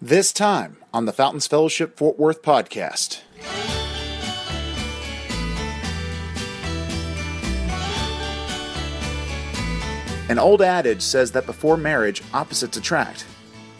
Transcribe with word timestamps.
This 0.00 0.32
time 0.32 0.76
on 0.94 1.06
the 1.06 1.12
Fountains 1.12 1.48
Fellowship 1.48 1.96
Fort 1.96 2.20
Worth 2.20 2.40
podcast. 2.40 3.18
An 10.30 10.38
old 10.38 10.62
adage 10.62 11.02
says 11.02 11.32
that 11.32 11.46
before 11.46 11.76
marriage, 11.76 12.22
opposites 12.32 12.76
attract. 12.76 13.26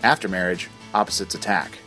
After 0.03 0.27
marriage, 0.27 0.69
opposites 0.93 1.37
attack. 1.37 1.79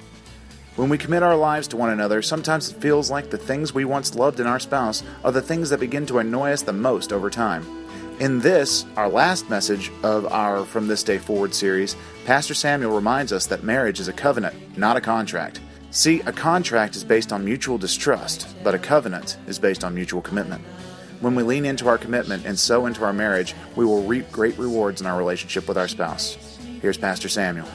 When 0.78 0.88
we 0.88 0.98
commit 0.98 1.24
our 1.24 1.36
lives 1.36 1.68
to 1.68 1.76
one 1.76 1.90
another, 1.90 2.22
sometimes 2.22 2.72
it 2.72 2.80
feels 2.80 3.12
like 3.12 3.32
the 3.32 3.38
things 3.38 3.74
we 3.74 3.84
once 3.84 4.16
loved 4.16 4.40
in 4.40 4.48
our 4.48 4.62
spouse 4.62 5.04
are 5.26 5.34
the 5.34 5.42
things 5.42 5.70
that 5.72 5.82
begin 5.82 6.06
to 6.06 6.20
annoy 6.20 6.54
us 6.54 6.62
the 6.62 6.72
most 6.72 7.12
over 7.12 7.30
time. 7.30 7.81
In 8.22 8.40
this, 8.40 8.86
our 8.98 9.10
last 9.10 9.50
message 9.50 9.92
of 10.04 10.32
our 10.32 10.64
From 10.64 10.88
This 10.88 11.02
Day 11.02 11.18
Forward 11.18 11.56
series, 11.56 11.96
Pastor 12.24 12.54
Samuel 12.54 12.94
reminds 12.94 13.34
us 13.34 13.48
that 13.48 13.64
marriage 13.64 14.00
is 14.00 14.10
a 14.10 14.14
covenant, 14.14 14.78
not 14.78 14.96
a 14.96 15.02
contract. 15.02 15.60
See, 15.90 16.20
a 16.28 16.32
contract 16.32 16.96
is 16.96 17.04
based 17.04 17.34
on 17.34 17.44
mutual 17.44 17.80
distrust, 17.80 18.48
but 18.64 18.76
a 18.76 18.78
covenant 18.78 19.38
is 19.48 19.58
based 19.58 19.84
on 19.84 19.96
mutual 19.96 20.22
commitment. 20.22 20.64
When 21.20 21.34
we 21.34 21.42
lean 21.42 21.66
into 21.66 21.88
our 21.88 21.98
commitment 21.98 22.46
and 22.46 22.60
sow 22.60 22.86
into 22.86 23.04
our 23.04 23.12
marriage, 23.12 23.56
we 23.76 23.86
will 23.86 24.04
reap 24.04 24.32
great 24.32 24.56
rewards 24.60 25.02
in 25.02 25.08
our 25.08 25.18
relationship 25.18 25.68
with 25.68 25.80
our 25.80 25.88
spouse. 25.88 26.60
Here's 26.80 27.00
Pastor 27.00 27.28
Samuel. 27.28 27.68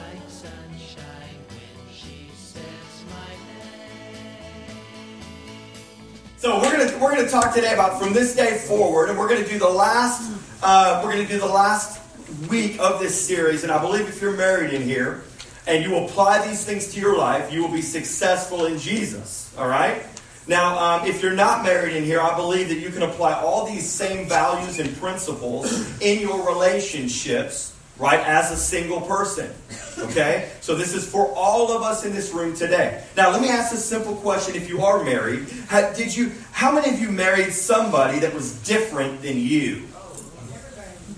So 6.37 6.61
we're 6.61 6.71
gonna 6.71 6.97
we're 7.03 7.13
gonna 7.13 7.27
talk 7.27 7.53
today 7.53 7.73
about 7.73 7.99
from 7.99 8.13
this 8.13 8.33
day 8.33 8.57
forward, 8.57 9.09
and 9.09 9.19
we're 9.19 9.27
gonna 9.27 9.45
do 9.45 9.59
the 9.59 9.67
last 9.67 10.36
uh, 10.61 11.01
we're 11.03 11.11
gonna 11.11 11.27
do 11.27 11.39
the 11.39 11.45
last 11.45 12.01
week 12.49 12.79
of 12.79 12.99
this 12.99 13.27
series. 13.27 13.63
And 13.63 13.71
I 13.71 13.79
believe 13.79 14.07
if 14.07 14.21
you're 14.21 14.35
married 14.35 14.73
in 14.73 14.81
here 14.83 15.23
and 15.65 15.83
you 15.83 15.97
apply 15.97 16.47
these 16.47 16.63
things 16.65 16.93
to 16.93 16.99
your 16.99 17.17
life, 17.17 17.51
you 17.51 17.61
will 17.61 17.71
be 17.71 17.81
successful 17.81 18.65
in 18.65 18.77
Jesus. 18.77 19.53
All 19.57 19.67
right. 19.67 20.03
Now, 20.47 20.79
um, 20.79 21.07
if 21.07 21.21
you're 21.21 21.33
not 21.33 21.63
married 21.63 21.95
in 21.95 22.05
here, 22.05 22.21
I 22.21 22.35
believe 22.35 22.69
that 22.69 22.79
you 22.79 22.89
can 22.89 23.03
apply 23.03 23.33
all 23.33 23.65
these 23.65 23.89
same 23.89 24.29
values 24.29 24.79
and 24.79 24.95
principles 24.97 26.01
in 26.01 26.21
your 26.21 26.47
relationships 26.47 27.75
right, 27.99 28.19
as 28.19 28.51
a 28.51 28.55
single 28.55 29.01
person. 29.01 29.53
Okay? 29.97 30.49
So 30.61 30.75
this 30.75 30.93
is 30.93 31.09
for 31.09 31.27
all 31.35 31.71
of 31.71 31.81
us 31.81 32.05
in 32.05 32.13
this 32.13 32.31
room 32.31 32.55
today. 32.55 33.03
Now, 33.15 33.31
let 33.31 33.41
me 33.41 33.49
ask 33.49 33.73
a 33.73 33.77
simple 33.77 34.15
question. 34.15 34.55
If 34.55 34.69
you 34.69 34.81
are 34.83 35.03
married, 35.03 35.49
how, 35.67 35.91
did 35.93 36.15
you, 36.15 36.31
how 36.51 36.71
many 36.71 36.93
of 36.93 36.99
you 36.99 37.11
married 37.11 37.51
somebody 37.53 38.19
that 38.19 38.33
was 38.33 38.53
different 38.63 39.21
than 39.21 39.37
you? 39.37 39.86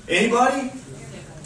Anybody? 0.10 0.72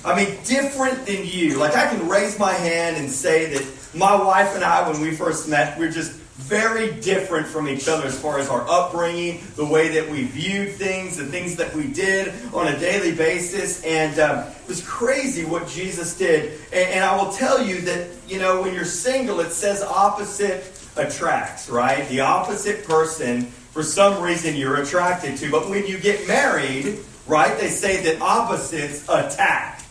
I 0.06 0.16
mean, 0.16 0.38
different 0.45 1.06
than 1.06 1.25
you. 1.25 1.58
Like, 1.58 1.75
I 1.75 1.88
can 1.88 2.08
raise 2.08 2.39
my 2.39 2.53
hand 2.53 2.97
and 2.97 3.09
say 3.09 3.53
that 3.53 3.95
my 3.95 4.16
wife 4.16 4.56
and 4.56 4.64
I, 4.64 4.89
when 4.89 5.02
we 5.02 5.11
first 5.11 5.47
met, 5.50 5.78
we're 5.78 5.92
just 5.92 6.14
very 6.14 7.00
different 7.00 7.47
from 7.47 7.69
each 7.69 7.88
other 7.88 8.06
as 8.06 8.19
far 8.19 8.39
as 8.39 8.50
our 8.50 8.67
upbringing, 8.67 9.41
the 9.56 9.66
way 9.66 9.88
that 9.89 10.09
we 10.09 10.23
viewed 10.23 10.73
things, 10.73 11.17
the 11.17 11.25
things 11.25 11.56
that 11.56 11.73
we 11.75 11.88
did 11.88 12.34
on 12.53 12.67
a 12.67 12.78
daily 12.80 13.14
basis. 13.14 13.84
And 13.84 14.19
um, 14.19 14.39
it 14.39 14.67
was 14.67 14.86
crazy 14.86 15.45
what 15.45 15.67
Jesus 15.67 16.17
did. 16.17 16.59
And, 16.73 16.89
and 16.89 17.06
I 17.06 17.22
will 17.22 17.31
tell 17.31 17.64
you 17.64 17.81
that, 17.81 18.09
you 18.28 18.39
know, 18.39 18.61
when 18.61 18.73
you're 18.73 18.84
single, 18.86 19.39
it 19.41 19.52
says 19.52 19.81
opposite 19.84 20.72
attracts, 20.97 21.69
right? 21.69 22.08
The 22.09 22.22
opposite 22.22 22.86
person, 22.86 23.44
for 23.44 23.84
some 23.84 24.22
reason, 24.22 24.56
you're 24.56 24.81
attracted 24.81 25.38
to. 25.38 25.52
But 25.52 25.69
when 25.69 25.86
you 25.86 25.97
get 25.97 26.28
married, 26.28 27.00
right, 27.27 27.57
they 27.59 27.69
say 27.69 28.03
that 28.03 28.21
opposites 28.21 29.07
attack. 29.09 29.83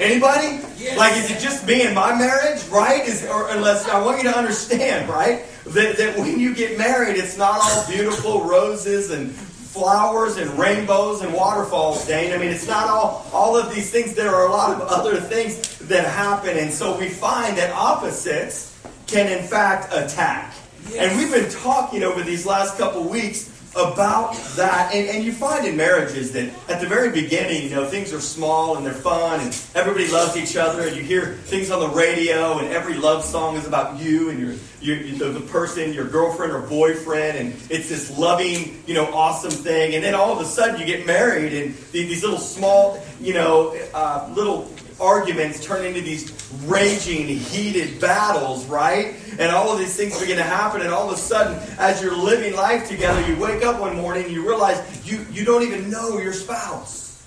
Anybody? 0.00 0.58
Yes. 0.78 0.98
Like, 0.98 1.16
is 1.16 1.30
it 1.30 1.38
just 1.38 1.66
me 1.66 1.82
and 1.82 1.94
my 1.94 2.16
marriage, 2.16 2.64
right? 2.68 3.06
Is 3.06 3.24
or 3.26 3.48
unless 3.50 3.88
I 3.88 4.04
want 4.04 4.18
you 4.22 4.30
to 4.30 4.36
understand, 4.36 5.08
right, 5.08 5.44
that, 5.66 5.96
that 5.96 6.18
when 6.18 6.40
you 6.40 6.54
get 6.54 6.76
married, 6.76 7.16
it's 7.16 7.36
not 7.38 7.60
all 7.62 7.86
beautiful 7.88 8.44
roses 8.44 9.10
and 9.10 9.30
flowers 9.30 10.38
and 10.38 10.50
rainbows 10.58 11.22
and 11.22 11.32
waterfalls, 11.32 12.06
Dane. 12.06 12.32
I 12.32 12.38
mean, 12.38 12.50
it's 12.50 12.66
not 12.66 12.88
all 12.88 13.26
all 13.32 13.56
of 13.56 13.72
these 13.72 13.90
things. 13.90 14.14
There 14.14 14.34
are 14.34 14.46
a 14.46 14.50
lot 14.50 14.74
of 14.74 14.80
other 14.88 15.20
things 15.20 15.78
that 15.78 16.04
happen, 16.04 16.56
and 16.56 16.72
so 16.72 16.98
we 16.98 17.08
find 17.08 17.56
that 17.58 17.70
opposites 17.72 18.76
can, 19.06 19.30
in 19.30 19.46
fact, 19.46 19.92
attack. 19.92 20.54
Yes. 20.90 20.96
And 20.96 21.18
we've 21.18 21.30
been 21.30 21.50
talking 21.62 22.02
over 22.02 22.22
these 22.22 22.44
last 22.44 22.76
couple 22.76 23.04
weeks 23.04 23.51
about 23.74 24.34
that. 24.56 24.92
And, 24.94 25.08
and 25.08 25.24
you 25.24 25.32
find 25.32 25.66
in 25.66 25.76
marriages 25.76 26.32
that 26.32 26.52
at 26.68 26.80
the 26.80 26.86
very 26.86 27.10
beginning, 27.10 27.62
you 27.62 27.70
know, 27.70 27.86
things 27.86 28.12
are 28.12 28.20
small 28.20 28.76
and 28.76 28.84
they're 28.84 28.92
fun 28.92 29.40
and 29.40 29.48
everybody 29.74 30.08
loves 30.10 30.36
each 30.36 30.56
other 30.56 30.86
and 30.86 30.96
you 30.96 31.02
hear 31.02 31.34
things 31.34 31.70
on 31.70 31.80
the 31.80 31.88
radio 31.88 32.58
and 32.58 32.68
every 32.68 32.94
love 32.94 33.24
song 33.24 33.56
is 33.56 33.66
about 33.66 33.98
you 33.98 34.30
and 34.30 34.38
your, 34.38 34.54
your 34.80 35.16
the, 35.18 35.38
the 35.38 35.46
person, 35.46 35.92
your 35.92 36.06
girlfriend 36.06 36.52
or 36.52 36.60
boyfriend 36.60 37.38
and 37.38 37.54
it's 37.70 37.88
this 37.88 38.16
loving, 38.18 38.82
you 38.86 38.94
know, 38.94 39.06
awesome 39.12 39.50
thing. 39.50 39.94
And 39.94 40.04
then 40.04 40.14
all 40.14 40.32
of 40.32 40.40
a 40.40 40.44
sudden 40.44 40.78
you 40.78 40.86
get 40.86 41.06
married 41.06 41.52
and 41.52 41.74
these 41.92 42.22
little 42.22 42.38
small, 42.38 43.02
you 43.20 43.34
know, 43.34 43.76
uh, 43.94 44.30
little 44.34 44.70
arguments 45.02 45.64
turn 45.64 45.84
into 45.84 46.00
these 46.00 46.32
raging, 46.64 47.26
heated 47.26 48.00
battles, 48.00 48.64
right? 48.66 49.16
And 49.38 49.50
all 49.50 49.72
of 49.72 49.78
these 49.78 49.96
things 49.96 50.18
begin 50.20 50.36
to 50.36 50.42
happen, 50.42 50.80
and 50.80 50.90
all 50.90 51.08
of 51.08 51.14
a 51.14 51.20
sudden, 51.20 51.58
as 51.78 52.00
you're 52.00 52.16
living 52.16 52.54
life 52.54 52.88
together, 52.88 53.20
you 53.28 53.36
wake 53.38 53.64
up 53.64 53.80
one 53.80 53.96
morning 53.96 54.24
and 54.24 54.32
you 54.32 54.46
realize 54.46 54.80
you, 55.04 55.26
you 55.30 55.44
don't 55.44 55.62
even 55.62 55.90
know 55.90 56.18
your 56.18 56.32
spouse. 56.32 57.22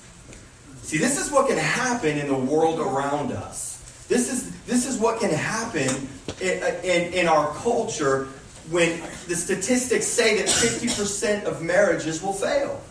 See, 0.83 0.97
this 0.97 1.19
is 1.19 1.31
what 1.31 1.47
can 1.47 1.57
happen 1.57 2.17
in 2.17 2.27
the 2.27 2.35
world 2.35 2.79
around 2.79 3.31
us. 3.31 4.05
This 4.07 4.31
is, 4.31 4.55
this 4.65 4.87
is 4.87 4.99
what 4.99 5.19
can 5.19 5.31
happen 5.31 6.07
in, 6.39 6.63
in, 6.83 7.13
in 7.13 7.27
our 7.27 7.53
culture 7.55 8.27
when 8.69 9.01
the 9.27 9.35
statistics 9.35 10.05
say 10.05 10.37
that 10.37 10.47
50% 10.47 11.45
of 11.45 11.61
marriages 11.61 12.21
will 12.21 12.33
fail. 12.33 12.81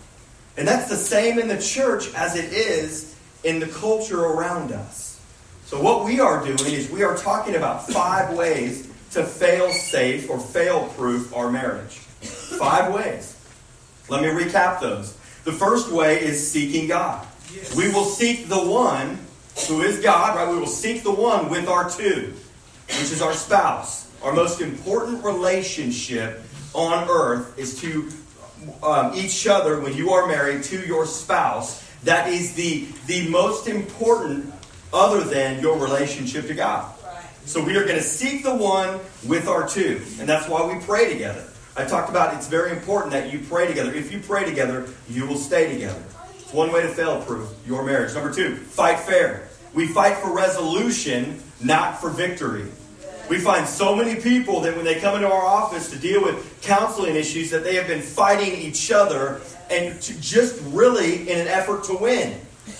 And 0.56 0.66
that's 0.66 0.88
the 0.88 0.96
same 0.96 1.38
in 1.38 1.48
the 1.48 1.60
church 1.60 2.12
as 2.14 2.36
it 2.36 2.52
is 2.52 3.13
in 3.44 3.60
the 3.60 3.66
culture 3.66 4.24
around 4.24 4.72
us. 4.72 5.20
So, 5.66 5.80
what 5.80 6.04
we 6.04 6.20
are 6.20 6.44
doing 6.44 6.72
is 6.72 6.90
we 6.90 7.02
are 7.02 7.16
talking 7.16 7.54
about 7.54 7.86
five 7.88 8.36
ways 8.36 8.88
to 9.12 9.24
fail 9.24 9.70
safe 9.70 10.28
or 10.28 10.40
fail 10.40 10.88
proof 10.96 11.34
our 11.34 11.50
marriage. 11.50 11.98
Five 12.58 12.92
ways. 12.92 13.36
Let 14.08 14.22
me 14.22 14.28
recap 14.28 14.80
those. 14.80 15.16
The 15.44 15.52
first 15.52 15.90
way 15.90 16.20
is 16.20 16.50
seeking 16.50 16.88
God. 16.88 17.26
Yes. 17.54 17.74
We 17.76 17.88
will 17.88 18.04
seek 18.04 18.48
the 18.48 18.58
one 18.58 19.18
who 19.68 19.82
is 19.82 20.00
God, 20.00 20.36
right? 20.36 20.50
We 20.50 20.58
will 20.58 20.66
seek 20.66 21.02
the 21.02 21.12
one 21.12 21.48
with 21.48 21.68
our 21.68 21.88
two, 21.88 22.34
which 22.88 23.12
is 23.12 23.22
our 23.22 23.32
spouse. 23.32 24.10
Our 24.22 24.32
most 24.32 24.60
important 24.60 25.22
relationship 25.22 26.42
on 26.72 27.08
earth 27.08 27.58
is 27.58 27.80
to 27.80 28.08
um, 28.82 29.14
each 29.14 29.46
other 29.46 29.80
when 29.80 29.94
you 29.94 30.10
are 30.10 30.26
married 30.26 30.64
to 30.64 30.86
your 30.86 31.06
spouse 31.06 31.83
that 32.04 32.28
is 32.28 32.54
the, 32.54 32.86
the 33.06 33.28
most 33.28 33.66
important 33.66 34.52
other 34.92 35.24
than 35.24 35.60
your 35.60 35.78
relationship 35.78 36.46
to 36.46 36.54
God. 36.54 36.92
So 37.46 37.62
we 37.62 37.76
are 37.76 37.84
going 37.84 37.96
to 37.96 38.02
seek 38.02 38.42
the 38.42 38.54
one 38.54 39.00
with 39.26 39.48
our 39.48 39.68
two. 39.68 40.00
And 40.18 40.28
that's 40.28 40.48
why 40.48 40.64
we 40.64 40.82
pray 40.84 41.12
together. 41.12 41.44
I 41.76 41.84
talked 41.84 42.08
about 42.08 42.34
it's 42.34 42.46
very 42.46 42.70
important 42.70 43.12
that 43.12 43.32
you 43.32 43.40
pray 43.40 43.66
together. 43.66 43.92
If 43.92 44.12
you 44.12 44.20
pray 44.20 44.44
together, 44.44 44.88
you 45.08 45.26
will 45.26 45.36
stay 45.36 45.72
together. 45.72 46.02
It's 46.38 46.52
one 46.52 46.72
way 46.72 46.82
to 46.82 46.88
fail 46.88 47.20
proof 47.22 47.50
your 47.66 47.84
marriage. 47.84 48.14
Number 48.14 48.32
two, 48.32 48.56
fight 48.56 49.00
fair. 49.00 49.48
We 49.74 49.88
fight 49.88 50.16
for 50.18 50.32
resolution, 50.32 51.42
not 51.60 52.00
for 52.00 52.10
victory. 52.10 52.66
We 53.28 53.38
find 53.38 53.66
so 53.66 53.96
many 53.96 54.20
people 54.20 54.60
that 54.60 54.76
when 54.76 54.84
they 54.84 55.00
come 55.00 55.16
into 55.16 55.30
our 55.30 55.44
office 55.44 55.90
to 55.90 55.98
deal 55.98 56.22
with 56.22 56.60
counseling 56.62 57.16
issues 57.16 57.50
that 57.50 57.64
they 57.64 57.74
have 57.76 57.86
been 57.86 58.02
fighting 58.02 58.52
each 58.54 58.90
other 58.90 59.40
and 59.70 60.00
just 60.00 60.60
really 60.66 61.28
in 61.28 61.38
an 61.40 61.48
effort 61.48 61.84
to 61.84 61.96
win. 61.96 62.38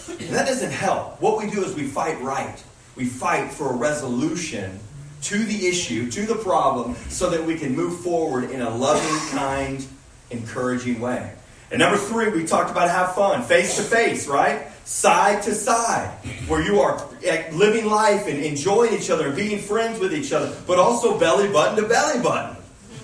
And 0.08 0.28
that 0.30 0.46
doesn't 0.46 0.70
help. 0.70 1.20
What 1.20 1.42
we 1.42 1.50
do 1.50 1.64
is 1.64 1.74
we 1.74 1.86
fight 1.86 2.20
right. 2.20 2.62
We 2.94 3.06
fight 3.06 3.52
for 3.52 3.70
a 3.70 3.76
resolution 3.76 4.78
to 5.22 5.38
the 5.38 5.66
issue, 5.66 6.10
to 6.10 6.26
the 6.26 6.36
problem, 6.36 6.94
so 7.08 7.30
that 7.30 7.44
we 7.44 7.56
can 7.56 7.74
move 7.74 8.00
forward 8.00 8.50
in 8.50 8.60
a 8.60 8.70
loving, 8.70 9.30
kind, 9.36 9.84
encouraging 10.30 11.00
way. 11.00 11.32
And 11.70 11.78
number 11.78 11.96
three, 11.96 12.28
we 12.28 12.44
talked 12.44 12.70
about 12.70 12.90
have 12.90 13.14
fun, 13.14 13.42
face 13.42 13.76
to 13.76 13.82
face, 13.82 14.28
right? 14.28 14.68
Side 14.84 15.42
to 15.44 15.54
side, 15.54 16.10
where 16.46 16.62
you 16.62 16.80
are 16.80 17.02
eh, 17.24 17.50
living 17.52 17.86
life 17.86 18.26
and 18.26 18.38
enjoying 18.38 18.92
each 18.92 19.10
other 19.10 19.28
and 19.28 19.36
being 19.36 19.58
friends 19.58 19.98
with 19.98 20.12
each 20.12 20.32
other, 20.32 20.54
but 20.66 20.78
also 20.78 21.18
belly 21.18 21.48
button 21.48 21.82
to 21.82 21.88
belly 21.88 22.22
button. 22.22 22.56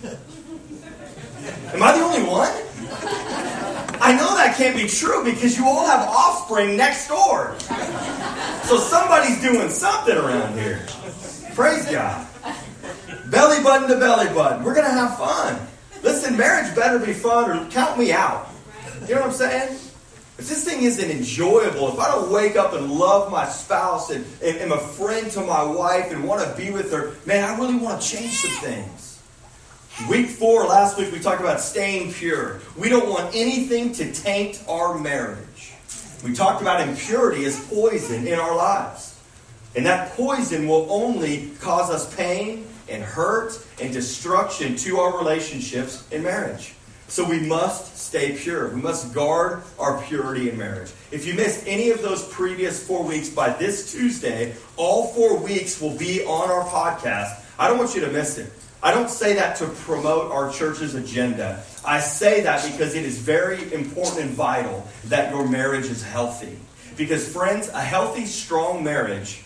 Am 1.73 1.83
I 1.83 1.97
the 1.97 2.05
only 2.05 2.23
one? 2.23 2.51
I 4.03 4.13
know 4.13 4.35
that 4.35 4.57
can't 4.57 4.77
be 4.77 4.87
true 4.87 5.25
because 5.25 5.59
you 5.59 5.67
all 5.67 5.87
have 5.87 6.09
offspring 6.09 6.77
next 6.77 7.09
door. 7.09 7.55
So 8.65 8.79
somebody's 8.79 9.41
doing 9.43 9.69
something 9.69 10.17
around 10.17 10.59
here. 10.59 10.87
Praise 11.55 11.87
God. 11.87 12.27
Belly 13.27 13.63
button 13.63 13.89
to 13.89 13.97
belly 13.97 14.33
button. 14.35 14.65
We're 14.65 14.75
going 14.75 14.87
to 14.87 14.93
have 14.93 15.17
fun. 15.19 15.61
Listen, 16.03 16.37
marriage 16.37 16.75
better 16.75 16.99
be 16.99 17.13
fun 17.13 17.51
or 17.51 17.71
count 17.71 17.99
me 17.99 18.11
out. 18.11 18.49
You 19.07 19.15
know 19.15 19.21
what 19.21 19.31
I'm 19.31 19.33
saying? 19.33 19.79
If 20.41 20.49
this 20.49 20.65
thing 20.65 20.85
isn't 20.85 21.11
enjoyable, 21.11 21.93
if 21.93 21.99
I 21.99 22.09
don't 22.09 22.33
wake 22.33 22.57
up 22.57 22.73
and 22.73 22.91
love 22.91 23.31
my 23.31 23.47
spouse 23.47 24.09
and, 24.09 24.25
and 24.43 24.57
am 24.57 24.73
a 24.73 24.79
friend 24.79 25.31
to 25.33 25.43
my 25.43 25.63
wife 25.63 26.11
and 26.11 26.27
want 26.27 26.41
to 26.41 26.57
be 26.57 26.71
with 26.71 26.91
her, 26.93 27.15
man, 27.27 27.45
I 27.45 27.59
really 27.59 27.77
want 27.77 28.01
to 28.01 28.09
change 28.09 28.39
some 28.39 28.51
things. 28.63 29.21
Week 30.09 30.31
four, 30.31 30.65
last 30.65 30.97
week, 30.97 31.13
we 31.13 31.19
talked 31.19 31.43
about 31.43 31.61
staying 31.61 32.15
pure. 32.15 32.63
We 32.79 32.89
don't 32.89 33.11
want 33.11 33.35
anything 33.35 33.93
to 33.93 34.11
taint 34.15 34.65
our 34.67 34.99
marriage. 34.99 35.75
We 36.25 36.33
talked 36.33 36.63
about 36.63 36.89
impurity 36.89 37.45
as 37.45 37.63
poison 37.67 38.27
in 38.27 38.39
our 38.39 38.57
lives. 38.57 39.21
And 39.77 39.85
that 39.85 40.13
poison 40.13 40.67
will 40.67 40.87
only 40.91 41.51
cause 41.61 41.91
us 41.91 42.17
pain 42.17 42.67
and 42.89 43.03
hurt 43.03 43.63
and 43.79 43.93
destruction 43.93 44.75
to 44.77 45.01
our 45.01 45.19
relationships 45.19 46.11
in 46.11 46.23
marriage. 46.23 46.73
So 47.11 47.29
we 47.29 47.41
must 47.41 47.97
stay 47.97 48.37
pure. 48.37 48.69
We 48.69 48.81
must 48.81 49.13
guard 49.13 49.65
our 49.81 50.01
purity 50.03 50.49
in 50.49 50.57
marriage. 50.57 50.93
If 51.11 51.27
you 51.27 51.35
missed 51.35 51.67
any 51.67 51.91
of 51.91 52.03
those 52.03 52.27
previous 52.29 52.87
four 52.87 53.03
weeks 53.03 53.29
by 53.29 53.51
this 53.51 53.91
Tuesday, 53.91 54.55
all 54.77 55.09
four 55.09 55.37
weeks 55.37 55.81
will 55.81 55.97
be 55.97 56.25
on 56.25 56.51
our 56.51 56.65
podcast. 56.67 57.45
I 57.59 57.67
don't 57.67 57.79
want 57.79 57.97
you 57.97 58.01
to 58.03 58.11
miss 58.13 58.39
it. 58.39 58.53
I 58.81 58.95
don't 58.95 59.11
say 59.11 59.35
that 59.35 59.57
to 59.57 59.67
promote 59.67 60.31
our 60.31 60.53
church's 60.53 60.95
agenda. 60.95 61.65
I 61.85 61.99
say 61.99 62.43
that 62.43 62.65
because 62.71 62.95
it 62.95 63.05
is 63.05 63.19
very 63.19 63.73
important 63.75 64.21
and 64.21 64.31
vital 64.31 64.87
that 65.07 65.35
your 65.35 65.49
marriage 65.49 65.87
is 65.87 66.05
healthy. 66.05 66.57
Because, 66.97 67.29
friends, 67.29 67.69
a 67.71 67.81
healthy, 67.81 68.25
strong 68.25 68.85
marriage, 68.85 69.43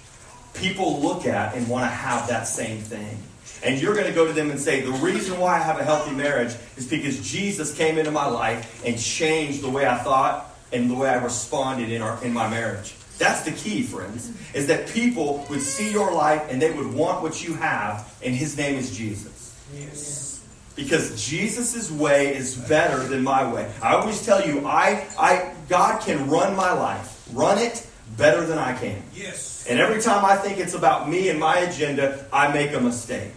people 0.52 1.00
look 1.00 1.26
at 1.26 1.54
and 1.54 1.66
want 1.66 1.84
to 1.84 1.88
have 1.88 2.28
that 2.28 2.46
same 2.46 2.80
thing. 2.80 3.18
And 3.64 3.80
you're 3.80 3.94
going 3.94 4.06
to 4.06 4.12
go 4.12 4.26
to 4.26 4.32
them 4.32 4.50
and 4.50 4.60
say, 4.60 4.82
The 4.82 4.92
reason 4.92 5.40
why 5.40 5.54
I 5.56 5.58
have 5.58 5.80
a 5.80 5.84
healthy 5.84 6.14
marriage 6.14 6.54
is 6.76 6.86
because 6.86 7.28
Jesus 7.28 7.74
came 7.74 7.96
into 7.98 8.10
my 8.10 8.26
life 8.26 8.84
and 8.84 8.98
changed 8.98 9.62
the 9.62 9.70
way 9.70 9.86
I 9.86 9.96
thought 9.98 10.54
and 10.72 10.90
the 10.90 10.94
way 10.94 11.08
I 11.08 11.22
responded 11.22 11.90
in, 11.90 12.02
our, 12.02 12.22
in 12.22 12.32
my 12.32 12.48
marriage. 12.48 12.94
That's 13.18 13.42
the 13.42 13.52
key, 13.52 13.82
friends, 13.82 14.32
is 14.54 14.66
that 14.66 14.88
people 14.88 15.46
would 15.48 15.62
see 15.62 15.90
your 15.90 16.12
life 16.12 16.42
and 16.50 16.60
they 16.60 16.72
would 16.72 16.92
want 16.92 17.22
what 17.22 17.42
you 17.46 17.54
have, 17.54 18.12
and 18.22 18.34
his 18.34 18.56
name 18.56 18.76
is 18.76 18.96
Jesus. 18.96 19.56
Yes. 19.74 20.44
Because 20.74 21.24
Jesus' 21.24 21.90
way 21.90 22.34
is 22.34 22.56
better 22.56 22.98
than 23.04 23.22
my 23.22 23.50
way. 23.50 23.70
I 23.80 23.94
always 23.94 24.26
tell 24.26 24.44
you, 24.44 24.66
I, 24.66 25.06
I, 25.18 25.54
God 25.68 26.02
can 26.02 26.28
run 26.28 26.56
my 26.56 26.72
life, 26.72 27.24
run 27.32 27.58
it 27.58 27.86
better 28.16 28.44
than 28.44 28.58
I 28.58 28.76
can. 28.76 29.00
Yes. 29.14 29.66
And 29.70 29.78
every 29.78 30.02
time 30.02 30.24
I 30.24 30.36
think 30.36 30.58
it's 30.58 30.74
about 30.74 31.08
me 31.08 31.28
and 31.28 31.38
my 31.38 31.58
agenda, 31.58 32.26
I 32.32 32.52
make 32.52 32.72
a 32.72 32.80
mistake. 32.80 33.30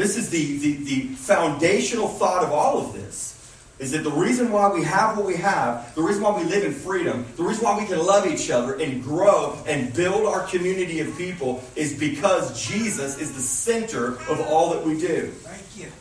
This 0.00 0.16
is 0.16 0.30
the, 0.30 0.56
the, 0.56 0.76
the 0.84 1.00
foundational 1.14 2.08
thought 2.08 2.42
of 2.42 2.52
all 2.52 2.78
of 2.78 2.94
this. 2.94 3.36
Is 3.78 3.92
that 3.92 4.02
the 4.02 4.10
reason 4.10 4.50
why 4.50 4.72
we 4.72 4.82
have 4.82 5.18
what 5.18 5.26
we 5.26 5.36
have, 5.36 5.94
the 5.94 6.00
reason 6.00 6.22
why 6.22 6.38
we 6.38 6.48
live 6.48 6.64
in 6.64 6.72
freedom, 6.72 7.26
the 7.36 7.42
reason 7.42 7.64
why 7.64 7.78
we 7.78 7.84
can 7.84 7.98
love 7.98 8.26
each 8.26 8.50
other 8.50 8.80
and 8.80 9.02
grow 9.02 9.62
and 9.66 9.92
build 9.92 10.24
our 10.24 10.46
community 10.46 11.00
of 11.00 11.14
people 11.18 11.62
is 11.76 11.98
because 11.98 12.66
Jesus 12.66 13.18
is 13.18 13.34
the 13.34 13.42
center 13.42 14.12
of 14.30 14.40
all 14.40 14.70
that 14.70 14.82
we 14.82 14.98
do. 14.98 15.26
Thank 15.26 15.76
you. 15.76 15.92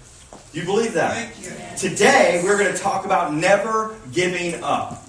Do 0.53 0.59
you 0.61 0.65
believe 0.65 0.93
that? 0.93 1.33
Thank 1.33 1.43
you. 1.43 1.89
Today, 1.89 2.39
we're 2.41 2.57
going 2.57 2.73
to 2.73 2.79
talk 2.81 3.03
about 3.03 3.33
never 3.33 3.97
giving 4.13 4.63
up. 4.63 5.03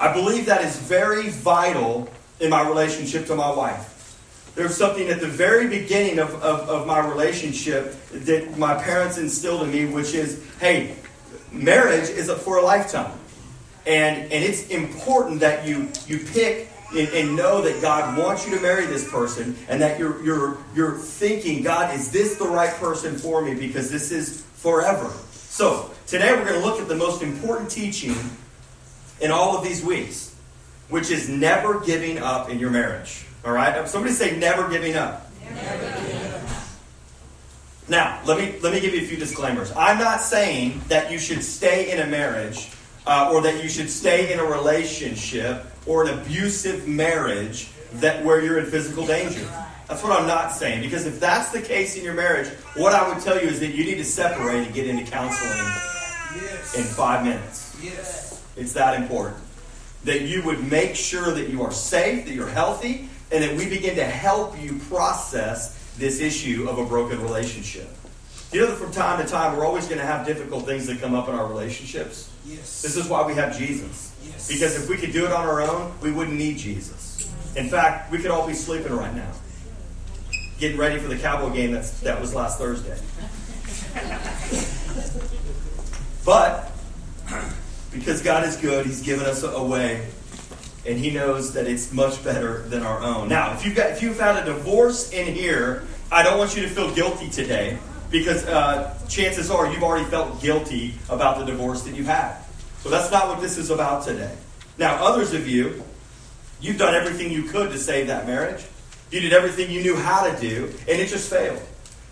I 0.00 0.14
believe 0.14 0.46
that 0.46 0.62
is 0.62 0.78
very 0.78 1.28
vital 1.28 2.08
in 2.40 2.48
my 2.48 2.66
relationship 2.66 3.26
to 3.26 3.34
my 3.34 3.54
wife. 3.54 3.93
There's 4.54 4.76
something 4.76 5.08
at 5.08 5.20
the 5.20 5.26
very 5.26 5.66
beginning 5.66 6.20
of, 6.20 6.32
of, 6.34 6.68
of 6.68 6.86
my 6.86 7.00
relationship 7.00 7.96
that 8.12 8.56
my 8.56 8.74
parents 8.74 9.18
instilled 9.18 9.62
in 9.62 9.72
me, 9.72 9.86
which 9.86 10.14
is 10.14 10.44
hey, 10.60 10.94
marriage 11.50 12.08
is 12.08 12.30
for 12.30 12.58
a 12.58 12.62
lifetime. 12.62 13.18
And, 13.86 14.32
and 14.32 14.44
it's 14.44 14.68
important 14.68 15.40
that 15.40 15.66
you, 15.66 15.90
you 16.06 16.18
pick 16.18 16.70
and, 16.90 17.08
and, 17.08 17.36
know 17.36 17.60
that 17.62 17.82
God 17.82 18.16
wants 18.16 18.46
you 18.46 18.54
to 18.54 18.62
marry 18.62 18.86
this 18.86 19.10
person 19.10 19.56
and 19.68 19.82
that 19.82 19.98
you're, 19.98 20.24
you're, 20.24 20.58
you're 20.74 20.96
thinking, 20.96 21.62
God, 21.62 21.94
is 21.94 22.10
this 22.10 22.36
the 22.36 22.46
right 22.46 22.72
person 22.74 23.18
for 23.18 23.42
me? 23.42 23.54
Because 23.54 23.90
this 23.90 24.10
is 24.10 24.42
forever. 24.54 25.12
So, 25.32 25.90
today 26.06 26.32
we're 26.32 26.46
going 26.46 26.60
to 26.60 26.66
look 26.66 26.80
at 26.80 26.88
the 26.88 26.94
most 26.94 27.22
important 27.22 27.70
teaching 27.70 28.16
in 29.20 29.30
all 29.30 29.56
of 29.56 29.64
these 29.64 29.84
weeks, 29.84 30.34
which 30.88 31.10
is 31.10 31.28
never 31.28 31.80
giving 31.80 32.18
up 32.18 32.48
in 32.48 32.58
your 32.58 32.70
marriage. 32.70 33.26
All 33.44 33.52
right? 33.52 33.86
Somebody 33.88 34.14
say 34.14 34.38
never 34.38 34.68
giving 34.68 34.96
up. 34.96 35.30
Never 35.42 35.84
giving 36.00 36.32
up. 36.32 36.40
Now, 37.88 38.20
let 38.24 38.38
me 38.38 38.58
let 38.60 38.72
me 38.72 38.80
give 38.80 38.94
you 38.94 39.02
a 39.02 39.04
few 39.04 39.18
disclaimers. 39.18 39.70
I'm 39.76 39.98
not 39.98 40.20
saying 40.20 40.80
that 40.88 41.12
you 41.12 41.18
should 41.18 41.44
stay 41.44 41.92
in 41.92 42.00
a 42.00 42.06
marriage 42.06 42.70
uh, 43.06 43.30
or 43.32 43.42
that 43.42 43.62
you 43.62 43.68
should 43.68 43.90
stay 43.90 44.32
in 44.32 44.38
a 44.38 44.44
relationship 44.44 45.66
or 45.86 46.06
an 46.06 46.18
abusive 46.18 46.88
marriage 46.88 47.70
that 47.94 48.24
where 48.24 48.42
you're 48.42 48.58
in 48.58 48.66
physical 48.66 49.06
danger. 49.06 49.46
That's 49.88 50.02
what 50.02 50.18
I'm 50.18 50.26
not 50.26 50.52
saying. 50.52 50.82
Because 50.82 51.04
if 51.04 51.20
that's 51.20 51.50
the 51.50 51.60
case 51.60 51.96
in 51.96 52.04
your 52.04 52.14
marriage, 52.14 52.48
what 52.74 52.94
I 52.94 53.06
would 53.06 53.22
tell 53.22 53.38
you 53.38 53.48
is 53.48 53.60
that 53.60 53.74
you 53.74 53.84
need 53.84 53.96
to 53.96 54.04
separate 54.04 54.64
and 54.66 54.74
get 54.74 54.86
into 54.86 55.04
counseling 55.10 55.58
yes. 56.36 56.74
in 56.74 56.84
five 56.84 57.22
minutes. 57.22 57.76
Yes. 57.82 58.42
It's 58.56 58.72
that 58.72 59.00
important. 59.00 59.36
That 60.04 60.22
you 60.22 60.42
would 60.44 60.70
make 60.70 60.96
sure 60.96 61.32
that 61.32 61.50
you 61.50 61.62
are 61.62 61.70
safe, 61.70 62.24
that 62.24 62.32
you're 62.32 62.48
healthy, 62.48 63.10
and 63.34 63.42
that 63.42 63.56
we 63.56 63.68
begin 63.68 63.96
to 63.96 64.04
help 64.04 64.56
you 64.62 64.78
process 64.88 65.92
this 65.98 66.20
issue 66.20 66.68
of 66.70 66.78
a 66.78 66.84
broken 66.84 67.20
relationship. 67.20 67.88
You 68.52 68.60
know 68.60 68.68
that 68.68 68.76
from 68.76 68.92
time 68.92 69.20
to 69.20 69.28
time 69.28 69.56
we're 69.56 69.66
always 69.66 69.88
going 69.88 69.98
to 69.98 70.06
have 70.06 70.24
difficult 70.24 70.66
things 70.66 70.86
that 70.86 71.00
come 71.00 71.14
up 71.14 71.28
in 71.28 71.34
our 71.34 71.48
relationships? 71.48 72.30
Yes. 72.46 72.82
This 72.82 72.96
is 72.96 73.08
why 73.08 73.26
we 73.26 73.34
have 73.34 73.58
Jesus. 73.58 74.14
Yes. 74.24 74.46
Because 74.46 74.80
if 74.80 74.88
we 74.88 74.96
could 74.96 75.12
do 75.12 75.26
it 75.26 75.32
on 75.32 75.44
our 75.44 75.62
own, 75.62 75.92
we 76.00 76.12
wouldn't 76.12 76.36
need 76.36 76.58
Jesus. 76.58 77.28
In 77.56 77.68
fact, 77.68 78.12
we 78.12 78.18
could 78.18 78.30
all 78.30 78.46
be 78.46 78.54
sleeping 78.54 78.92
right 78.92 79.12
now. 79.12 79.32
Getting 80.60 80.78
ready 80.78 81.00
for 81.00 81.08
the 81.08 81.18
Cowboy 81.18 81.52
game 81.52 81.72
that's, 81.72 81.98
that 82.00 82.20
was 82.20 82.36
last 82.36 82.58
Thursday. 82.58 82.96
but 86.24 86.70
because 87.92 88.22
God 88.22 88.44
is 88.44 88.56
good, 88.56 88.86
He's 88.86 89.02
given 89.02 89.26
us 89.26 89.42
a 89.42 89.64
way 89.64 90.06
and 90.86 90.98
he 90.98 91.10
knows 91.10 91.52
that 91.54 91.66
it's 91.66 91.92
much 91.92 92.22
better 92.22 92.62
than 92.62 92.82
our 92.82 93.00
own. 93.00 93.28
Now, 93.28 93.54
if 93.54 93.64
you've 93.64 93.74
got 93.74 93.90
if 93.90 94.02
you 94.02 94.12
found 94.12 94.38
a 94.38 94.44
divorce 94.44 95.12
in 95.12 95.32
here, 95.34 95.84
I 96.12 96.22
don't 96.22 96.38
want 96.38 96.54
you 96.56 96.62
to 96.62 96.68
feel 96.68 96.94
guilty 96.94 97.28
today 97.30 97.78
because 98.10 98.44
uh, 98.46 98.96
chances 99.08 99.50
are 99.50 99.70
you've 99.72 99.82
already 99.82 100.04
felt 100.04 100.40
guilty 100.40 100.94
about 101.08 101.38
the 101.38 101.44
divorce 101.44 101.82
that 101.82 101.94
you've 101.94 102.06
had. 102.06 102.36
So 102.80 102.90
that's 102.90 103.10
not 103.10 103.28
what 103.28 103.40
this 103.40 103.56
is 103.56 103.70
about 103.70 104.04
today. 104.04 104.34
Now, 104.76 104.96
others 105.04 105.32
of 105.32 105.48
you, 105.48 105.82
you've 106.60 106.78
done 106.78 106.94
everything 106.94 107.32
you 107.32 107.44
could 107.44 107.72
to 107.72 107.78
save 107.78 108.08
that 108.08 108.26
marriage. 108.26 108.64
You 109.10 109.20
did 109.20 109.32
everything 109.32 109.70
you 109.70 109.82
knew 109.82 109.96
how 109.96 110.30
to 110.30 110.40
do, 110.40 110.66
and 110.88 111.00
it 111.00 111.08
just 111.08 111.30
failed. 111.30 111.60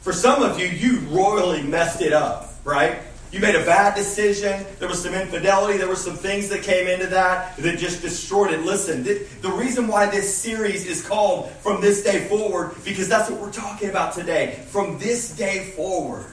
For 0.00 0.12
some 0.12 0.42
of 0.42 0.58
you, 0.58 0.66
you 0.66 1.00
royally 1.10 1.62
messed 1.62 2.00
it 2.00 2.12
up, 2.12 2.54
right? 2.64 2.98
You 3.32 3.40
made 3.40 3.54
a 3.54 3.64
bad 3.64 3.94
decision. 3.94 4.66
There 4.78 4.88
was 4.88 5.02
some 5.02 5.14
infidelity. 5.14 5.78
There 5.78 5.88
were 5.88 5.96
some 5.96 6.16
things 6.16 6.50
that 6.50 6.62
came 6.62 6.86
into 6.86 7.06
that 7.06 7.56
that 7.56 7.78
just 7.78 8.02
destroyed 8.02 8.52
it. 8.52 8.60
Listen, 8.60 9.02
the 9.02 9.50
reason 9.50 9.88
why 9.88 10.04
this 10.10 10.36
series 10.36 10.84
is 10.84 11.06
called 11.06 11.50
From 11.50 11.80
This 11.80 12.04
Day 12.04 12.28
Forward, 12.28 12.74
because 12.84 13.08
that's 13.08 13.30
what 13.30 13.40
we're 13.40 13.50
talking 13.50 13.88
about 13.88 14.12
today. 14.12 14.62
From 14.68 14.98
this 14.98 15.34
day 15.34 15.70
forward, 15.70 16.26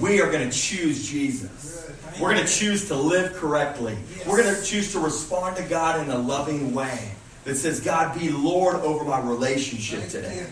we 0.00 0.20
are 0.20 0.30
going 0.30 0.48
to 0.48 0.56
choose 0.56 1.08
Jesus. 1.10 1.90
We're 2.20 2.32
going 2.32 2.46
to 2.46 2.52
choose 2.52 2.86
to 2.86 2.94
live 2.94 3.34
correctly. 3.34 3.96
We're 4.28 4.42
going 4.42 4.54
to 4.54 4.62
choose 4.62 4.92
to 4.92 5.00
respond 5.00 5.56
to 5.56 5.64
God 5.64 6.00
in 6.00 6.10
a 6.10 6.18
loving 6.18 6.72
way 6.72 7.12
that 7.42 7.56
says, 7.56 7.80
God, 7.80 8.16
be 8.16 8.30
Lord 8.30 8.76
over 8.76 9.04
my 9.04 9.18
relationship 9.20 10.08
today. 10.08 10.46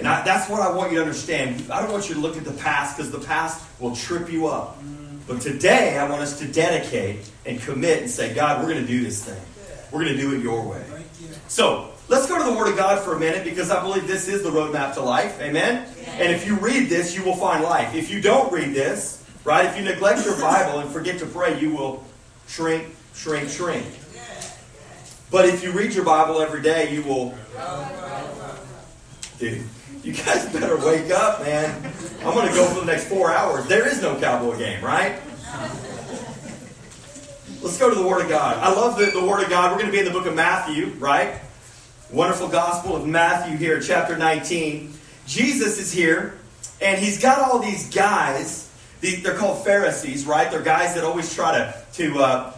And 0.00 0.08
I, 0.08 0.22
that's 0.22 0.48
what 0.48 0.62
I 0.62 0.72
want 0.72 0.92
you 0.92 0.96
to 0.96 1.02
understand. 1.02 1.70
I 1.70 1.82
don't 1.82 1.92
want 1.92 2.08
you 2.08 2.14
to 2.14 2.22
look 2.22 2.38
at 2.38 2.44
the 2.44 2.52
past 2.52 2.96
because 2.96 3.12
the 3.12 3.20
past 3.20 3.62
will 3.78 3.94
trip 3.94 4.32
you 4.32 4.46
up. 4.46 4.78
But 5.26 5.42
today, 5.42 5.98
I 5.98 6.08
want 6.08 6.22
us 6.22 6.38
to 6.38 6.48
dedicate 6.48 7.18
and 7.44 7.60
commit 7.60 8.00
and 8.00 8.10
say, 8.10 8.32
God, 8.32 8.64
we're 8.64 8.72
going 8.72 8.80
to 8.80 8.88
do 8.88 9.02
this 9.02 9.22
thing. 9.22 9.38
We're 9.92 10.04
going 10.04 10.16
to 10.16 10.20
do 10.20 10.34
it 10.34 10.42
your 10.42 10.66
way. 10.66 10.82
So, 11.48 11.92
let's 12.08 12.26
go 12.26 12.38
to 12.38 12.50
the 12.50 12.56
Word 12.56 12.70
of 12.70 12.78
God 12.78 13.04
for 13.04 13.14
a 13.14 13.20
minute 13.20 13.44
because 13.44 13.70
I 13.70 13.82
believe 13.82 14.06
this 14.06 14.26
is 14.26 14.42
the 14.42 14.48
roadmap 14.48 14.94
to 14.94 15.02
life. 15.02 15.38
Amen? 15.42 15.86
And 16.06 16.32
if 16.32 16.46
you 16.46 16.56
read 16.56 16.88
this, 16.88 17.14
you 17.14 17.22
will 17.22 17.36
find 17.36 17.62
life. 17.62 17.94
If 17.94 18.10
you 18.10 18.22
don't 18.22 18.50
read 18.50 18.72
this, 18.72 19.22
right, 19.44 19.66
if 19.66 19.76
you 19.76 19.84
neglect 19.84 20.24
your 20.24 20.40
Bible 20.40 20.78
and 20.78 20.90
forget 20.90 21.18
to 21.18 21.26
pray, 21.26 21.60
you 21.60 21.74
will 21.74 22.02
shrink, 22.48 22.86
shrink, 23.14 23.50
shrink. 23.50 23.84
But 25.30 25.44
if 25.44 25.62
you 25.62 25.72
read 25.72 25.92
your 25.92 26.06
Bible 26.06 26.40
every 26.40 26.62
day, 26.62 26.94
you 26.94 27.02
will. 27.02 27.34
Dude. 29.38 29.62
You 30.02 30.14
guys 30.14 30.50
better 30.50 30.78
wake 30.78 31.10
up, 31.10 31.42
man. 31.42 31.92
I'm 32.20 32.32
going 32.32 32.48
to 32.48 32.54
go 32.54 32.66
for 32.66 32.80
the 32.80 32.86
next 32.86 33.04
four 33.04 33.30
hours. 33.30 33.66
There 33.66 33.86
is 33.86 34.00
no 34.00 34.18
cowboy 34.18 34.56
game, 34.56 34.82
right? 34.82 35.20
Let's 37.60 37.78
go 37.78 37.90
to 37.90 37.94
the 37.94 38.06
Word 38.06 38.22
of 38.22 38.30
God. 38.30 38.56
I 38.56 38.72
love 38.72 38.98
the, 38.98 39.06
the 39.06 39.22
Word 39.22 39.42
of 39.42 39.50
God. 39.50 39.72
We're 39.72 39.78
going 39.78 39.90
to 39.90 39.92
be 39.92 39.98
in 39.98 40.06
the 40.06 40.10
book 40.10 40.24
of 40.24 40.34
Matthew, 40.34 40.86
right? 40.98 41.34
Wonderful 42.10 42.48
Gospel 42.48 42.96
of 42.96 43.06
Matthew 43.06 43.58
here, 43.58 43.78
chapter 43.78 44.16
19. 44.16 44.94
Jesus 45.26 45.78
is 45.78 45.92
here, 45.92 46.38
and 46.80 46.98
he's 46.98 47.20
got 47.20 47.38
all 47.38 47.58
these 47.58 47.94
guys. 47.94 48.70
They're 49.02 49.36
called 49.36 49.66
Pharisees, 49.66 50.24
right? 50.24 50.50
They're 50.50 50.62
guys 50.62 50.94
that 50.94 51.04
always 51.04 51.34
try 51.34 51.58
to, 51.58 51.74
to 51.94 52.18
uh, 52.20 52.52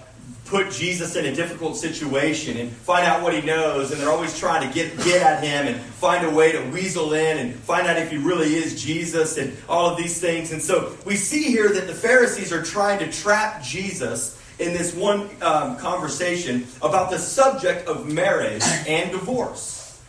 put 0.53 0.71
Jesus 0.71 1.17
in 1.17 1.25
a 1.25 1.35
difficult 1.35 1.79
situation 1.79 2.59
and 2.59 2.71
find 2.71 3.07
out 3.07 3.23
what 3.23 3.33
he 3.33 3.41
knows, 3.41 3.91
and 3.91 3.99
they're 3.99 4.11
always 4.11 4.39
trying 4.39 4.69
to 4.69 4.73
get, 4.75 4.95
get 4.99 5.23
at 5.23 5.43
him 5.43 5.67
and 5.67 5.81
find 5.81 6.27
a 6.27 6.31
way 6.31 6.53
to 6.53 6.61
weasel 6.71 7.15
in 7.15 7.39
and 7.39 7.55
find 7.55 7.87
out 7.87 7.97
if 7.97 8.11
he 8.11 8.19
really 8.19 8.55
is 8.55 8.81
Jesus 8.85 9.39
and 9.39 9.57
all 9.67 9.89
of 9.89 9.97
these 9.97 10.21
things. 10.21 10.53
And 10.53 10.61
so 10.61 10.95
we 11.07 11.17
see 11.17 11.45
here 11.45 11.71
that 11.73 11.87
the 11.87 11.95
Pharisees 11.95 12.53
are 12.53 12.63
trying 12.63 12.99
to 12.99 13.11
trap 13.11 13.63
Jesus 13.63 14.39
in 14.59 14.75
this 14.75 14.95
one 14.95 15.31
um, 15.41 15.79
conversation 15.79 16.67
about 16.83 17.11
the 17.11 17.19
subject 17.19 17.89
of 17.89 18.13
marriage 18.13 18.63
and 18.87 19.11
divorce. 19.11 20.03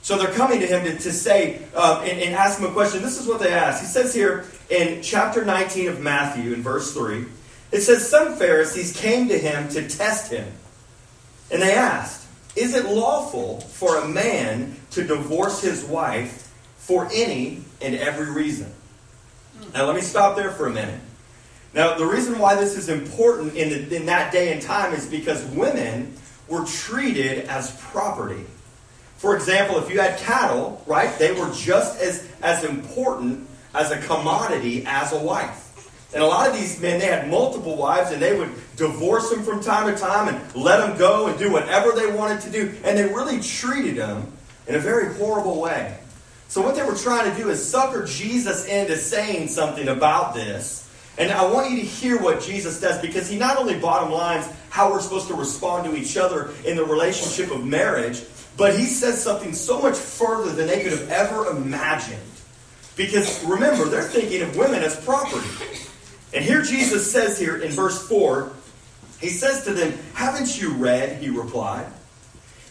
So 0.00 0.16
they're 0.16 0.32
coming 0.32 0.60
to 0.60 0.66
him 0.66 0.82
to, 0.84 0.96
to 0.96 1.12
say 1.12 1.60
uh, 1.74 2.00
and, 2.06 2.18
and 2.20 2.34
ask 2.34 2.58
him 2.58 2.64
a 2.64 2.72
question. 2.72 3.02
This 3.02 3.20
is 3.20 3.26
what 3.26 3.38
they 3.38 3.52
ask. 3.52 3.82
He 3.82 3.86
says 3.86 4.14
here 4.14 4.46
in 4.70 5.02
chapter 5.02 5.44
19 5.44 5.88
of 5.88 6.00
Matthew, 6.00 6.54
in 6.54 6.62
verse 6.62 6.94
3, 6.94 7.26
it 7.72 7.82
says, 7.82 8.08
Some 8.08 8.36
Pharisees 8.36 8.96
came 8.96 9.28
to 9.28 9.38
him 9.38 9.68
to 9.70 9.88
test 9.88 10.32
him. 10.32 10.50
And 11.50 11.62
they 11.62 11.74
asked, 11.74 12.26
Is 12.56 12.74
it 12.74 12.86
lawful 12.86 13.60
for 13.60 13.98
a 13.98 14.08
man 14.08 14.76
to 14.92 15.04
divorce 15.04 15.60
his 15.60 15.84
wife 15.84 16.52
for 16.76 17.08
any 17.12 17.62
and 17.80 17.94
every 17.94 18.30
reason? 18.30 18.72
Now, 19.74 19.86
let 19.86 19.94
me 19.94 20.02
stop 20.02 20.36
there 20.36 20.50
for 20.50 20.66
a 20.66 20.70
minute. 20.70 21.00
Now, 21.72 21.96
the 21.96 22.06
reason 22.06 22.38
why 22.38 22.56
this 22.56 22.76
is 22.76 22.88
important 22.88 23.54
in, 23.54 23.68
the, 23.68 23.96
in 23.96 24.06
that 24.06 24.32
day 24.32 24.52
and 24.52 24.60
time 24.60 24.92
is 24.92 25.06
because 25.06 25.44
women 25.46 26.14
were 26.48 26.64
treated 26.64 27.46
as 27.46 27.76
property. 27.80 28.44
For 29.18 29.36
example, 29.36 29.78
if 29.78 29.90
you 29.90 30.00
had 30.00 30.18
cattle, 30.18 30.82
right, 30.86 31.16
they 31.18 31.32
were 31.32 31.50
just 31.54 32.00
as, 32.00 32.26
as 32.42 32.64
important 32.64 33.46
as 33.74 33.92
a 33.92 34.00
commodity 34.00 34.84
as 34.86 35.12
a 35.12 35.18
wife. 35.18 35.69
And 36.12 36.22
a 36.22 36.26
lot 36.26 36.48
of 36.48 36.56
these 36.56 36.80
men, 36.80 36.98
they 36.98 37.06
had 37.06 37.30
multiple 37.30 37.76
wives, 37.76 38.10
and 38.10 38.20
they 38.20 38.36
would 38.36 38.50
divorce 38.76 39.30
them 39.30 39.42
from 39.42 39.62
time 39.62 39.92
to 39.92 40.00
time 40.00 40.34
and 40.34 40.54
let 40.56 40.78
them 40.78 40.98
go 40.98 41.28
and 41.28 41.38
do 41.38 41.52
whatever 41.52 41.92
they 41.92 42.10
wanted 42.10 42.40
to 42.42 42.50
do. 42.50 42.74
And 42.82 42.98
they 42.98 43.04
really 43.04 43.40
treated 43.40 43.96
them 43.96 44.26
in 44.66 44.74
a 44.74 44.80
very 44.80 45.14
horrible 45.14 45.60
way. 45.60 45.96
So, 46.48 46.62
what 46.62 46.74
they 46.74 46.82
were 46.82 46.96
trying 46.96 47.30
to 47.30 47.36
do 47.40 47.48
is 47.50 47.64
sucker 47.64 48.04
Jesus 48.04 48.66
into 48.66 48.96
saying 48.96 49.48
something 49.48 49.86
about 49.86 50.34
this. 50.34 50.88
And 51.16 51.30
I 51.30 51.44
want 51.44 51.70
you 51.70 51.76
to 51.76 51.86
hear 51.86 52.20
what 52.20 52.40
Jesus 52.40 52.80
does 52.80 53.00
because 53.00 53.28
he 53.28 53.38
not 53.38 53.56
only 53.56 53.78
bottom 53.78 54.10
lines 54.10 54.48
how 54.70 54.90
we're 54.90 55.00
supposed 55.00 55.28
to 55.28 55.34
respond 55.34 55.84
to 55.84 55.96
each 55.96 56.16
other 56.16 56.50
in 56.64 56.76
the 56.76 56.84
relationship 56.84 57.52
of 57.52 57.64
marriage, 57.64 58.22
but 58.56 58.76
he 58.76 58.84
says 58.84 59.22
something 59.22 59.52
so 59.52 59.80
much 59.80 59.96
further 59.96 60.50
than 60.52 60.66
they 60.66 60.82
could 60.82 60.92
have 60.92 61.08
ever 61.10 61.50
imagined. 61.50 62.20
Because 62.96 63.44
remember, 63.44 63.84
they're 63.84 64.02
thinking 64.02 64.42
of 64.42 64.56
women 64.56 64.82
as 64.82 65.02
property. 65.04 65.48
And 66.32 66.44
here 66.44 66.62
Jesus 66.62 67.10
says 67.10 67.38
here 67.38 67.56
in 67.56 67.70
verse 67.72 68.06
4, 68.06 68.52
he 69.20 69.28
says 69.28 69.64
to 69.64 69.74
them, 69.74 69.92
Haven't 70.14 70.60
you 70.60 70.72
read, 70.72 71.20
he 71.20 71.28
replied, 71.28 71.86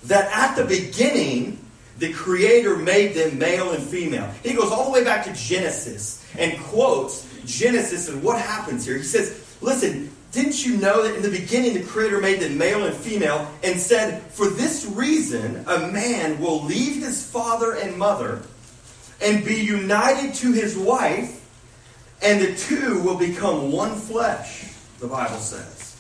that 0.06 0.32
at 0.32 0.56
the 0.56 0.66
beginning 0.66 1.64
the 1.98 2.14
Creator 2.14 2.78
made 2.78 3.14
them 3.16 3.38
male 3.38 3.72
and 3.72 3.84
female? 3.84 4.32
He 4.44 4.54
goes 4.54 4.72
all 4.72 4.86
the 4.86 4.92
way 4.92 5.04
back 5.04 5.26
to 5.26 5.34
Genesis 5.34 6.26
and 6.38 6.58
quotes 6.60 7.28
Genesis 7.46 8.10
and 8.10 8.24
what 8.24 8.40
happens 8.40 8.86
here. 8.86 8.98
He 8.98 9.04
says, 9.04 9.46
Listen, 9.62 10.10
didn't 10.32 10.66
you 10.66 10.78
know 10.78 11.04
that 11.04 11.16
in 11.16 11.22
the 11.22 11.30
beginning 11.30 11.74
the 11.74 11.84
Creator 11.84 12.22
made 12.22 12.40
them 12.40 12.58
male 12.58 12.86
and 12.86 12.96
female 12.96 13.52
and 13.64 13.80
said, 13.80 14.22
For 14.24 14.48
this 14.48 14.86
reason 14.86 15.64
a 15.68 15.88
man 15.88 16.40
will 16.40 16.64
leave 16.64 17.04
his 17.04 17.30
father 17.30 17.74
and 17.74 17.98
mother 17.98 18.42
and 19.22 19.44
be 19.44 19.56
united 19.56 20.34
to 20.36 20.52
his 20.52 20.78
wife? 20.78 21.39
And 22.22 22.42
the 22.42 22.56
two 22.56 23.02
will 23.02 23.18
become 23.18 23.72
one 23.72 23.96
flesh, 23.96 24.74
the 25.00 25.08
Bible 25.08 25.38
says. 25.38 25.98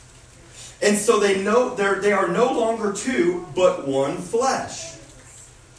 And 0.81 0.97
so 0.97 1.19
they 1.19 1.41
know 1.43 1.75
they 1.75 2.11
are 2.11 2.27
no 2.27 2.51
longer 2.51 2.93
two, 2.93 3.45
but 3.55 3.87
one 3.87 4.17
flesh. 4.17 4.95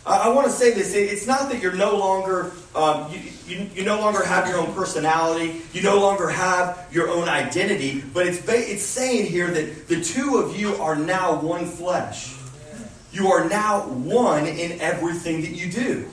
I, 0.06 0.16
I 0.16 0.28
want 0.28 0.46
to 0.46 0.52
say 0.52 0.72
this. 0.72 0.94
It's 0.94 1.26
not 1.26 1.50
that 1.50 1.62
you're 1.62 1.72
no 1.72 1.96
longer, 1.96 2.52
um, 2.74 3.10
you, 3.12 3.20
you, 3.46 3.70
you, 3.74 3.84
no 3.84 3.98
longer 3.98 4.24
have 4.24 4.48
your 4.48 4.58
own 4.58 4.74
personality. 4.74 5.62
You 5.72 5.82
no 5.82 5.98
longer 5.98 6.28
have 6.28 6.86
your 6.92 7.08
own 7.08 7.28
identity. 7.28 8.02
But 8.12 8.26
it's, 8.26 8.46
it's 8.46 8.82
saying 8.82 9.26
here 9.26 9.50
that 9.50 9.88
the 9.88 10.02
two 10.02 10.36
of 10.36 10.58
you 10.58 10.74
are 10.76 10.96
now 10.96 11.40
one 11.40 11.66
flesh. 11.66 12.34
You 13.12 13.28
are 13.28 13.48
now 13.48 13.88
one 13.88 14.46
in 14.46 14.80
everything 14.80 15.42
that 15.42 15.50
you 15.50 15.70
do. 15.70 16.08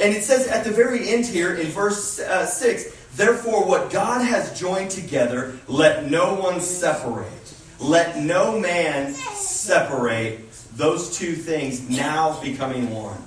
And 0.00 0.12
it 0.12 0.24
says 0.24 0.48
at 0.48 0.64
the 0.64 0.70
very 0.70 1.08
end 1.08 1.26
here 1.26 1.54
in 1.54 1.68
verse 1.68 2.18
uh, 2.18 2.46
6 2.46 3.03
Therefore, 3.16 3.66
what 3.66 3.90
God 3.90 4.22
has 4.22 4.58
joined 4.58 4.90
together, 4.90 5.58
let 5.68 6.10
no 6.10 6.34
one 6.34 6.60
separate. 6.60 7.30
Let 7.78 8.18
no 8.18 8.58
man 8.58 9.12
separate 9.12 10.50
those 10.76 11.16
two 11.16 11.34
things 11.34 11.88
now 11.88 12.40
becoming 12.40 12.90
one. 12.90 13.22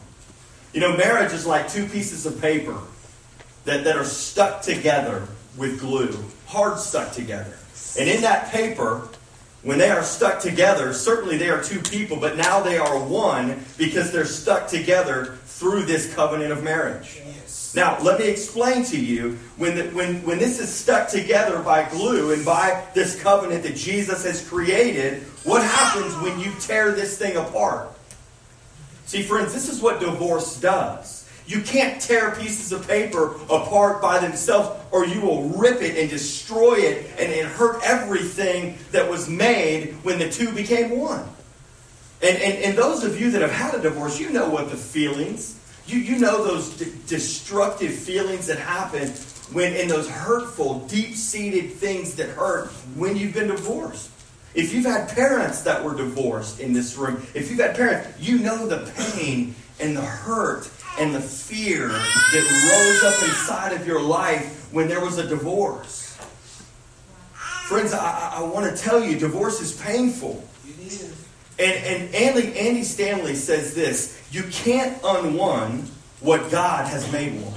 You 0.73 0.81
know, 0.81 0.97
marriage 0.97 1.31
is 1.31 1.45
like 1.45 1.69
two 1.69 1.87
pieces 1.87 2.25
of 2.25 2.41
paper 2.41 2.77
that, 3.63 3.83
that 3.85 3.95
are 3.95 4.03
stuck 4.03 4.61
together 4.61 5.27
with 5.55 5.79
glue, 5.79 6.23
hard 6.47 6.79
stuck 6.79 7.11
together. 7.13 7.57
And 7.97 8.09
in 8.09 8.21
that 8.21 8.51
paper, 8.51 9.07
when 9.63 9.77
they 9.77 9.89
are 9.89 10.03
stuck 10.03 10.39
together, 10.39 10.93
certainly 10.93 11.37
they 11.37 11.49
are 11.49 11.63
two 11.63 11.79
people, 11.79 12.17
but 12.17 12.37
now 12.37 12.59
they 12.59 12.77
are 12.77 12.99
one 12.99 13.63
because 13.77 14.11
they're 14.11 14.25
stuck 14.25 14.67
together 14.67 15.37
through 15.45 15.85
this 15.85 16.13
covenant 16.13 16.51
of 16.51 16.63
marriage. 16.63 17.21
Now, 17.77 18.01
let 18.01 18.19
me 18.19 18.27
explain 18.27 18.83
to 18.85 18.99
you 18.99 19.37
when, 19.57 19.75
the, 19.75 19.83
when, 19.89 20.25
when 20.25 20.39
this 20.39 20.59
is 20.59 20.73
stuck 20.73 21.09
together 21.09 21.59
by 21.59 21.87
glue 21.87 22.33
and 22.33 22.43
by 22.43 22.83
this 22.95 23.21
covenant 23.21 23.61
that 23.61 23.75
Jesus 23.75 24.23
has 24.25 24.49
created, 24.49 25.21
what 25.43 25.61
happens 25.61 26.15
when 26.23 26.39
you 26.39 26.51
tear 26.59 26.91
this 26.91 27.19
thing 27.19 27.37
apart? 27.37 27.89
See, 29.05 29.21
friends, 29.21 29.53
this 29.53 29.69
is 29.69 29.79
what 29.79 29.99
divorce 29.99 30.59
does. 30.59 31.29
You 31.45 31.61
can't 31.61 32.01
tear 32.01 32.31
pieces 32.31 32.71
of 32.71 32.87
paper 32.87 33.35
apart 33.43 34.01
by 34.01 34.17
themselves, 34.17 34.83
or 34.89 35.05
you 35.05 35.21
will 35.21 35.49
rip 35.49 35.79
it 35.83 35.99
and 35.99 36.09
destroy 36.09 36.77
it 36.77 37.11
and, 37.19 37.31
and 37.31 37.47
hurt 37.47 37.83
everything 37.83 38.79
that 38.91 39.07
was 39.07 39.29
made 39.29 39.93
when 40.01 40.17
the 40.17 40.31
two 40.31 40.51
became 40.51 40.97
one. 40.97 41.29
And, 42.23 42.41
and, 42.41 42.57
and 42.63 42.75
those 42.75 43.03
of 43.03 43.21
you 43.21 43.29
that 43.29 43.41
have 43.43 43.51
had 43.51 43.75
a 43.75 43.79
divorce, 43.79 44.19
you 44.19 44.31
know 44.31 44.49
what 44.49 44.71
the 44.71 44.77
feelings 44.77 45.56
you, 45.87 45.99
you 45.99 46.19
know 46.19 46.43
those 46.43 46.77
d- 46.77 46.91
destructive 47.07 47.93
feelings 47.93 48.47
that 48.47 48.59
happen 48.59 49.09
when 49.51 49.73
in 49.73 49.87
those 49.87 50.09
hurtful, 50.09 50.79
deep 50.87 51.15
seated 51.15 51.73
things 51.73 52.15
that 52.15 52.29
hurt 52.29 52.67
when 52.95 53.15
you've 53.15 53.33
been 53.33 53.47
divorced. 53.47 54.11
If 54.53 54.73
you've 54.73 54.85
had 54.85 55.09
parents 55.09 55.61
that 55.63 55.83
were 55.83 55.95
divorced 55.95 56.59
in 56.59 56.73
this 56.73 56.97
room, 56.97 57.25
if 57.33 57.49
you've 57.49 57.59
had 57.59 57.75
parents, 57.75 58.09
you 58.19 58.39
know 58.39 58.67
the 58.67 58.91
pain 58.95 59.55
and 59.79 59.95
the 59.95 60.01
hurt 60.01 60.69
and 60.99 61.13
the 61.13 61.21
fear 61.21 61.87
that 61.89 63.03
rose 63.03 63.03
up 63.03 63.23
inside 63.23 63.73
of 63.73 63.85
your 63.85 64.01
life 64.01 64.67
when 64.73 64.87
there 64.87 64.99
was 64.99 65.17
a 65.17 65.27
divorce. 65.27 66.17
Friends, 67.67 67.93
I, 67.93 68.37
I 68.37 68.41
want 68.41 68.75
to 68.75 68.81
tell 68.81 69.03
you, 69.03 69.19
divorce 69.19 69.61
is 69.61 69.79
painful. 69.79 70.43
And, 71.59 71.83
and 71.83 72.15
Andy, 72.15 72.57
Andy 72.57 72.83
Stanley 72.83 73.35
says 73.35 73.73
this 73.73 74.21
you 74.31 74.43
can't 74.51 74.97
unone 75.03 75.87
what 76.19 76.51
God 76.51 76.87
has 76.87 77.11
made 77.11 77.41
one. 77.41 77.53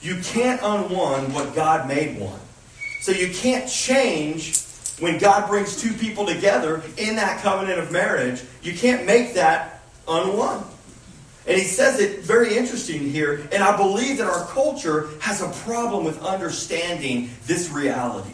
You 0.00 0.20
can't 0.22 0.60
unone 0.62 1.32
what 1.32 1.54
God 1.54 1.88
made 1.88 2.18
one. 2.18 2.40
So 3.00 3.12
you 3.12 3.32
can't 3.32 3.68
change 3.68 4.60
when 4.98 5.18
God 5.18 5.48
brings 5.48 5.80
two 5.80 5.94
people 5.94 6.26
together 6.26 6.82
in 6.96 7.16
that 7.16 7.40
covenant 7.42 7.78
of 7.78 7.90
marriage. 7.90 8.42
You 8.62 8.74
can't 8.74 9.06
make 9.06 9.34
that 9.34 9.82
unone. 10.06 10.64
And 11.46 11.58
he 11.58 11.64
says 11.64 12.00
it 12.00 12.20
very 12.20 12.56
interesting 12.56 13.10
here, 13.10 13.46
and 13.52 13.62
I 13.62 13.76
believe 13.76 14.16
that 14.18 14.26
our 14.26 14.46
culture 14.46 15.10
has 15.20 15.42
a 15.42 15.48
problem 15.64 16.04
with 16.04 16.22
understanding 16.22 17.30
this 17.46 17.68
reality. 17.70 18.30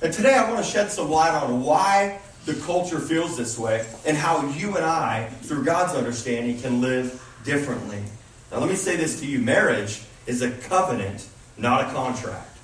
And 0.00 0.12
today 0.12 0.34
I 0.34 0.48
want 0.48 0.64
to 0.64 0.70
shed 0.70 0.90
some 0.90 1.10
light 1.10 1.34
on 1.34 1.62
why 1.62 2.20
the 2.44 2.54
culture 2.54 2.98
feels 2.98 3.36
this 3.36 3.58
way 3.58 3.86
and 4.04 4.16
how 4.16 4.46
you 4.48 4.76
and 4.76 4.84
I, 4.84 5.28
through 5.42 5.64
God's 5.64 5.94
understanding, 5.94 6.60
can 6.60 6.80
live 6.80 7.22
differently. 7.44 8.02
Now, 8.50 8.58
let 8.58 8.68
me 8.68 8.74
say 8.74 8.96
this 8.96 9.20
to 9.20 9.26
you 9.26 9.38
marriage 9.38 10.02
is 10.26 10.42
a 10.42 10.50
covenant, 10.50 11.26
not 11.56 11.88
a 11.88 11.92
contract. 11.92 12.58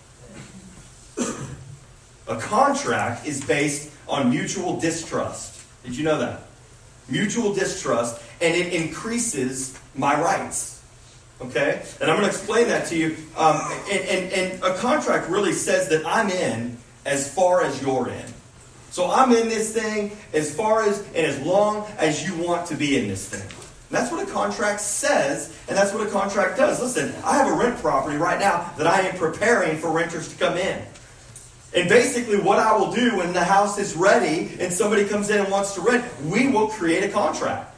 a 2.29 2.37
contract 2.37 3.27
is 3.27 3.45
based 3.45 3.93
on 4.09 4.31
mutual 4.31 4.81
distrust. 4.81 5.63
Did 5.85 5.97
you 5.97 6.05
know 6.05 6.19
that? 6.19 6.43
Mutual 7.09 7.55
distrust, 7.55 8.21
and 8.41 8.55
it 8.55 8.73
increases 8.73 9.79
my 9.95 10.21
rights. 10.21 10.83
Okay? 11.41 11.83
And 12.01 12.11
I'm 12.11 12.19
going 12.19 12.29
to 12.29 12.37
explain 12.37 12.69
that 12.69 12.87
to 12.89 12.97
you. 12.97 13.17
Um, 13.37 13.61
and, 13.91 14.01
and, 14.01 14.33
and 14.33 14.63
a 14.63 14.77
contract 14.77 15.31
really 15.31 15.53
says 15.53 15.89
that 15.89 16.05
I'm 16.05 16.31
in 16.31 16.77
as 17.07 17.33
far 17.33 17.63
as 17.63 17.81
you're 17.81 18.09
in. 18.09 18.25
So 18.91 19.11
I'm 19.11 19.33
in 19.33 19.49
this 19.49 19.73
thing 19.73 20.17
as 20.33 20.55
far 20.55 20.83
as 20.83 21.01
and 21.09 21.27
as 21.27 21.41
long 21.41 21.87
as 21.99 22.27
you 22.27 22.37
want 22.43 22.67
to 22.69 22.75
be 22.75 22.99
in 22.99 23.09
this 23.09 23.29
thing. 23.29 23.47
That's 23.91 24.13
what 24.13 24.27
a 24.27 24.31
contract 24.31 24.81
says, 24.81 25.57
and 25.67 25.77
that's 25.77 25.95
what 25.95 26.07
a 26.07 26.11
contract 26.11 26.59
does. 26.59 26.81
Listen, 26.81 27.15
I 27.25 27.37
have 27.37 27.49
a 27.49 27.53
rent 27.53 27.79
property 27.81 28.19
right 28.19 28.39
now 28.39 28.71
that 28.77 28.87
I 28.87 29.01
am 29.01 29.17
preparing 29.17 29.79
for 29.79 29.91
renters 29.91 30.29
to 30.29 30.37
come 30.37 30.59
in. 30.59 30.83
And 31.75 31.89
basically, 31.89 32.39
what 32.39 32.59
I 32.59 32.77
will 32.77 32.93
do 32.93 33.17
when 33.17 33.33
the 33.33 33.45
house 33.45 33.79
is 33.79 33.95
ready 33.95 34.51
and 34.59 34.73
somebody 34.73 35.07
comes 35.07 35.31
in 35.31 35.41
and 35.41 35.51
wants 35.51 35.75
to 35.75 35.81
rent, 35.81 36.05
we 36.25 36.49
will 36.49 36.69
create 36.69 37.05
a 37.05 37.09
contract 37.09 37.75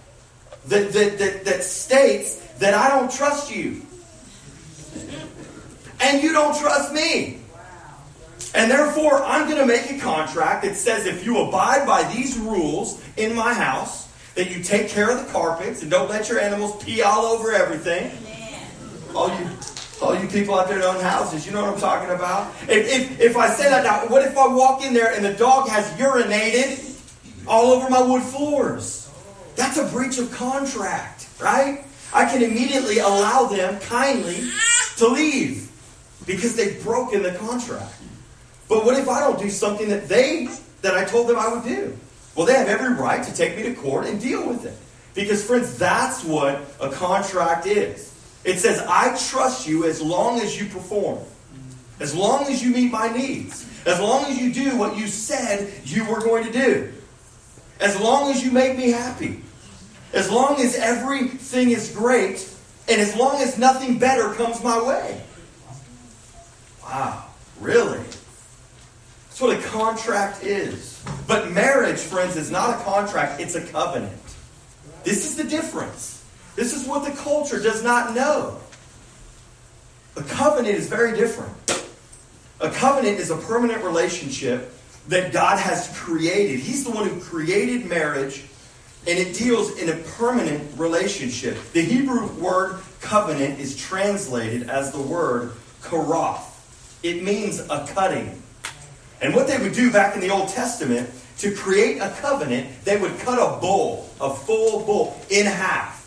that, 0.66 0.92
that, 0.92 1.18
that, 1.18 1.44
that 1.44 1.62
states 1.64 2.36
that 2.58 2.74
I 2.74 2.88
don't 2.88 3.10
trust 3.10 3.54
you. 3.54 3.82
And 6.00 6.22
you 6.22 6.32
don't 6.32 6.56
trust 6.58 6.92
me. 6.92 7.39
And 8.54 8.70
therefore, 8.70 9.22
I'm 9.22 9.48
going 9.48 9.60
to 9.60 9.66
make 9.66 9.90
a 9.90 9.98
contract 9.98 10.64
that 10.64 10.76
says 10.76 11.06
if 11.06 11.24
you 11.24 11.38
abide 11.38 11.86
by 11.86 12.02
these 12.12 12.36
rules 12.36 13.00
in 13.16 13.34
my 13.34 13.54
house, 13.54 14.08
that 14.34 14.50
you 14.50 14.62
take 14.62 14.88
care 14.88 15.10
of 15.10 15.24
the 15.24 15.32
carpets 15.32 15.82
and 15.82 15.90
don't 15.90 16.08
let 16.08 16.28
your 16.28 16.40
animals 16.40 16.82
pee 16.82 17.02
all 17.02 17.26
over 17.26 17.52
everything. 17.52 18.10
All 19.14 19.28
you, 19.28 19.48
all 20.00 20.14
you 20.14 20.28
people 20.28 20.58
out 20.58 20.68
there 20.68 20.78
that 20.78 20.86
own 20.86 21.02
houses, 21.02 21.46
you 21.46 21.52
know 21.52 21.62
what 21.62 21.74
I'm 21.74 21.80
talking 21.80 22.10
about? 22.10 22.52
If, 22.62 22.88
if, 22.88 23.20
if 23.20 23.36
I 23.36 23.48
say 23.48 23.68
that 23.68 23.84
now, 23.84 24.06
what 24.06 24.22
if 24.22 24.36
I 24.36 24.46
walk 24.46 24.82
in 24.84 24.94
there 24.94 25.12
and 25.12 25.24
the 25.24 25.34
dog 25.34 25.68
has 25.68 25.86
urinated 25.98 26.96
all 27.46 27.72
over 27.72 27.90
my 27.90 28.00
wood 28.00 28.22
floors? 28.22 29.10
That's 29.56 29.76
a 29.76 29.84
breach 29.86 30.18
of 30.18 30.30
contract, 30.32 31.28
right? 31.40 31.84
I 32.14 32.24
can 32.24 32.42
immediately 32.42 32.98
allow 32.98 33.46
them 33.46 33.78
kindly 33.80 34.48
to 34.96 35.08
leave 35.08 35.70
because 36.26 36.56
they've 36.56 36.82
broken 36.82 37.22
the 37.22 37.32
contract. 37.32 37.94
But 38.70 38.84
what 38.84 38.96
if 38.96 39.08
I 39.08 39.18
don't 39.18 39.38
do 39.38 39.50
something 39.50 39.88
that 39.88 40.08
they 40.08 40.48
that 40.82 40.94
I 40.94 41.04
told 41.04 41.26
them 41.28 41.36
I 41.36 41.52
would 41.52 41.64
do? 41.64 41.98
Well, 42.36 42.46
they 42.46 42.54
have 42.54 42.68
every 42.68 42.94
right 42.94 43.22
to 43.22 43.34
take 43.34 43.56
me 43.56 43.64
to 43.64 43.74
court 43.74 44.06
and 44.06 44.20
deal 44.20 44.48
with 44.48 44.64
it. 44.64 44.78
Because 45.12 45.44
friends, 45.44 45.76
that's 45.76 46.24
what 46.24 46.62
a 46.80 46.88
contract 46.88 47.66
is. 47.66 48.14
It 48.44 48.58
says, 48.60 48.78
I 48.88 49.18
trust 49.28 49.66
you 49.66 49.86
as 49.86 50.00
long 50.00 50.40
as 50.40 50.58
you 50.58 50.68
perform. 50.68 51.18
As 51.98 52.14
long 52.14 52.46
as 52.46 52.62
you 52.62 52.70
meet 52.70 52.92
my 52.92 53.08
needs. 53.08 53.66
As 53.84 53.98
long 53.98 54.24
as 54.26 54.38
you 54.38 54.52
do 54.52 54.76
what 54.78 54.96
you 54.96 55.08
said 55.08 55.72
you 55.84 56.04
were 56.04 56.20
going 56.20 56.44
to 56.44 56.52
do. 56.52 56.92
As 57.80 57.98
long 57.98 58.30
as 58.30 58.44
you 58.44 58.52
make 58.52 58.78
me 58.78 58.90
happy. 58.90 59.42
As 60.12 60.30
long 60.30 60.60
as 60.60 60.76
everything 60.76 61.72
is 61.72 61.90
great. 61.90 62.48
And 62.88 63.00
as 63.00 63.16
long 63.16 63.42
as 63.42 63.58
nothing 63.58 63.98
better 63.98 64.32
comes 64.34 64.62
my 64.62 64.80
way. 64.80 65.20
Wow, 66.84 67.24
really? 67.58 68.00
That's 69.40 69.56
what 69.56 69.58
a 69.58 69.68
contract 69.68 70.44
is. 70.44 71.02
But 71.26 71.50
marriage, 71.52 71.98
friends, 71.98 72.36
is 72.36 72.50
not 72.50 72.78
a 72.78 72.84
contract, 72.84 73.40
it's 73.40 73.54
a 73.54 73.64
covenant. 73.64 74.12
This 75.02 75.24
is 75.24 75.34
the 75.34 75.44
difference. 75.44 76.22
This 76.56 76.74
is 76.74 76.86
what 76.86 77.06
the 77.06 77.16
culture 77.22 77.58
does 77.58 77.82
not 77.82 78.14
know. 78.14 78.58
A 80.16 80.22
covenant 80.24 80.76
is 80.76 80.90
very 80.90 81.16
different. 81.16 81.56
A 82.60 82.68
covenant 82.68 83.18
is 83.18 83.30
a 83.30 83.36
permanent 83.38 83.82
relationship 83.82 84.74
that 85.08 85.32
God 85.32 85.58
has 85.58 85.90
created. 85.96 86.60
He's 86.60 86.84
the 86.84 86.90
one 86.90 87.08
who 87.08 87.18
created 87.18 87.86
marriage, 87.86 88.44
and 89.06 89.18
it 89.18 89.34
deals 89.34 89.74
in 89.78 89.88
a 89.88 89.96
permanent 90.18 90.78
relationship. 90.78 91.56
The 91.72 91.80
Hebrew 91.80 92.26
word 92.34 92.82
covenant 93.00 93.58
is 93.58 93.74
translated 93.74 94.68
as 94.68 94.92
the 94.92 95.00
word 95.00 95.52
karoth. 95.80 96.44
It 97.02 97.22
means 97.22 97.60
a 97.60 97.88
cutting. 97.94 98.42
And 99.20 99.34
what 99.34 99.46
they 99.46 99.58
would 99.58 99.72
do 99.72 99.92
back 99.92 100.14
in 100.14 100.20
the 100.20 100.30
Old 100.30 100.48
Testament, 100.48 101.10
to 101.38 101.54
create 101.54 101.98
a 101.98 102.10
covenant, 102.20 102.68
they 102.84 102.98
would 102.98 103.18
cut 103.20 103.38
a 103.38 103.60
bull, 103.60 104.08
a 104.20 104.32
full 104.32 104.84
bull, 104.84 105.18
in 105.30 105.46
half. 105.46 105.98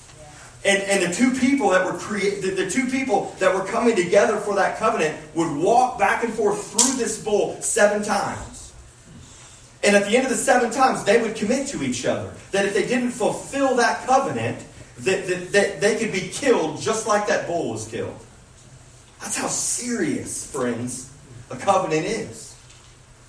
And, 0.65 0.81
and 0.83 1.11
the 1.11 1.13
two 1.13 1.31
people 1.31 1.69
that 1.71 1.85
were 1.85 1.97
create, 1.97 2.41
the, 2.41 2.51
the 2.51 2.69
two 2.69 2.85
people 2.87 3.35
that 3.39 3.53
were 3.53 3.65
coming 3.65 3.95
together 3.95 4.37
for 4.37 4.55
that 4.55 4.77
covenant 4.77 5.17
would 5.35 5.51
walk 5.57 5.99
back 5.99 6.23
and 6.23 6.33
forth 6.33 6.71
through 6.71 6.97
this 6.97 7.21
bull 7.21 7.59
seven 7.61 8.03
times. 8.03 8.73
And 9.83 9.95
at 9.95 10.05
the 10.05 10.15
end 10.15 10.23
of 10.25 10.29
the 10.29 10.37
seven 10.37 10.71
times, 10.71 11.03
they 11.03 11.21
would 11.21 11.35
commit 11.35 11.67
to 11.69 11.83
each 11.83 12.05
other 12.05 12.33
that 12.51 12.65
if 12.65 12.73
they 12.73 12.87
didn't 12.87 13.11
fulfill 13.11 13.75
that 13.75 14.05
covenant, 14.05 14.63
that, 14.99 15.27
that, 15.27 15.51
that 15.51 15.81
they 15.81 15.97
could 15.97 16.13
be 16.13 16.29
killed 16.29 16.79
just 16.79 17.07
like 17.07 17.27
that 17.27 17.47
bull 17.47 17.71
was 17.71 17.87
killed. 17.87 18.17
That's 19.19 19.35
how 19.35 19.47
serious, 19.47 20.49
friends, 20.49 21.11
a 21.49 21.57
covenant 21.57 22.05
is. 22.05 22.52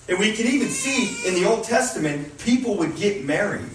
And 0.07 0.19
we 0.19 0.33
can 0.33 0.45
even 0.45 0.69
see 0.69 1.27
in 1.27 1.33
the 1.33 1.45
Old 1.49 1.63
Testament, 1.63 2.37
people 2.39 2.77
would 2.77 2.95
get 2.95 3.23
married. 3.23 3.69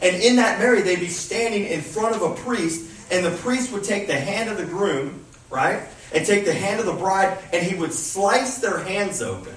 And 0.00 0.16
in 0.16 0.36
that 0.36 0.60
marriage, 0.60 0.84
they'd 0.84 1.00
be 1.00 1.08
standing 1.08 1.64
in 1.64 1.80
front 1.80 2.14
of 2.14 2.22
a 2.22 2.34
priest, 2.34 2.88
and 3.10 3.24
the 3.24 3.36
priest 3.38 3.72
would 3.72 3.82
take 3.82 4.06
the 4.06 4.18
hand 4.18 4.48
of 4.48 4.56
the 4.56 4.64
groom, 4.64 5.24
right? 5.50 5.82
And 6.14 6.24
take 6.24 6.44
the 6.44 6.54
hand 6.54 6.78
of 6.78 6.86
the 6.86 6.92
bride, 6.92 7.36
and 7.52 7.66
he 7.66 7.74
would 7.74 7.92
slice 7.92 8.58
their 8.58 8.78
hands 8.78 9.20
open 9.20 9.54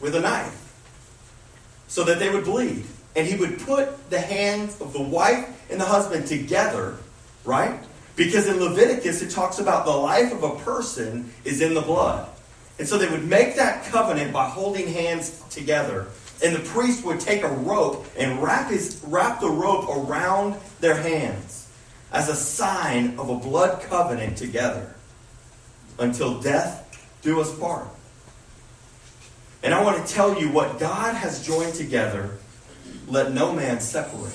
with 0.00 0.14
a 0.14 0.20
knife 0.20 0.58
so 1.88 2.04
that 2.04 2.18
they 2.18 2.28
would 2.28 2.44
bleed. 2.44 2.84
And 3.16 3.26
he 3.26 3.36
would 3.36 3.58
put 3.60 4.10
the 4.10 4.20
hands 4.20 4.80
of 4.80 4.92
the 4.92 5.02
wife 5.02 5.70
and 5.70 5.80
the 5.80 5.84
husband 5.84 6.26
together, 6.26 6.96
right? 7.44 7.80
Because 8.16 8.46
in 8.46 8.58
Leviticus, 8.60 9.22
it 9.22 9.30
talks 9.30 9.58
about 9.58 9.86
the 9.86 9.92
life 9.92 10.32
of 10.32 10.42
a 10.42 10.56
person 10.60 11.32
is 11.44 11.60
in 11.60 11.74
the 11.74 11.80
blood. 11.80 12.28
And 12.82 12.88
so 12.88 12.98
they 12.98 13.08
would 13.08 13.28
make 13.28 13.54
that 13.54 13.84
covenant 13.84 14.32
by 14.32 14.48
holding 14.48 14.88
hands 14.88 15.40
together 15.50 16.08
and 16.42 16.52
the 16.52 16.68
priest 16.70 17.04
would 17.04 17.20
take 17.20 17.44
a 17.44 17.48
rope 17.48 18.04
and 18.18 18.42
wrap, 18.42 18.72
his, 18.72 19.00
wrap 19.06 19.38
the 19.38 19.48
rope 19.48 19.88
around 19.88 20.56
their 20.80 20.96
hands 20.96 21.68
as 22.12 22.28
a 22.28 22.34
sign 22.34 23.16
of 23.20 23.30
a 23.30 23.36
blood 23.36 23.82
covenant 23.82 24.36
together 24.36 24.96
until 26.00 26.40
death 26.40 27.08
do 27.22 27.40
us 27.40 27.56
part. 27.56 27.86
And 29.62 29.72
I 29.72 29.80
want 29.84 30.04
to 30.04 30.12
tell 30.12 30.40
you 30.40 30.48
what 30.50 30.80
God 30.80 31.14
has 31.14 31.46
joined 31.46 31.74
together, 31.74 32.36
let 33.06 33.30
no 33.30 33.52
man 33.52 33.78
separate. 33.78 34.32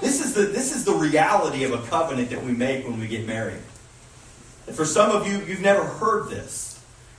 This 0.00 0.24
is 0.24 0.34
the, 0.34 0.42
this 0.42 0.72
is 0.72 0.84
the 0.84 0.94
reality 0.94 1.64
of 1.64 1.72
a 1.72 1.84
covenant 1.88 2.30
that 2.30 2.44
we 2.44 2.52
make 2.52 2.84
when 2.86 3.00
we 3.00 3.08
get 3.08 3.26
married. 3.26 3.58
And 4.68 4.76
for 4.76 4.84
some 4.84 5.10
of 5.10 5.26
you, 5.26 5.40
you've 5.40 5.62
never 5.62 5.82
heard 5.82 6.30
this. 6.30 6.67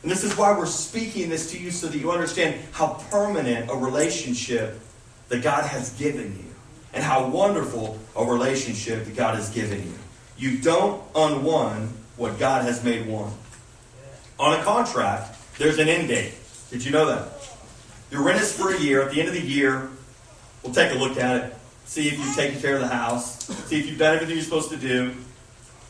And 0.02 0.10
this 0.10 0.24
is 0.24 0.38
why 0.38 0.58
we're 0.58 0.66
speaking 0.66 1.30
this 1.30 1.52
to 1.52 1.60
you 1.60 1.72
so 1.72 1.88
that 1.88 1.98
you 1.98 2.12
understand 2.12 2.60
how 2.72 3.04
permanent 3.10 3.70
a 3.70 3.76
relationship 3.76 4.80
that 5.28 5.44
God 5.44 5.66
has 5.66 5.92
given 5.94 6.38
you 6.38 6.46
and 6.94 7.04
how 7.04 7.28
wonderful 7.28 8.00
a 8.16 8.26
relationship 8.26 9.06
that 9.06 9.16
God 9.16 9.36
has 9.36 9.50
given 9.50 9.84
you. 9.84 9.94
You 10.38 10.58
don't 10.60 11.04
unone 11.16 11.90
what 12.16 12.40
God 12.40 12.64
has 12.64 12.84
made 12.84 13.08
one. 13.08 13.32
On 14.40 14.58
a 14.58 14.64
contract, 14.64 15.36
there's 15.58 15.80
an 15.80 15.90
end 15.90 16.08
date. 16.08 16.34
Did 16.72 16.86
you 16.86 16.92
know 16.92 17.06
that? 17.08 17.34
Your 18.10 18.24
rent 18.24 18.42
is 18.42 18.54
for 18.54 18.74
a 18.74 18.80
year. 18.80 19.02
At 19.02 19.12
the 19.12 19.20
end 19.20 19.28
of 19.28 19.36
the 19.36 19.42
year, 19.42 19.90
we'll 20.64 20.74
take 20.74 20.94
a 20.94 20.98
look 20.98 21.18
at 21.18 21.44
it, 21.44 21.56
see 21.86 22.08
if 22.08 22.18
you've 22.18 22.36
taken 22.36 22.60
care 22.60 22.76
of 22.76 22.82
the 22.82 22.88
house, 22.88 23.46
see 23.68 23.80
if 23.80 23.88
you've 23.88 24.00
done 24.00 24.16
everything 24.16 24.36
you're 24.36 24.44
supposed 24.44 24.70
to 24.70 24.78
do. 24.78 25.14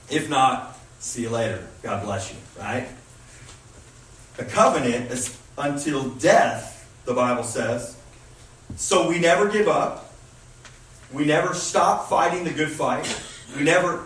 If 0.10 0.30
not, 0.30 0.78
see 1.00 1.22
you 1.22 1.30
later. 1.30 1.67
God 1.84 2.04
bless 2.04 2.32
you, 2.32 2.38
right? 2.60 2.89
A 4.38 4.46
covenant 4.46 5.12
is 5.12 5.38
until 5.58 6.10
death, 6.12 6.89
the 7.06 7.13
Bible 7.13 7.44
says. 7.44 7.98
So 8.76 9.10
we 9.10 9.20
never 9.20 9.50
give 9.50 9.68
up. 9.68 10.13
We 11.12 11.26
never 11.26 11.54
stop 11.54 12.08
fighting 12.08 12.44
the 12.44 12.52
good 12.52 12.72
fight. 12.72 13.22
We 13.58 13.63
never, 13.63 14.04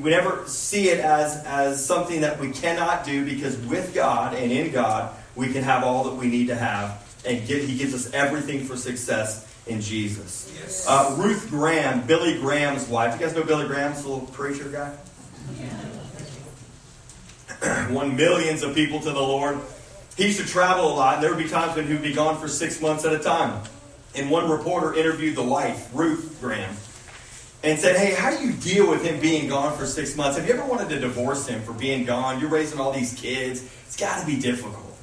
we 0.00 0.10
never 0.10 0.46
see 0.46 0.88
it 0.88 0.98
as, 0.98 1.44
as 1.44 1.84
something 1.84 2.22
that 2.22 2.40
we 2.40 2.50
cannot 2.50 3.04
do 3.04 3.24
because 3.24 3.56
with 3.58 3.94
God 3.94 4.34
and 4.34 4.50
in 4.50 4.72
God, 4.72 5.14
we 5.36 5.52
can 5.52 5.62
have 5.62 5.84
all 5.84 6.04
that 6.04 6.14
we 6.14 6.26
need 6.26 6.48
to 6.48 6.56
have. 6.56 7.00
And 7.24 7.38
He 7.38 7.78
gives 7.78 7.94
us 7.94 8.12
everything 8.12 8.64
for 8.64 8.76
success 8.76 9.48
in 9.68 9.80
Jesus. 9.80 10.52
Yes. 10.60 10.86
Uh, 10.88 11.14
Ruth 11.16 11.48
Graham, 11.48 12.04
Billy 12.06 12.38
Graham's 12.40 12.88
wife. 12.88 13.18
You 13.18 13.24
guys 13.24 13.36
know 13.36 13.44
Billy 13.44 13.68
Graham's 13.68 14.04
little 14.04 14.26
preacher 14.26 14.68
guy? 14.68 14.92
Won 17.90 18.16
millions 18.16 18.62
of 18.62 18.74
people 18.74 19.00
to 19.00 19.10
the 19.10 19.20
Lord. 19.20 19.58
He 20.16 20.26
used 20.26 20.40
to 20.40 20.46
travel 20.46 20.92
a 20.92 20.94
lot, 20.94 21.14
and 21.14 21.22
there 21.22 21.34
would 21.34 21.42
be 21.42 21.48
times 21.48 21.76
when 21.76 21.86
he 21.86 21.92
would 21.94 22.02
be 22.02 22.12
gone 22.12 22.38
for 22.38 22.48
six 22.48 22.80
months 22.80 23.04
at 23.04 23.12
a 23.12 23.18
time. 23.18 23.62
And 24.14 24.30
one 24.30 24.50
reporter 24.50 24.94
interviewed 24.94 25.36
the 25.36 25.42
wife, 25.42 25.88
Ruth 25.94 26.36
Graham, 26.40 26.74
and 27.64 27.78
said, 27.78 27.96
Hey, 27.96 28.14
how 28.14 28.30
do 28.30 28.44
you 28.44 28.52
deal 28.52 28.90
with 28.90 29.02
him 29.02 29.20
being 29.20 29.48
gone 29.48 29.76
for 29.76 29.86
six 29.86 30.16
months? 30.16 30.36
Have 30.36 30.46
you 30.46 30.54
ever 30.54 30.66
wanted 30.66 30.90
to 30.90 31.00
divorce 31.00 31.46
him 31.46 31.62
for 31.62 31.72
being 31.72 32.04
gone? 32.04 32.40
You're 32.40 32.50
raising 32.50 32.78
all 32.78 32.92
these 32.92 33.14
kids. 33.14 33.62
It's 33.86 33.96
got 33.96 34.20
to 34.20 34.26
be 34.26 34.38
difficult. 34.38 34.96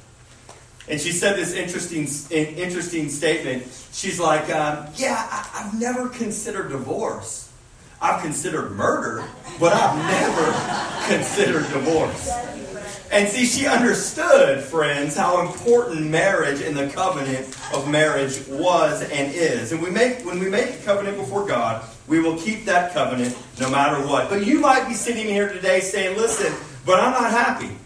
And 0.88 1.00
she 1.00 1.12
said 1.12 1.36
this 1.36 1.54
interesting, 1.54 2.06
interesting 2.30 3.08
statement. 3.08 3.64
She's 3.92 4.20
like, 4.20 4.44
um, 4.50 4.86
Yeah, 4.94 5.26
I, 5.30 5.64
I've 5.64 5.78
never 5.78 6.08
considered 6.08 6.68
divorce. 6.68 7.49
I've 8.00 8.22
considered 8.22 8.72
murder, 8.72 9.24
but 9.58 9.72
I've 9.74 9.96
never 9.96 11.14
considered 11.14 11.70
divorce. 11.72 12.30
And 13.12 13.28
see, 13.28 13.44
she 13.44 13.66
understood, 13.66 14.62
friends, 14.62 15.16
how 15.16 15.44
important 15.44 16.06
marriage 16.06 16.62
and 16.62 16.76
the 16.76 16.88
covenant 16.88 17.46
of 17.74 17.88
marriage 17.90 18.46
was 18.46 19.02
and 19.02 19.34
is. 19.34 19.72
And 19.72 19.82
we 19.82 19.90
make 19.90 20.24
when 20.24 20.38
we 20.38 20.48
make 20.48 20.74
a 20.74 20.78
covenant 20.84 21.18
before 21.18 21.44
God, 21.44 21.84
we 22.06 22.20
will 22.20 22.38
keep 22.38 22.64
that 22.66 22.94
covenant 22.94 23.36
no 23.58 23.68
matter 23.68 24.06
what. 24.06 24.30
But 24.30 24.46
you 24.46 24.60
might 24.60 24.86
be 24.88 24.94
sitting 24.94 25.26
here 25.26 25.52
today 25.52 25.80
saying, 25.80 26.16
listen, 26.16 26.54
but 26.86 27.00
I'm 27.00 27.12
not 27.12 27.30
happy. 27.32 27.76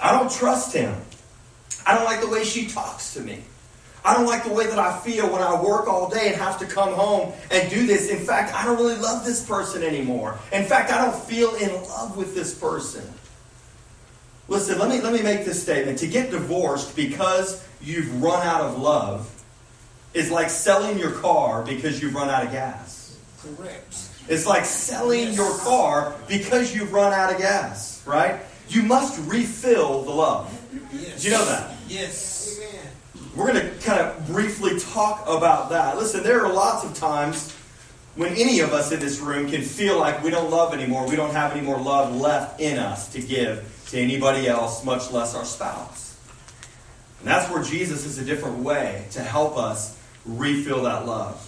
I 0.00 0.12
don't 0.12 0.30
trust 0.30 0.72
him. 0.74 0.94
I 1.84 1.94
don't 1.94 2.04
like 2.04 2.20
the 2.20 2.28
way 2.28 2.44
she 2.44 2.68
talks 2.68 3.14
to 3.14 3.20
me. 3.20 3.42
I 4.04 4.14
don't 4.14 4.26
like 4.26 4.44
the 4.44 4.52
way 4.52 4.66
that 4.66 4.78
I 4.78 4.98
feel 5.00 5.30
when 5.30 5.42
I 5.42 5.60
work 5.60 5.86
all 5.86 6.08
day 6.08 6.28
and 6.28 6.36
have 6.36 6.58
to 6.60 6.66
come 6.66 6.94
home 6.94 7.32
and 7.50 7.70
do 7.70 7.86
this. 7.86 8.08
In 8.08 8.18
fact, 8.18 8.54
I 8.54 8.64
don't 8.64 8.78
really 8.78 8.96
love 8.96 9.24
this 9.24 9.44
person 9.44 9.82
anymore. 9.82 10.38
In 10.52 10.64
fact, 10.64 10.90
I 10.90 11.04
don't 11.04 11.14
feel 11.14 11.54
in 11.56 11.70
love 11.88 12.16
with 12.16 12.34
this 12.34 12.54
person. 12.54 13.06
Listen, 14.48 14.78
let 14.78 14.88
me, 14.88 15.00
let 15.00 15.12
me 15.12 15.22
make 15.22 15.44
this 15.44 15.62
statement. 15.62 15.98
To 15.98 16.06
get 16.06 16.30
divorced 16.30 16.96
because 16.96 17.64
you've 17.80 18.22
run 18.22 18.44
out 18.46 18.62
of 18.62 18.78
love 18.78 19.30
is 20.14 20.30
like 20.30 20.50
selling 20.50 20.98
your 20.98 21.12
car 21.12 21.62
because 21.62 22.02
you've 22.02 22.14
run 22.14 22.28
out 22.28 22.44
of 22.44 22.50
gas. 22.50 23.16
Correct. 23.42 24.08
It's 24.28 24.46
like 24.46 24.64
selling 24.64 25.28
yes. 25.28 25.36
your 25.36 25.58
car 25.58 26.16
because 26.26 26.74
you've 26.74 26.92
run 26.92 27.12
out 27.12 27.32
of 27.32 27.38
gas, 27.38 28.02
right? 28.06 28.40
You 28.68 28.82
must 28.82 29.20
refill 29.30 30.02
the 30.02 30.10
love. 30.10 30.56
Yes. 30.92 31.22
Do 31.22 31.28
you 31.28 31.34
know 31.34 31.44
that? 31.44 31.76
Yes. 31.88 32.60
We're 33.34 33.52
going 33.52 33.60
to 33.60 33.84
kind 33.84 34.00
of 34.00 34.26
briefly 34.26 34.78
talk 34.78 35.22
about 35.26 35.70
that. 35.70 35.96
Listen, 35.96 36.22
there 36.22 36.44
are 36.44 36.52
lots 36.52 36.84
of 36.84 36.94
times 36.94 37.54
when 38.16 38.34
any 38.34 38.60
of 38.60 38.72
us 38.72 38.90
in 38.90 38.98
this 38.98 39.20
room 39.20 39.48
can 39.48 39.62
feel 39.62 39.98
like 39.98 40.22
we 40.22 40.30
don't 40.30 40.50
love 40.50 40.74
anymore. 40.74 41.08
We 41.08 41.16
don't 41.16 41.32
have 41.32 41.52
any 41.52 41.60
more 41.60 41.78
love 41.78 42.14
left 42.14 42.60
in 42.60 42.78
us 42.78 43.12
to 43.12 43.22
give 43.22 43.84
to 43.90 43.98
anybody 43.98 44.48
else, 44.48 44.84
much 44.84 45.10
less 45.12 45.34
our 45.34 45.44
spouse. 45.44 46.18
And 47.20 47.28
that's 47.28 47.50
where 47.52 47.62
Jesus 47.62 48.04
is 48.04 48.18
a 48.18 48.24
different 48.24 48.58
way 48.58 49.04
to 49.12 49.20
help 49.20 49.56
us 49.56 49.96
refill 50.24 50.82
that 50.84 51.06
love. 51.06 51.46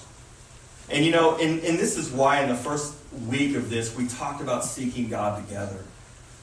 And 0.89 1.05
you 1.05 1.11
know, 1.11 1.37
and, 1.37 1.63
and 1.65 1.79
this 1.79 1.97
is 1.97 2.11
why 2.11 2.43
in 2.43 2.49
the 2.49 2.55
first 2.55 2.95
week 3.29 3.57
of 3.57 3.71
this, 3.71 3.97
we 3.97 4.07
talked 4.07 4.41
about 4.41 4.65
seeking 4.65 5.09
God 5.09 5.45
together. 5.47 5.85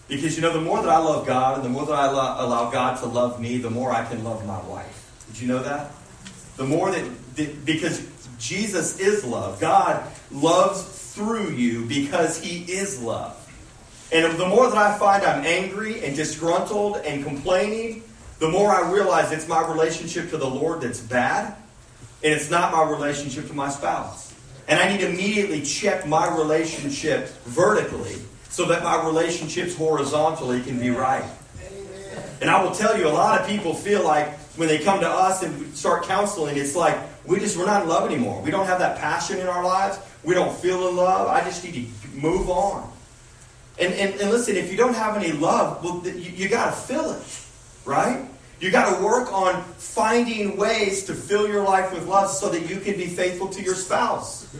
Because 0.07 0.35
you 0.35 0.41
know, 0.41 0.51
the 0.51 0.61
more 0.61 0.81
that 0.81 0.89
I 0.89 0.97
love 0.97 1.27
God 1.27 1.57
and 1.57 1.63
the 1.63 1.69
more 1.69 1.85
that 1.85 1.93
I 1.93 2.09
lo- 2.11 2.45
allow 2.45 2.71
God 2.71 2.97
to 2.99 3.05
love 3.05 3.39
me, 3.39 3.57
the 3.57 3.69
more 3.69 3.91
I 3.91 4.03
can 4.05 4.23
love 4.23 4.45
my 4.45 4.59
wife. 4.63 4.98
You 5.41 5.47
know 5.47 5.63
that? 5.63 5.91
The 6.57 6.65
more 6.65 6.91
that, 6.91 7.35
that 7.35 7.65
because 7.65 8.05
Jesus 8.39 8.99
is 8.99 9.23
love. 9.23 9.59
God 9.59 10.03
loves 10.31 10.83
through 11.13 11.51
you 11.51 11.85
because 11.85 12.41
he 12.41 12.71
is 12.71 13.01
love. 13.01 13.35
And 14.11 14.39
the 14.39 14.47
more 14.47 14.69
that 14.69 14.77
I 14.77 14.97
find 14.97 15.23
I'm 15.23 15.45
angry 15.45 16.03
and 16.03 16.15
disgruntled 16.15 16.97
and 16.97 17.23
complaining, 17.23 18.03
the 18.39 18.49
more 18.49 18.71
I 18.71 18.91
realize 18.91 19.31
it's 19.31 19.47
my 19.47 19.67
relationship 19.67 20.29
to 20.31 20.37
the 20.37 20.49
Lord 20.49 20.81
that's 20.81 20.99
bad, 20.99 21.55
and 22.23 22.33
it's 22.33 22.49
not 22.49 22.71
my 22.71 22.89
relationship 22.89 23.47
to 23.47 23.53
my 23.53 23.69
spouse. 23.69 24.33
And 24.67 24.79
I 24.79 24.91
need 24.91 25.01
to 25.01 25.09
immediately 25.09 25.61
check 25.61 26.07
my 26.07 26.35
relationship 26.37 27.27
vertically 27.45 28.15
so 28.49 28.65
that 28.65 28.83
my 28.83 29.05
relationships 29.05 29.75
horizontally 29.75 30.61
can 30.61 30.79
be 30.79 30.89
right. 30.89 31.29
And 32.41 32.49
I 32.49 32.63
will 32.63 32.71
tell 32.71 32.97
you, 32.97 33.07
a 33.07 33.09
lot 33.09 33.39
of 33.39 33.47
people 33.47 33.73
feel 33.73 34.03
like 34.03 34.38
when 34.59 34.67
they 34.67 34.77
come 34.77 34.99
to 34.99 35.09
us 35.09 35.41
and 35.41 35.73
start 35.73 36.03
counseling, 36.03 36.57
it's 36.57 36.75
like 36.75 36.99
we 37.25 37.39
just 37.39 37.55
we're 37.55 37.65
not 37.65 37.83
in 37.83 37.87
love 37.87 38.11
anymore. 38.11 38.41
We 38.41 38.51
don't 38.51 38.65
have 38.65 38.79
that 38.79 38.99
passion 38.99 39.39
in 39.39 39.47
our 39.47 39.63
lives. 39.63 39.97
We 40.21 40.35
don't 40.35 40.53
feel 40.53 40.89
in 40.89 40.97
love. 40.97 41.29
I 41.29 41.41
just 41.45 41.63
need 41.63 41.75
to 41.75 42.17
move 42.19 42.49
on. 42.49 42.91
And, 43.79 43.93
and, 43.93 44.19
and 44.19 44.29
listen, 44.29 44.57
if 44.57 44.69
you 44.69 44.75
don't 44.75 44.95
have 44.95 45.15
any 45.15 45.31
love, 45.31 45.81
well, 45.81 46.05
you, 46.05 46.31
you 46.31 46.49
got 46.49 46.65
to 46.65 46.71
fill 46.73 47.11
it, 47.11 47.45
right? 47.85 48.27
You 48.59 48.69
got 48.69 48.97
to 48.97 49.01
work 49.01 49.31
on 49.31 49.63
finding 49.77 50.57
ways 50.57 51.05
to 51.05 51.13
fill 51.13 51.47
your 51.47 51.63
life 51.63 51.93
with 51.93 52.05
love 52.05 52.29
so 52.29 52.49
that 52.49 52.69
you 52.69 52.81
can 52.81 52.97
be 52.97 53.05
faithful 53.05 53.47
to 53.47 53.61
your 53.61 53.75
spouse. 53.75 54.53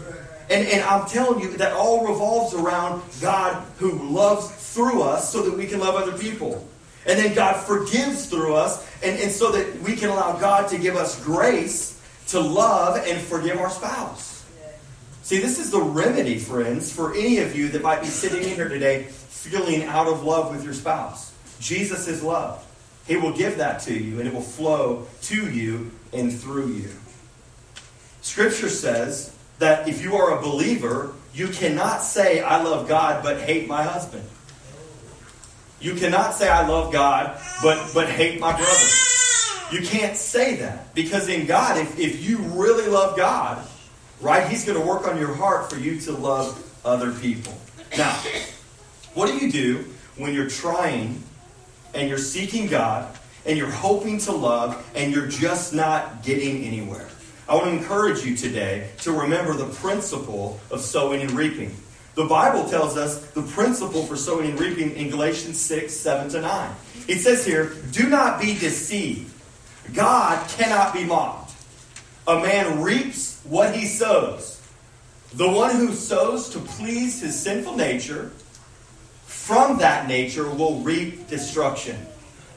And, 0.49 0.65
and 0.65 0.81
I'm 0.83 1.05
telling 1.09 1.41
you, 1.41 1.57
that 1.57 1.73
all 1.73 2.07
revolves 2.07 2.53
around 2.53 3.03
God 3.19 3.67
who 3.79 3.91
loves 4.09 4.49
through 4.73 5.01
us 5.01 5.29
so 5.29 5.41
that 5.41 5.57
we 5.57 5.67
can 5.67 5.81
love 5.81 5.95
other 5.95 6.17
people. 6.17 6.65
And 7.05 7.17
then 7.17 7.33
God 7.33 7.53
forgives 7.53 8.25
through 8.25 8.55
us, 8.55 8.85
and, 9.01 9.17
and 9.19 9.31
so 9.31 9.51
that 9.51 9.81
we 9.81 9.95
can 9.95 10.09
allow 10.09 10.37
God 10.37 10.69
to 10.69 10.77
give 10.77 10.95
us 10.95 11.23
grace 11.23 12.01
to 12.27 12.39
love 12.39 13.01
and 13.07 13.19
forgive 13.21 13.57
our 13.57 13.69
spouse. 13.69 14.45
See, 15.23 15.39
this 15.39 15.59
is 15.59 15.71
the 15.71 15.79
remedy, 15.79 16.39
friends, 16.39 16.91
for 16.91 17.13
any 17.13 17.37
of 17.39 17.55
you 17.55 17.69
that 17.69 17.83
might 17.83 18.01
be 18.01 18.07
sitting 18.07 18.43
in 18.43 18.55
here 18.55 18.67
today 18.67 19.03
feeling 19.03 19.83
out 19.83 20.07
of 20.07 20.23
love 20.23 20.51
with 20.51 20.63
your 20.63 20.73
spouse. 20.73 21.33
Jesus 21.59 22.07
is 22.07 22.23
love. 22.23 22.65
He 23.07 23.15
will 23.15 23.31
give 23.31 23.57
that 23.57 23.81
to 23.81 23.93
you, 23.93 24.19
and 24.19 24.27
it 24.27 24.33
will 24.33 24.41
flow 24.41 25.07
to 25.23 25.49
you 25.49 25.91
and 26.13 26.37
through 26.37 26.73
you. 26.73 26.89
Scripture 28.21 28.69
says 28.69 29.35
that 29.59 29.87
if 29.87 30.01
you 30.01 30.15
are 30.15 30.37
a 30.37 30.41
believer, 30.41 31.13
you 31.33 31.47
cannot 31.47 32.03
say, 32.03 32.41
I 32.41 32.61
love 32.61 32.87
God, 32.87 33.23
but 33.23 33.39
hate 33.39 33.67
my 33.67 33.83
husband. 33.83 34.27
You 35.79 35.95
cannot 35.95 36.33
say, 36.33 36.49
I 36.49 36.67
love 36.67 36.91
God, 36.91 37.39
but, 37.63 37.91
but 37.93 38.09
hate 38.09 38.39
my 38.39 38.51
brother. 38.51 38.87
You 39.71 39.81
can't 39.81 40.17
say 40.17 40.55
that. 40.57 40.93
Because 40.93 41.29
in 41.29 41.45
God, 41.45 41.77
if, 41.77 41.97
if 41.99 42.27
you 42.27 42.37
really 42.37 42.87
love 42.87 43.15
God, 43.15 43.65
right, 44.19 44.47
He's 44.47 44.65
going 44.65 44.79
to 44.79 44.85
work 44.85 45.07
on 45.07 45.17
your 45.17 45.33
heart 45.33 45.69
for 45.69 45.77
you 45.77 45.99
to 46.01 46.11
love 46.11 46.65
other 46.83 47.11
people. 47.11 47.53
Now, 47.97 48.11
what 49.13 49.27
do 49.27 49.37
you 49.37 49.51
do 49.51 49.85
when 50.17 50.33
you're 50.33 50.49
trying 50.49 51.23
and 51.93 52.09
you're 52.09 52.17
seeking 52.17 52.67
God 52.67 53.07
and 53.45 53.57
you're 53.57 53.71
hoping 53.71 54.19
to 54.19 54.31
love 54.31 54.85
and 54.95 55.13
you're 55.13 55.27
just 55.27 55.73
not 55.73 56.23
getting 56.23 56.63
anywhere. 56.63 57.07
I 57.47 57.55
want 57.55 57.65
to 57.65 57.71
encourage 57.71 58.23
you 58.23 58.35
today 58.35 58.89
to 58.99 59.11
remember 59.11 59.53
the 59.53 59.65
principle 59.65 60.59
of 60.69 60.81
sowing 60.81 61.21
and 61.21 61.31
reaping. 61.31 61.75
The 62.15 62.25
Bible 62.25 62.67
tells 62.69 62.97
us 62.97 63.19
the 63.31 63.41
principle 63.41 64.03
for 64.03 64.15
sowing 64.15 64.49
and 64.49 64.59
reaping 64.59 64.91
in 64.95 65.09
Galatians 65.09 65.59
6, 65.59 65.93
7 65.93 66.29
to 66.31 66.41
9. 66.41 66.75
It 67.07 67.19
says 67.19 67.45
here, 67.45 67.73
Do 67.91 68.09
not 68.09 68.41
be 68.41 68.57
deceived. 68.57 69.33
God 69.93 70.47
cannot 70.49 70.93
be 70.93 71.05
mocked. 71.05 71.53
A 72.27 72.41
man 72.41 72.81
reaps 72.81 73.41
what 73.43 73.75
he 73.75 73.85
sows. 73.85 74.61
The 75.33 75.49
one 75.49 75.75
who 75.75 75.93
sows 75.93 76.49
to 76.49 76.59
please 76.59 77.21
his 77.21 77.39
sinful 77.39 77.75
nature 77.75 78.31
from 79.25 79.77
that 79.77 80.07
nature 80.07 80.49
will 80.49 80.79
reap 80.79 81.27
destruction. 81.27 81.97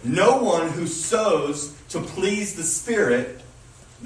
No 0.05 0.39
one 0.39 0.69
who 0.69 0.87
sows 0.87 1.75
to 1.91 2.01
please 2.01 2.55
the 2.55 2.63
Spirit, 2.63 3.41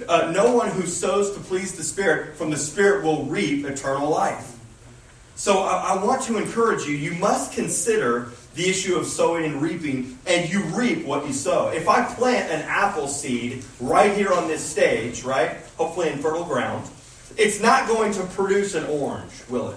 uh, 0.09 0.30
no 0.35 0.52
one 0.52 0.70
who 0.70 0.87
sows 0.87 1.32
to 1.35 1.40
please 1.40 1.76
the 1.76 1.82
Spirit 1.82 2.37
from 2.37 2.50
the 2.50 2.56
Spirit 2.56 3.02
will 3.02 3.24
reap 3.24 3.64
eternal 3.64 4.11
life. 4.11 4.55
So 5.37 5.62
I, 5.62 5.94
I 5.94 6.05
want 6.05 6.22
to 6.22 6.38
encourage 6.38 6.87
you, 6.87 6.96
you 6.96 7.12
must 7.12 7.53
consider 7.53 8.33
the 8.55 8.68
issue 8.68 8.96
of 8.96 9.07
sowing 9.07 9.44
and 9.44 9.61
reaping, 9.61 10.18
and 10.27 10.51
you 10.51 10.62
reap 10.64 11.05
what 11.05 11.27
you 11.27 11.33
sow. 11.33 11.68
If 11.68 11.88
I 11.88 12.05
plant 12.14 12.51
an 12.51 12.62
apple 12.62 13.07
seed 13.07 13.62
right 13.79 14.16
here 14.16 14.33
on 14.33 14.49
this 14.49 14.64
stage, 14.64 15.25
right, 15.25 15.59
hopefully 15.77 16.09
in 16.09 16.18
fertile 16.18 16.44
ground, 16.44 16.88
it's 17.37 17.61
not 17.61 17.87
going 17.87 18.12
to 18.14 18.22
produce 18.25 18.75
an 18.75 18.87
orange, 18.87 19.33
will 19.51 19.70
it? 19.70 19.77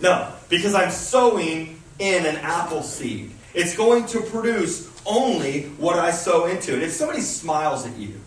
No, 0.00 0.32
because 0.48 0.74
I'm 0.74 0.90
sowing 0.90 1.80
in 1.98 2.24
an 2.24 2.36
apple 2.36 2.82
seed. 2.82 3.32
It's 3.52 3.76
going 3.76 4.06
to 4.06 4.20
produce 4.20 4.90
only 5.04 5.64
what 5.78 5.98
I 5.98 6.12
sow 6.12 6.46
into 6.46 6.76
it. 6.76 6.82
If 6.82 6.92
somebody 6.92 7.20
smiles 7.20 7.84
at 7.84 7.96
you, 7.96 8.20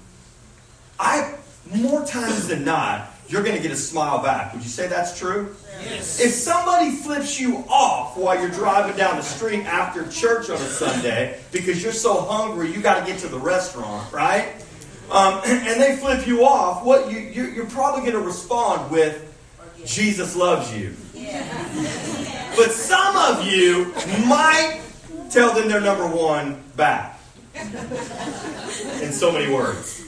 I 1.00 1.34
more 1.74 2.06
times 2.06 2.48
than 2.48 2.64
not, 2.64 3.10
you're 3.28 3.44
going 3.44 3.56
to 3.56 3.62
get 3.62 3.72
a 3.72 3.76
smile 3.76 4.22
back. 4.22 4.54
Would 4.54 4.64
you 4.64 4.70
say 4.70 4.88
that's 4.88 5.18
true? 5.18 5.56
Yes. 5.84 6.20
If 6.20 6.32
somebody 6.32 6.92
flips 6.92 7.40
you 7.40 7.58
off 7.70 8.18
while 8.18 8.40
you're 8.40 8.50
driving 8.50 8.96
down 8.96 9.18
the 9.18 9.24
street 9.24 9.66
after 9.66 10.08
church 10.10 10.50
on 10.50 10.58
a 10.58 10.60
Sunday 10.60 11.40
because 11.52 11.84
you're 11.84 11.92
so 11.92 12.22
hungry 12.22 12.72
you 12.72 12.82
got 12.82 13.00
to 13.00 13.12
get 13.12 13.20
to 13.20 13.28
the 13.28 13.40
restaurant, 13.40 14.12
right? 14.14 14.54
Um, 15.12 15.42
and 15.46 15.82
they 15.82 15.96
flip 15.96 16.28
you 16.28 16.46
off, 16.46 16.86
what 16.86 17.12
you, 17.12 17.20
you're 17.20 17.66
probably 17.68 18.02
going 18.02 18.14
to 18.14 18.26
respond 18.28 18.92
with, 18.92 19.32
Jesus 19.86 20.36
loves 20.36 20.76
you. 20.76 20.96
But 22.56 22.72
some 22.72 23.16
of 23.16 23.46
you 23.46 23.94
might 24.28 24.82
tell 25.30 25.54
them 25.54 25.68
they're 25.68 25.82
number 25.82 26.08
one 26.08 26.64
back. 26.76 27.20
In 27.56 29.12
so 29.12 29.32
many 29.32 29.52
words. 29.52 30.05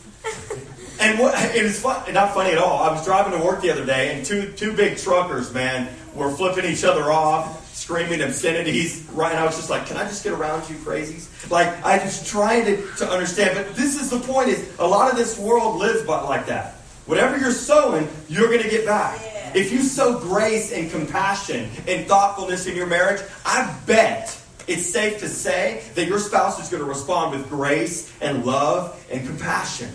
And 0.99 1.19
what, 1.19 1.33
it 1.55 1.63
was 1.63 1.79
fun, 1.79 2.11
not 2.13 2.33
funny 2.33 2.51
at 2.51 2.57
all. 2.57 2.81
I 2.81 2.91
was 2.91 3.05
driving 3.05 3.37
to 3.37 3.45
work 3.45 3.61
the 3.61 3.71
other 3.71 3.85
day, 3.85 4.15
and 4.15 4.25
two 4.25 4.51
two 4.53 4.73
big 4.73 4.97
truckers, 4.97 5.53
man, 5.53 5.93
were 6.13 6.31
flipping 6.31 6.65
each 6.65 6.83
other 6.83 7.11
off, 7.11 7.75
screaming 7.75 8.21
obscenities. 8.21 9.07
Right, 9.11 9.31
and 9.31 9.39
I 9.39 9.45
was 9.45 9.55
just 9.55 9.69
like, 9.69 9.85
"Can 9.85 9.97
I 9.97 10.03
just 10.03 10.23
get 10.23 10.33
around 10.33 10.69
you, 10.69 10.75
crazies?" 10.77 11.27
Like 11.51 11.85
I 11.85 11.99
just 11.99 12.27
trying 12.27 12.65
to, 12.65 12.87
to 12.97 13.09
understand. 13.09 13.55
But 13.55 13.75
this 13.75 13.99
is 14.01 14.09
the 14.09 14.19
point: 14.19 14.49
is 14.49 14.67
a 14.79 14.87
lot 14.87 15.11
of 15.11 15.17
this 15.17 15.37
world 15.37 15.77
lives 15.77 16.03
by, 16.03 16.21
like 16.21 16.47
that. 16.47 16.73
Whatever 17.05 17.37
you're 17.37 17.51
sowing, 17.51 18.07
you're 18.27 18.49
going 18.49 18.63
to 18.63 18.69
get 18.69 18.85
back. 18.85 19.21
If 19.55 19.71
you 19.71 19.81
sow 19.81 20.19
grace 20.19 20.73
and 20.73 20.91
compassion 20.91 21.69
and 21.87 22.05
thoughtfulness 22.05 22.67
in 22.67 22.75
your 22.75 22.87
marriage, 22.87 23.21
I 23.45 23.73
bet 23.85 24.37
it's 24.67 24.85
safe 24.85 25.19
to 25.19 25.29
say 25.29 25.83
that 25.95 26.07
your 26.07 26.19
spouse 26.19 26.61
is 26.61 26.67
going 26.67 26.83
to 26.83 26.89
respond 26.89 27.31
with 27.31 27.47
grace 27.47 28.11
and 28.19 28.45
love 28.45 29.01
and 29.09 29.25
compassion. 29.25 29.89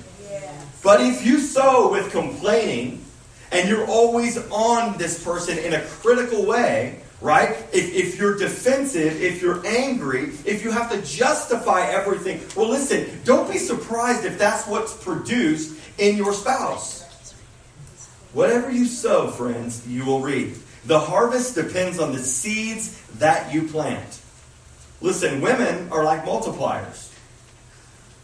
But 0.82 1.00
if 1.00 1.24
you 1.24 1.38
sow 1.38 1.90
with 1.92 2.10
complaining 2.10 3.04
and 3.52 3.68
you're 3.68 3.86
always 3.86 4.36
on 4.50 4.98
this 4.98 5.22
person 5.22 5.58
in 5.58 5.74
a 5.74 5.80
critical 5.82 6.44
way, 6.44 7.00
right? 7.20 7.50
If, 7.72 7.94
if 7.94 8.18
you're 8.18 8.36
defensive, 8.36 9.20
if 9.22 9.40
you're 9.40 9.64
angry, 9.64 10.32
if 10.44 10.64
you 10.64 10.72
have 10.72 10.90
to 10.90 11.00
justify 11.02 11.86
everything. 11.86 12.40
Well, 12.56 12.68
listen, 12.68 13.20
don't 13.24 13.50
be 13.50 13.58
surprised 13.58 14.24
if 14.24 14.38
that's 14.38 14.66
what's 14.66 14.92
produced 14.92 15.78
in 15.98 16.16
your 16.16 16.32
spouse. 16.32 17.02
Whatever 18.32 18.72
you 18.72 18.86
sow, 18.86 19.28
friends, 19.28 19.86
you 19.86 20.04
will 20.04 20.20
reap. 20.20 20.56
The 20.86 20.98
harvest 20.98 21.54
depends 21.54 22.00
on 22.00 22.12
the 22.12 22.18
seeds 22.18 23.00
that 23.18 23.54
you 23.54 23.68
plant. 23.68 24.20
Listen, 25.00 25.40
women 25.40 25.92
are 25.92 26.02
like 26.02 26.24
multipliers. 26.24 27.11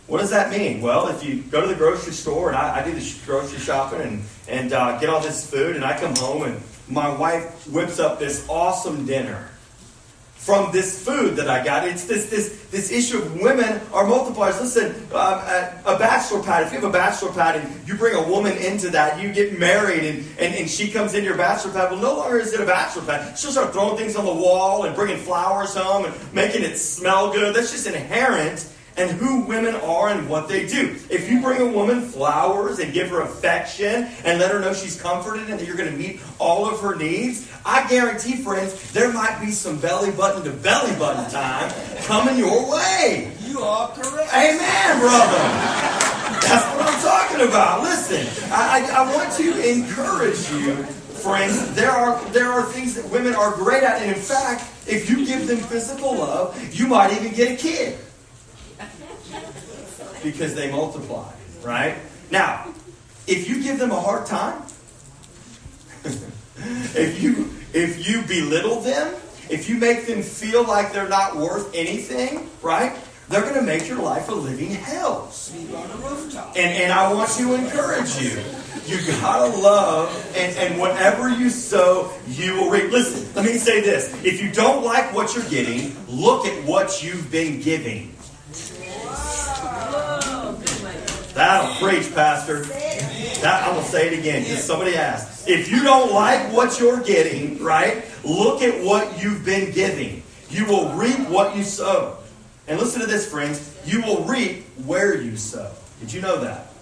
What 0.09 0.21
does 0.21 0.31
that 0.31 0.51
mean? 0.51 0.81
Well, 0.81 1.09
if 1.09 1.23
you 1.23 1.43
go 1.43 1.61
to 1.61 1.67
the 1.67 1.75
grocery 1.75 2.15
store, 2.15 2.49
and 2.49 2.57
I, 2.57 2.81
I 2.81 2.85
do 2.85 2.93
the 2.93 3.17
grocery 3.27 3.59
shopping 3.59 4.01
and, 4.01 4.23
and 4.49 4.73
uh, 4.73 4.99
get 4.99 5.11
all 5.11 5.21
this 5.21 5.49
food, 5.49 5.77
and 5.77 5.85
I 5.85 6.01
come 6.01 6.17
home 6.17 6.45
and 6.45 6.63
my 6.89 7.15
wife 7.15 7.69
whips 7.69 7.99
up 7.99 8.19
this 8.19 8.47
awesome 8.49 9.05
dinner 9.05 9.51
from 10.33 10.73
this 10.73 11.05
food 11.05 11.37
that 11.37 11.51
I 11.51 11.63
got. 11.63 11.87
It's 11.87 12.07
this 12.07 12.31
this 12.31 12.65
this 12.71 12.91
issue 12.91 13.19
of 13.19 13.39
women 13.39 13.83
are 13.93 14.05
multipliers. 14.05 14.59
Listen, 14.59 14.95
uh, 15.13 15.73
a 15.85 15.99
bachelor 15.99 16.43
pad. 16.43 16.63
If 16.63 16.73
you 16.73 16.81
have 16.81 16.89
a 16.89 16.93
bachelor 16.93 17.31
pad 17.33 17.57
and 17.57 17.87
you 17.87 17.95
bring 17.95 18.15
a 18.15 18.27
woman 18.27 18.57
into 18.57 18.89
that, 18.91 19.21
you 19.21 19.31
get 19.31 19.59
married 19.59 20.05
and, 20.05 20.25
and, 20.39 20.55
and 20.55 20.71
she 20.71 20.91
comes 20.91 21.13
into 21.13 21.27
your 21.27 21.37
bachelor 21.37 21.73
pad. 21.73 21.91
Well, 21.91 22.01
no 22.01 22.17
longer 22.17 22.39
is 22.39 22.55
it 22.55 22.61
a 22.61 22.65
bachelor 22.65 23.03
pad. 23.03 23.37
She'll 23.37 23.51
start 23.51 23.75
throwing 23.75 23.99
things 23.99 24.17
on 24.17 24.25
the 24.25 24.33
wall 24.33 24.85
and 24.85 24.97
bringing 24.97 25.19
flowers 25.19 25.75
home 25.75 26.07
and 26.07 26.15
making 26.33 26.63
it 26.63 26.79
smell 26.79 27.31
good. 27.31 27.55
That's 27.55 27.71
just 27.71 27.87
inherent 27.87 28.73
and 28.99 29.11
who 29.13 29.43
women 29.43 29.77
are 29.77 30.09
and 30.09 30.29
what 30.29 30.49
they 30.49 30.67
do. 30.67 30.97
If 31.09 31.31
you 31.31 31.41
bring 31.41 31.61
a 31.63 31.67
woman 31.67 32.03
flowers 32.03 32.81
and 32.81 32.93
give 32.93 33.09
her 33.11 33.21
affection 33.21 34.09
and 34.25 34.41
let 34.41 34.51
her 34.51 34.59
know 34.59 34.75
she's 34.75 35.01
comforted 35.01 35.49
and 35.49 35.59
that 35.59 35.67
you're 35.67 35.77
going 35.77 35.91
to 35.91 35.97
meet 35.97 36.21
all 36.39 36.67
of 36.69 36.81
her 36.81 36.97
needs, 36.97 37.49
I 37.65 37.89
guarantee, 37.89 38.37
friends, 38.37 38.93
there 38.93 39.13
might 39.13 39.41
be 39.41 39.53
some 39.53 39.79
belly 39.79 40.11
button 40.11 40.43
to 40.45 40.51
belly 40.51 40.95
button 40.99 41.31
time 41.31 41.73
coming 42.03 42.37
your 42.37 42.71
way. 42.71 43.33
You 43.47 43.61
are 43.61 43.89
correct. 43.89 44.35
Amen, 44.35 44.99
brother. 44.99 45.39
That's 46.43 46.75
what 46.75 46.87
I'm 46.87 47.01
talking 47.01 47.49
about. 47.49 47.83
Listen, 47.83 48.27
I, 48.53 48.91
I, 48.91 49.05
I 49.05 49.15
want 49.15 49.33
to 49.35 49.71
encourage 49.71 50.51
you 50.51 50.85
friends, 51.19 51.75
there 51.75 51.91
are 51.91 52.25
there 52.31 52.51
are 52.51 52.63
things 52.63 52.95
that 52.95 53.05
women 53.11 53.35
are 53.35 53.53
great 53.53 53.83
at, 53.83 54.01
and 54.01 54.11
in 54.11 54.23
fact, 54.23 54.63
if 54.87 55.11
you 55.11 55.27
give 55.27 55.49
them 55.49 55.59
physical 55.59 56.15
love, 56.15 56.57
you 56.73 56.87
might 56.87 57.13
even 57.13 57.35
get 57.35 57.53
a 57.53 57.57
kid 57.57 57.99
because 60.23 60.55
they 60.55 60.71
multiply, 60.71 61.31
right? 61.63 61.97
Now, 62.31 62.73
if 63.27 63.49
you 63.49 63.63
give 63.63 63.79
them 63.79 63.91
a 63.91 64.01
hard 64.01 64.27
time, 64.27 64.63
if 66.05 67.23
you 67.23 67.51
if 67.73 68.09
you 68.09 68.23
belittle 68.23 68.81
them, 68.81 69.15
if 69.51 69.69
you 69.69 69.77
make 69.77 70.07
them 70.07 70.23
feel 70.23 70.65
like 70.65 70.93
they're 70.93 71.09
not 71.09 71.37
worth 71.37 71.75
anything, 71.75 72.49
right? 72.63 72.97
They're 73.29 73.43
going 73.43 73.55
to 73.55 73.63
make 73.63 73.87
your 73.87 73.99
life 73.99 74.31
a 74.31 74.35
living 74.35 74.71
hell. 74.71 75.31
And, 76.57 76.83
and 76.83 76.93
I 76.93 77.13
want 77.13 77.31
to 77.33 77.55
encourage 77.55 78.17
you. 78.17 78.41
You 78.87 79.07
gotta 79.21 79.55
love, 79.55 80.35
and, 80.35 80.57
and 80.57 80.81
whatever 80.81 81.29
you 81.29 81.51
sow, 81.51 82.11
you 82.27 82.55
will 82.55 82.71
reap. 82.71 82.91
Listen, 82.91 83.31
let 83.35 83.45
me 83.45 83.59
say 83.59 83.83
this. 83.83 84.15
If 84.25 84.41
you 84.41 84.51
don't 84.51 84.83
like 84.83 85.15
what 85.15 85.35
you're 85.35 85.45
getting, 85.51 85.95
look 86.09 86.47
at 86.47 86.65
what 86.65 87.03
you've 87.03 87.31
been 87.31 87.61
giving. 87.61 88.15
That'll 91.39 91.73
preach, 91.77 92.13
Pastor. 92.17 92.65
That, 92.65 93.63
I'm 93.63 93.75
going 93.75 93.85
to 93.85 93.89
say 93.89 94.09
it 94.09 94.19
again 94.19 94.43
because 94.43 94.65
somebody 94.65 94.97
asked. 94.97 95.49
If 95.49 95.71
you 95.71 95.85
don't 95.85 96.13
like 96.13 96.53
what 96.53 96.81
you're 96.81 97.01
getting, 97.01 97.63
right, 97.63 98.05
look 98.25 98.61
at 98.61 98.83
what 98.85 99.23
you've 99.23 99.45
been 99.45 99.71
giving. 99.71 100.25
You 100.51 100.67
will 100.67 100.93
reap 100.95 101.29
what 101.29 101.57
you 101.57 101.63
sow. 101.63 102.19
And 102.67 102.77
listen 102.77 103.01
to 103.03 103.07
this, 103.07 103.31
friends. 103.31 103.73
You 103.87 104.03
will 104.03 104.25
reap 104.25 104.65
where 104.85 105.23
you 105.23 105.37
sow. 105.37 105.71
Did 106.01 106.13
you 106.13 106.21
know 106.21 106.41
that? 106.41 106.73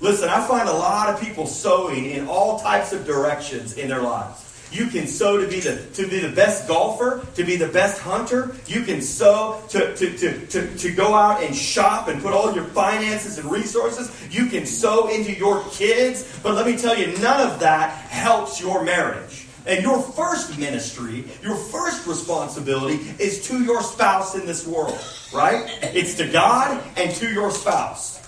Listen, 0.00 0.30
I 0.30 0.42
find 0.48 0.70
a 0.70 0.72
lot 0.72 1.12
of 1.12 1.20
people 1.20 1.46
sowing 1.46 2.06
in 2.06 2.28
all 2.28 2.58
types 2.60 2.94
of 2.94 3.04
directions 3.04 3.74
in 3.74 3.90
their 3.90 4.00
lives. 4.00 4.42
You 4.70 4.88
can 4.88 5.06
sow 5.06 5.38
to 5.38 5.48
be 5.48 5.60
the 5.60 5.82
to 5.94 6.06
be 6.08 6.20
the 6.20 6.28
best 6.28 6.68
golfer, 6.68 7.26
to 7.36 7.44
be 7.44 7.56
the 7.56 7.68
best 7.68 8.00
hunter. 8.00 8.54
You 8.66 8.82
can 8.82 9.00
sow 9.00 9.62
to, 9.70 9.96
to, 9.96 10.18
to, 10.18 10.46
to, 10.46 10.76
to 10.76 10.92
go 10.92 11.14
out 11.14 11.42
and 11.42 11.56
shop 11.56 12.08
and 12.08 12.20
put 12.20 12.32
all 12.32 12.54
your 12.54 12.64
finances 12.64 13.38
and 13.38 13.50
resources. 13.50 14.10
You 14.30 14.46
can 14.46 14.66
sow 14.66 15.08
into 15.08 15.32
your 15.32 15.64
kids. 15.70 16.38
But 16.42 16.54
let 16.54 16.66
me 16.66 16.76
tell 16.76 16.96
you, 16.96 17.16
none 17.18 17.48
of 17.48 17.60
that 17.60 17.90
helps 17.90 18.60
your 18.60 18.84
marriage. 18.84 19.46
And 19.66 19.82
your 19.82 20.00
first 20.00 20.58
ministry, 20.58 21.24
your 21.42 21.56
first 21.56 22.06
responsibility 22.06 22.94
is 23.18 23.46
to 23.48 23.62
your 23.62 23.82
spouse 23.82 24.34
in 24.34 24.46
this 24.46 24.66
world, 24.66 24.98
right? 25.32 25.78
It's 25.82 26.14
to 26.16 26.26
God 26.26 26.82
and 26.96 27.14
to 27.16 27.30
your 27.30 27.50
spouse. 27.50 28.18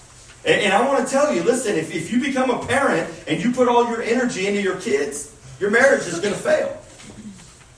And, 0.44 0.60
and 0.60 0.72
I 0.72 0.86
want 0.86 1.06
to 1.06 1.10
tell 1.10 1.34
you 1.34 1.42
listen, 1.42 1.76
if, 1.76 1.94
if 1.94 2.12
you 2.12 2.20
become 2.20 2.50
a 2.50 2.64
parent 2.66 3.10
and 3.26 3.42
you 3.42 3.52
put 3.52 3.68
all 3.68 3.88
your 3.88 4.02
energy 4.02 4.46
into 4.46 4.60
your 4.60 4.76
kids, 4.80 5.34
your 5.60 5.70
marriage 5.70 6.06
is 6.06 6.18
going 6.18 6.34
to 6.34 6.40
fail 6.40 6.76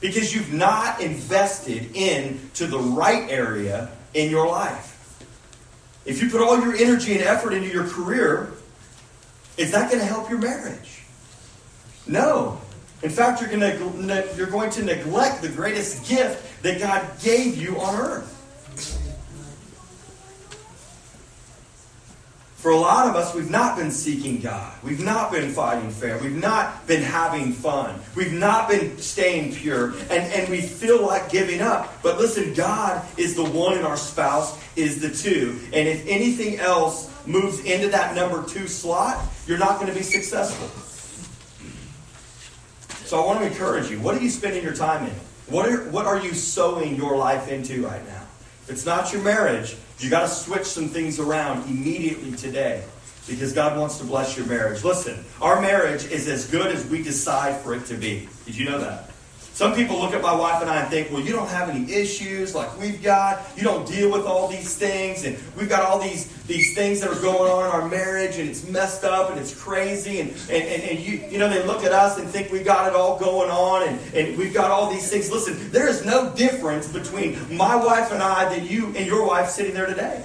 because 0.00 0.34
you've 0.34 0.52
not 0.52 1.00
invested 1.00 1.94
into 1.94 2.66
the 2.66 2.78
right 2.78 3.28
area 3.28 3.90
in 4.14 4.30
your 4.30 4.46
life. 4.48 4.88
If 6.04 6.22
you 6.22 6.30
put 6.30 6.40
all 6.40 6.60
your 6.60 6.74
energy 6.74 7.12
and 7.12 7.22
effort 7.22 7.52
into 7.52 7.68
your 7.68 7.86
career, 7.86 8.52
is 9.56 9.70
that 9.72 9.90
going 9.90 10.00
to 10.00 10.06
help 10.06 10.30
your 10.30 10.38
marriage? 10.38 11.02
No. 12.06 12.60
In 13.02 13.10
fact, 13.10 13.40
you're 13.40 13.50
going 13.50 13.60
to, 13.60 14.34
you're 14.36 14.46
going 14.46 14.70
to 14.70 14.84
neglect 14.84 15.42
the 15.42 15.48
greatest 15.48 16.08
gift 16.08 16.62
that 16.62 16.80
God 16.80 17.06
gave 17.20 17.56
you 17.56 17.80
on 17.80 18.00
earth. 18.00 18.31
For 22.62 22.70
a 22.70 22.76
lot 22.76 23.08
of 23.08 23.16
us, 23.16 23.34
we've 23.34 23.50
not 23.50 23.76
been 23.76 23.90
seeking 23.90 24.38
God. 24.38 24.72
We've 24.84 25.02
not 25.02 25.32
been 25.32 25.50
fighting 25.52 25.90
fair. 25.90 26.16
We've 26.18 26.36
not 26.36 26.86
been 26.86 27.02
having 27.02 27.52
fun. 27.52 27.98
We've 28.14 28.32
not 28.32 28.68
been 28.68 28.96
staying 28.98 29.56
pure. 29.56 29.94
And, 30.10 30.32
and 30.32 30.48
we 30.48 30.60
feel 30.60 31.04
like 31.04 31.28
giving 31.28 31.60
up. 31.60 32.00
But 32.04 32.18
listen, 32.18 32.54
God 32.54 33.04
is 33.16 33.34
the 33.34 33.42
one 33.42 33.76
and 33.76 33.84
our 33.84 33.96
spouse 33.96 34.62
is 34.76 35.00
the 35.00 35.10
two. 35.10 35.58
And 35.72 35.88
if 35.88 36.06
anything 36.06 36.60
else 36.60 37.10
moves 37.26 37.58
into 37.64 37.88
that 37.88 38.14
number 38.14 38.46
two 38.48 38.68
slot, 38.68 39.20
you're 39.48 39.58
not 39.58 39.80
going 39.80 39.88
to 39.88 39.98
be 39.98 40.04
successful. 40.04 40.68
So 43.08 43.20
I 43.20 43.26
want 43.26 43.40
to 43.40 43.46
encourage 43.46 43.90
you. 43.90 43.98
What 43.98 44.14
are 44.14 44.20
you 44.20 44.30
spending 44.30 44.62
your 44.62 44.76
time 44.76 45.04
in? 45.04 45.14
What 45.48 45.68
are, 45.68 45.90
what 45.90 46.06
are 46.06 46.20
you 46.20 46.32
sowing 46.32 46.94
your 46.94 47.16
life 47.16 47.48
into 47.48 47.84
right 47.84 48.06
now? 48.06 48.21
If 48.62 48.70
it's 48.70 48.86
not 48.86 49.12
your 49.12 49.22
marriage, 49.22 49.76
you 49.98 50.08
got 50.08 50.22
to 50.22 50.28
switch 50.28 50.64
some 50.64 50.88
things 50.88 51.18
around 51.18 51.68
immediately 51.68 52.32
today 52.32 52.84
because 53.28 53.52
God 53.52 53.78
wants 53.78 53.98
to 53.98 54.04
bless 54.04 54.36
your 54.36 54.46
marriage. 54.46 54.84
Listen, 54.84 55.24
our 55.40 55.60
marriage 55.60 56.04
is 56.06 56.28
as 56.28 56.46
good 56.46 56.66
as 56.68 56.86
we 56.86 57.02
decide 57.02 57.60
for 57.60 57.74
it 57.74 57.86
to 57.86 57.94
be. 57.94 58.28
Did 58.46 58.56
you 58.56 58.66
know 58.66 58.78
that? 58.78 59.11
Some 59.54 59.74
people 59.74 60.00
look 60.00 60.14
at 60.14 60.22
my 60.22 60.34
wife 60.34 60.62
and 60.62 60.70
I 60.70 60.80
and 60.80 60.90
think, 60.90 61.10
well, 61.10 61.20
you 61.20 61.32
don't 61.32 61.48
have 61.48 61.68
any 61.68 61.92
issues 61.92 62.54
like 62.54 62.78
we've 62.80 63.02
got. 63.02 63.46
You 63.54 63.62
don't 63.62 63.86
deal 63.86 64.10
with 64.10 64.24
all 64.24 64.48
these 64.48 64.76
things. 64.76 65.24
And 65.24 65.38
we've 65.56 65.68
got 65.68 65.82
all 65.82 65.98
these, 65.98 66.26
these 66.44 66.74
things 66.74 67.02
that 67.02 67.10
are 67.10 67.20
going 67.20 67.50
on 67.50 67.66
in 67.66 67.70
our 67.70 67.86
marriage 67.86 68.38
and 68.38 68.48
it's 68.48 68.66
messed 68.66 69.04
up 69.04 69.30
and 69.30 69.38
it's 69.38 69.54
crazy. 69.54 70.20
And, 70.20 70.30
and, 70.50 70.64
and, 70.64 70.82
and 70.82 70.98
you, 70.98 71.22
you 71.30 71.38
know, 71.38 71.50
they 71.50 71.62
look 71.66 71.84
at 71.84 71.92
us 71.92 72.18
and 72.18 72.26
think 72.28 72.50
we've 72.50 72.64
got 72.64 72.88
it 72.88 72.94
all 72.94 73.18
going 73.18 73.50
on 73.50 73.88
and, 73.88 74.14
and 74.14 74.38
we've 74.38 74.54
got 74.54 74.70
all 74.70 74.90
these 74.90 75.10
things. 75.10 75.30
Listen, 75.30 75.70
there 75.70 75.86
is 75.86 76.04
no 76.04 76.32
difference 76.34 76.90
between 76.90 77.36
my 77.54 77.76
wife 77.76 78.10
and 78.10 78.22
I 78.22 78.54
than 78.54 78.66
you 78.66 78.86
and 78.96 79.06
your 79.06 79.26
wife 79.26 79.50
sitting 79.50 79.74
there 79.74 79.86
today. 79.86 80.24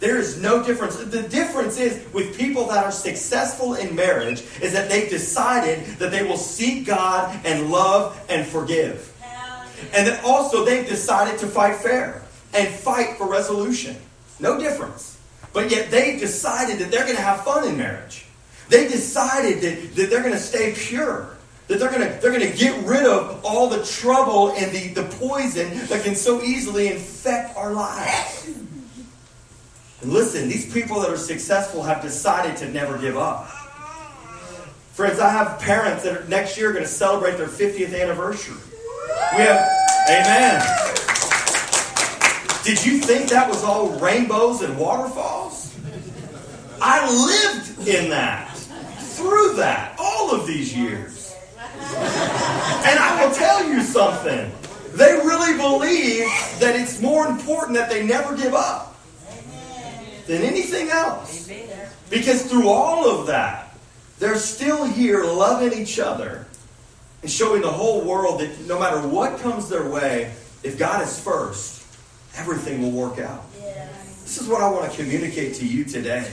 There 0.00 0.16
is 0.16 0.40
no 0.40 0.62
difference. 0.62 0.96
The 0.96 1.22
difference 1.22 1.78
is 1.78 2.04
with 2.12 2.38
people 2.38 2.66
that 2.68 2.84
are 2.84 2.92
successful 2.92 3.74
in 3.74 3.96
marriage 3.96 4.44
is 4.62 4.72
that 4.72 4.88
they've 4.88 5.10
decided 5.10 5.84
that 5.98 6.12
they 6.12 6.22
will 6.22 6.36
seek 6.36 6.86
God 6.86 7.38
and 7.44 7.70
love 7.70 8.20
and 8.28 8.46
forgive. 8.46 9.12
And 9.92 10.06
that 10.06 10.22
also 10.24 10.64
they've 10.64 10.88
decided 10.88 11.38
to 11.40 11.46
fight 11.46 11.76
fair 11.76 12.22
and 12.54 12.68
fight 12.68 13.16
for 13.16 13.28
resolution. 13.28 13.96
No 14.38 14.58
difference. 14.58 15.18
But 15.52 15.70
yet 15.70 15.90
they've 15.90 16.18
decided 16.18 16.78
that 16.78 16.90
they're 16.90 17.04
going 17.04 17.16
to 17.16 17.22
have 17.22 17.44
fun 17.44 17.66
in 17.66 17.76
marriage. 17.76 18.26
They 18.68 18.86
decided 18.86 19.62
that, 19.62 19.96
that 19.96 20.10
they're 20.10 20.22
going 20.22 20.34
to 20.34 20.38
stay 20.38 20.74
pure. 20.76 21.36
That 21.68 21.80
they're 21.80 21.90
going 21.90 22.02
to, 22.02 22.20
they're 22.20 22.38
to 22.38 22.56
get 22.56 22.86
rid 22.86 23.04
of 23.04 23.44
all 23.44 23.68
the 23.68 23.84
trouble 23.84 24.52
and 24.52 24.70
the, 24.72 24.88
the 25.00 25.08
poison 25.16 25.86
that 25.88 26.04
can 26.04 26.14
so 26.14 26.42
easily 26.42 26.88
infect 26.88 27.56
our 27.56 27.72
lives. 27.72 28.48
Listen, 30.02 30.48
these 30.48 30.72
people 30.72 31.00
that 31.00 31.10
are 31.10 31.16
successful 31.16 31.82
have 31.82 32.00
decided 32.02 32.56
to 32.58 32.70
never 32.70 32.96
give 32.98 33.16
up. 33.16 33.48
Friends, 34.92 35.18
I 35.18 35.30
have 35.30 35.58
parents 35.58 36.04
that 36.04 36.16
are, 36.16 36.24
next 36.28 36.56
year 36.56 36.70
are 36.70 36.72
going 36.72 36.84
to 36.84 36.90
celebrate 36.90 37.36
their 37.36 37.48
50th 37.48 38.00
anniversary. 38.00 38.56
We 39.36 39.42
have, 39.42 39.68
amen. 40.08 40.60
Did 42.64 42.84
you 42.84 42.98
think 42.98 43.28
that 43.30 43.48
was 43.48 43.64
all 43.64 43.90
rainbows 43.98 44.62
and 44.62 44.78
waterfalls? 44.78 45.76
I 46.80 47.04
lived 47.10 47.88
in 47.88 48.10
that, 48.10 48.56
through 48.56 49.54
that, 49.54 49.96
all 49.98 50.32
of 50.32 50.46
these 50.46 50.76
years. 50.76 51.34
And 51.64 52.98
I 52.98 53.24
will 53.24 53.34
tell 53.34 53.68
you 53.68 53.82
something 53.82 54.52
They 54.94 55.12
really 55.12 55.56
believe 55.56 56.26
that 56.60 56.74
it's 56.74 57.00
more 57.00 57.26
important 57.26 57.76
that 57.76 57.90
they 57.90 58.04
never 58.04 58.36
give 58.36 58.54
up 58.54 58.87
than 60.28 60.42
anything 60.42 60.90
else. 60.90 61.50
Because 62.10 62.44
through 62.44 62.68
all 62.68 63.10
of 63.10 63.26
that, 63.26 63.74
they're 64.18 64.36
still 64.36 64.84
here 64.84 65.24
loving 65.24 65.76
each 65.76 65.98
other 65.98 66.46
and 67.22 67.30
showing 67.30 67.62
the 67.62 67.70
whole 67.70 68.02
world 68.02 68.40
that 68.40 68.60
no 68.66 68.78
matter 68.78 69.00
what 69.06 69.40
comes 69.40 69.68
their 69.68 69.88
way, 69.88 70.32
if 70.62 70.78
God 70.78 71.02
is 71.02 71.18
first, 71.18 71.82
everything 72.36 72.82
will 72.82 72.90
work 72.90 73.18
out. 73.18 73.44
This 74.22 74.40
is 74.40 74.48
what 74.48 74.60
I 74.60 74.70
want 74.70 74.90
to 74.92 74.96
communicate 74.96 75.54
to 75.56 75.66
you 75.66 75.84
today. 75.84 76.30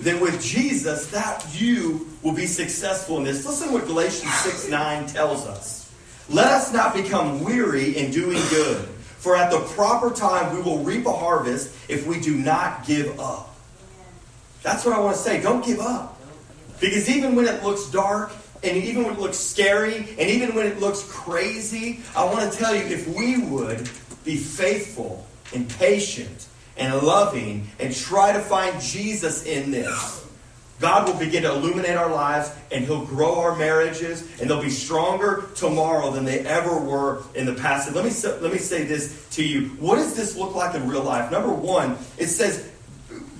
That 0.00 0.20
with 0.20 0.42
Jesus, 0.42 1.10
that 1.10 1.46
you 1.52 2.08
will 2.22 2.32
be 2.32 2.46
successful 2.46 3.18
in 3.18 3.24
this. 3.24 3.44
Listen 3.44 3.68
to 3.68 3.74
what 3.74 3.86
Galatians 3.86 4.32
6 4.32 4.70
9 4.70 5.06
tells 5.08 5.46
us. 5.46 5.92
Let 6.30 6.46
us 6.46 6.72
not 6.72 6.94
become 6.94 7.44
weary 7.44 7.98
in 7.98 8.10
doing 8.10 8.40
good, 8.48 8.88
for 9.20 9.36
at 9.36 9.50
the 9.50 9.60
proper 9.74 10.10
time 10.10 10.56
we 10.56 10.62
will 10.62 10.78
reap 10.78 11.06
a 11.06 11.12
harvest 11.12 11.74
if 11.88 12.06
we 12.06 12.18
do 12.18 12.36
not 12.36 12.86
give 12.86 13.20
up. 13.20 13.54
That's 14.62 14.84
what 14.84 14.94
I 14.94 15.00
want 15.00 15.16
to 15.16 15.22
say. 15.22 15.40
Don't 15.40 15.64
give 15.64 15.78
up. 15.78 16.18
Because 16.80 17.08
even 17.08 17.34
when 17.34 17.46
it 17.46 17.62
looks 17.62 17.90
dark, 17.90 18.32
and 18.62 18.76
even 18.76 19.04
when 19.04 19.14
it 19.14 19.20
looks 19.20 19.38
scary, 19.38 19.96
and 19.96 20.20
even 20.20 20.54
when 20.54 20.66
it 20.66 20.80
looks 20.80 21.02
crazy, 21.10 22.00
I 22.16 22.24
want 22.24 22.50
to 22.50 22.58
tell 22.58 22.74
you 22.74 22.82
if 22.82 23.08
we 23.08 23.38
would 23.38 23.88
be 24.24 24.36
faithful 24.36 25.26
and 25.54 25.68
patient 25.68 26.46
and 26.76 26.94
loving 27.02 27.68
and 27.78 27.94
try 27.94 28.32
to 28.32 28.40
find 28.40 28.80
Jesus 28.80 29.44
in 29.44 29.70
this, 29.70 30.26
God 30.80 31.06
will 31.06 31.18
begin 31.18 31.42
to 31.42 31.52
illuminate 31.52 31.96
our 31.96 32.10
lives 32.10 32.50
and 32.72 32.84
He'll 32.84 33.04
grow 33.04 33.38
our 33.38 33.54
marriages 33.54 34.22
and 34.40 34.48
they'll 34.48 34.62
be 34.62 34.70
stronger 34.70 35.44
tomorrow 35.54 36.10
than 36.10 36.24
they 36.24 36.40
ever 36.40 36.76
were 36.78 37.22
in 37.34 37.44
the 37.44 37.54
past. 37.54 37.86
And 37.86 37.94
let 37.94 38.04
me, 38.06 38.10
let 38.40 38.52
me 38.52 38.58
say 38.58 38.84
this 38.84 39.28
to 39.32 39.44
you. 39.44 39.68
What 39.78 39.96
does 39.96 40.16
this 40.16 40.36
look 40.36 40.54
like 40.54 40.74
in 40.74 40.88
real 40.88 41.02
life? 41.02 41.30
Number 41.30 41.52
one, 41.52 41.98
it 42.16 42.28
says, 42.28 42.70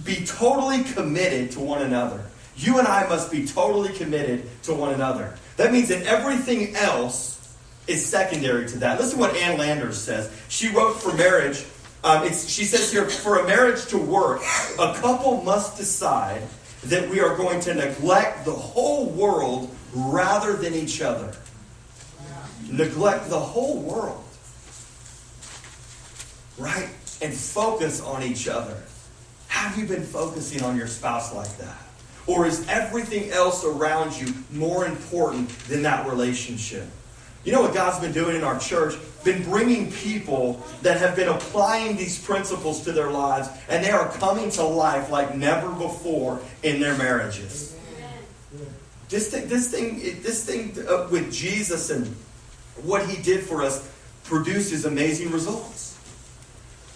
be 0.05 0.25
totally 0.27 0.85
committed 0.85 1.51
to 1.53 1.61
one 1.61 1.83
another. 1.83 2.27
You 2.57 2.79
and 2.79 2.87
I 2.87 3.09
must 3.09 3.33
be 3.33 3.47
totally 3.47 3.93
committed 3.95 4.47
to 4.65 4.75
one 4.75 4.93
another. 4.93 5.37
That 5.57 5.73
means 5.73 5.89
that 5.89 6.03
everything 6.03 6.77
else 6.77 7.57
is 7.87 8.05
secondary 8.05 8.69
to 8.69 8.79
that. 8.79 9.01
Listen 9.01 9.19
to 9.19 9.21
what 9.21 9.37
Ann 9.37 9.59
Landers 9.59 9.99
says. 9.99 10.31
She 10.49 10.69
wrote 10.69 11.01
for 11.01 11.15
marriage. 11.15 11.65
Um, 12.05 12.27
she 12.29 12.65
says 12.65 12.93
here, 12.93 13.09
for 13.09 13.41
a 13.41 13.47
marriage 13.47 13.87
to 13.87 13.99
work, 13.99 14.43
a 14.79 14.95
couple 15.01 15.43
must 15.43 15.77
decide 15.77 16.43
that 16.85 17.09
we 17.11 17.21
are 17.21 17.37
going 17.37 17.61
to 17.61 17.75
neglect 17.75 18.45
the 18.45 18.53
whole 18.53 19.07
world 19.07 19.75
rather 19.95 20.55
than 20.55 20.75
each 20.75 21.03
other. 21.03 21.33
Neglect 22.71 23.29
the 23.29 23.39
whole 23.39 23.81
world. 23.81 24.25
Right? 26.59 26.89
And 27.23 27.35
focus 27.35 28.01
on 28.01 28.23
each 28.23 28.49
other. 28.49 28.83
Have 29.49 29.77
you 29.77 29.87
been 29.87 30.05
focusing 30.05 30.63
on 30.63 30.77
your 30.77 30.87
spouse 30.87 31.35
like 31.35 31.55
that? 31.59 31.77
Or 32.27 32.47
is 32.47 32.67
everything 32.69 33.31
else 33.31 33.65
around 33.65 34.19
you 34.19 34.33
more 34.53 34.87
important 34.87 35.49
than 35.69 35.83
that 35.83 36.09
relationship? 36.09 36.87
You 37.45 37.53
know 37.53 37.63
what 37.63 37.75
God's 37.75 37.99
been 37.99 38.13
doing 38.13 38.37
in 38.37 38.45
our 38.45 38.59
church? 38.59 38.95
Been 39.25 39.43
bringing 39.43 39.93
people 39.93 40.65
that 40.83 40.99
have 40.99 41.15
been 41.15 41.29
applying 41.29 41.97
these 41.97 42.19
principles 42.19 42.83
to 42.85 42.93
their 42.93 43.11
lives, 43.11 43.49
and 43.69 43.85
they 43.85 43.91
are 43.91 44.09
coming 44.13 44.51
to 44.53 44.65
life 44.65 45.11
like 45.11 45.37
never 45.37 45.71
before 45.71 46.41
in 46.63 46.81
their 46.81 46.97
marriages. 46.97 47.77
This 49.09 49.31
thing, 49.31 49.49
this 49.49 49.71
thing, 49.71 49.99
this 50.23 50.45
thing 50.45 50.75
uh, 50.89 51.09
with 51.11 51.33
Jesus 51.33 51.91
and 51.91 52.07
what 52.83 53.07
He 53.09 53.21
did 53.23 53.45
for 53.45 53.63
us 53.63 53.91
produces 54.25 54.85
amazing 54.85 55.33
results. 55.33 55.99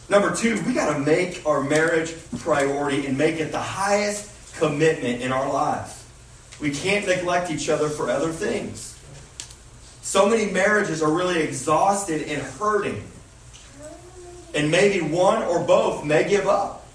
Number 0.09 0.35
two, 0.35 0.63
we 0.63 0.75
got 0.75 0.93
to 0.93 0.99
make 1.01 1.45
our 1.47 1.63
marriage 1.63 2.15
priority 2.39 3.07
and 3.07 3.19
make 3.19 3.41
it 3.41 3.53
the 3.53 3.61
highest 3.61 4.31
commitment 4.57 5.23
in 5.23 5.33
our 5.33 5.51
lives. 5.53 6.05
We 6.61 6.71
can't 6.71 7.07
neglect 7.07 7.51
each 7.51 7.69
other 7.69 7.89
for 7.89 8.11
other 8.11 8.31
things. 8.31 8.94
So 10.05 10.29
many 10.29 10.53
marriages 10.53 11.03
are 11.03 11.11
really 11.11 11.41
exhausted 11.41 12.29
and 12.29 12.41
hurting. 12.43 13.03
And 14.55 14.71
maybe 14.71 15.01
one 15.01 15.43
or 15.43 15.65
both 15.65 16.05
may 16.05 16.29
give 16.29 16.47
up. 16.47 16.87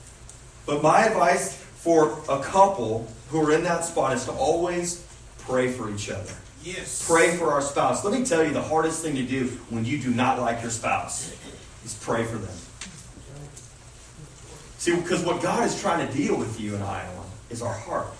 But 0.67 0.83
my 0.83 1.05
advice 1.05 1.55
for 1.55 2.19
a 2.29 2.39
couple 2.39 3.11
who 3.29 3.41
are 3.41 3.51
in 3.51 3.63
that 3.63 3.83
spot 3.83 4.15
is 4.15 4.25
to 4.25 4.31
always 4.31 5.03
pray 5.39 5.71
for 5.71 5.89
each 5.89 6.11
other. 6.11 6.31
Yes. 6.63 7.05
Pray 7.05 7.35
for 7.35 7.51
our 7.51 7.63
spouse. 7.63 8.05
Let 8.05 8.17
me 8.17 8.23
tell 8.23 8.43
you 8.43 8.53
the 8.53 8.61
hardest 8.61 9.01
thing 9.01 9.15
to 9.15 9.23
do 9.23 9.47
when 9.71 9.85
you 9.85 9.97
do 9.97 10.11
not 10.11 10.39
like 10.39 10.61
your 10.61 10.71
spouse 10.71 11.33
is 11.83 11.95
pray 11.95 12.23
for 12.25 12.37
them. 12.37 12.55
See, 14.77 14.95
because 14.95 15.25
what 15.25 15.41
God 15.41 15.65
is 15.65 15.81
trying 15.81 16.07
to 16.07 16.13
deal 16.13 16.37
with 16.37 16.61
you 16.61 16.75
and 16.75 16.83
I 16.83 17.07
on 17.17 17.25
is 17.49 17.63
our 17.63 17.73
heart. 17.73 18.13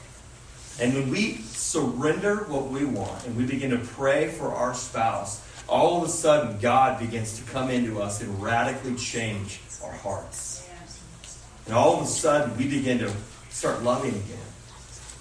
And 0.82 0.94
when 0.94 1.10
we 1.10 1.36
surrender 1.42 2.46
what 2.46 2.68
we 2.68 2.86
want 2.86 3.26
and 3.26 3.36
we 3.36 3.46
begin 3.46 3.72
to 3.72 3.80
pray 3.80 4.30
for 4.30 4.54
our 4.54 4.74
spouse, 4.74 5.46
all 5.68 6.02
of 6.02 6.08
a 6.08 6.12
sudden 6.12 6.58
God 6.60 7.00
begins 7.00 7.38
to 7.38 7.44
come 7.52 7.70
into 7.70 8.02
us 8.02 8.22
and 8.22 8.42
radically 8.42 8.96
change 8.96 9.60
our 9.84 9.92
hearts. 9.92 10.68
And 11.65 11.76
all 11.76 11.98
of 11.98 12.04
a 12.04 12.08
sudden 12.08 12.56
we 12.58 12.68
begin 12.68 13.00
to 13.00 13.13
start 13.50 13.84
loving 13.84 14.12
again. 14.12 14.38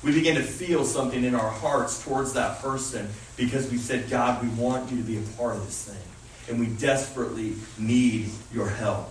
We 0.03 0.12
begin 0.12 0.37
to 0.37 0.42
feel 0.42 0.85
something 0.85 1.25
in 1.25 1.35
our 1.35 1.51
hearts 1.51 2.05
towards 2.05 2.33
that 2.35 2.61
person 2.61 3.09
because 3.37 3.68
we 3.68 3.79
said, 3.79 4.09
God, 4.09 4.40
we 4.42 4.49
want 4.51 4.90
you 4.92 4.99
to 4.99 5.03
be 5.03 5.18
a 5.18 5.23
part 5.37 5.57
of 5.57 5.66
this 5.66 5.85
thing. 5.85 6.03
And 6.49 6.61
we 6.61 6.73
desperately 6.77 7.55
need 7.79 8.31
your 8.53 8.68
help. 8.68 9.11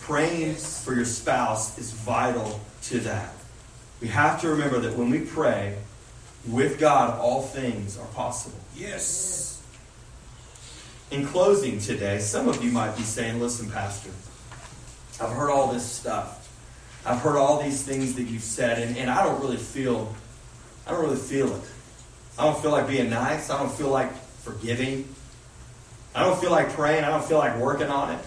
Praying 0.00 0.54
for 0.54 0.94
your 0.94 1.04
spouse 1.04 1.78
is 1.78 1.92
vital 1.92 2.60
to 2.84 3.00
that. 3.00 3.35
We 4.00 4.08
have 4.08 4.40
to 4.42 4.48
remember 4.48 4.78
that 4.80 4.96
when 4.96 5.10
we 5.10 5.20
pray 5.20 5.76
with 6.46 6.78
God, 6.78 7.18
all 7.18 7.42
things 7.42 7.98
are 7.98 8.06
possible. 8.08 8.58
Yes. 8.74 9.62
In 11.10 11.26
closing 11.26 11.78
today, 11.78 12.18
some 12.18 12.48
of 12.48 12.62
you 12.62 12.70
might 12.70 12.96
be 12.96 13.02
saying, 13.02 13.40
listen, 13.40 13.70
Pastor, 13.70 14.10
I've 15.20 15.34
heard 15.34 15.50
all 15.50 15.72
this 15.72 15.84
stuff. 15.84 16.42
I've 17.06 17.20
heard 17.20 17.36
all 17.36 17.62
these 17.62 17.82
things 17.82 18.14
that 18.16 18.24
you've 18.24 18.42
said, 18.42 18.80
and, 18.80 18.96
and 18.96 19.08
I 19.08 19.24
don't 19.24 19.40
really 19.40 19.56
feel 19.56 20.14
I 20.86 20.92
don't 20.92 21.00
really 21.00 21.16
feel 21.16 21.52
it. 21.52 21.62
I 22.38 22.44
don't 22.44 22.60
feel 22.62 22.70
like 22.70 22.86
being 22.86 23.10
nice. 23.10 23.50
I 23.50 23.58
don't 23.58 23.72
feel 23.72 23.88
like 23.88 24.12
forgiving. 24.42 25.08
I 26.14 26.22
don't 26.22 26.40
feel 26.40 26.52
like 26.52 26.70
praying. 26.70 27.02
I 27.02 27.10
don't 27.10 27.24
feel 27.24 27.38
like 27.38 27.56
working 27.58 27.88
on 27.88 28.12
it. 28.12 28.24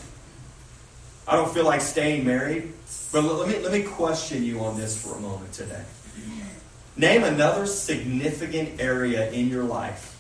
I 1.28 1.38
don't 1.38 1.52
feel 1.54 1.64
like 1.64 1.80
staying 1.80 2.26
married. 2.26 2.74
But 3.12 3.24
let 3.24 3.48
me, 3.48 3.60
let 3.60 3.72
me 3.72 3.84
question 3.84 4.44
you 4.44 4.60
on 4.62 4.78
this 4.78 5.02
for 5.02 5.16
a 5.16 5.20
moment 5.20 5.52
today. 5.54 5.84
Name 6.96 7.24
another 7.24 7.66
significant 7.66 8.80
area 8.80 9.32
in 9.32 9.50
your 9.50 9.64
life 9.64 10.16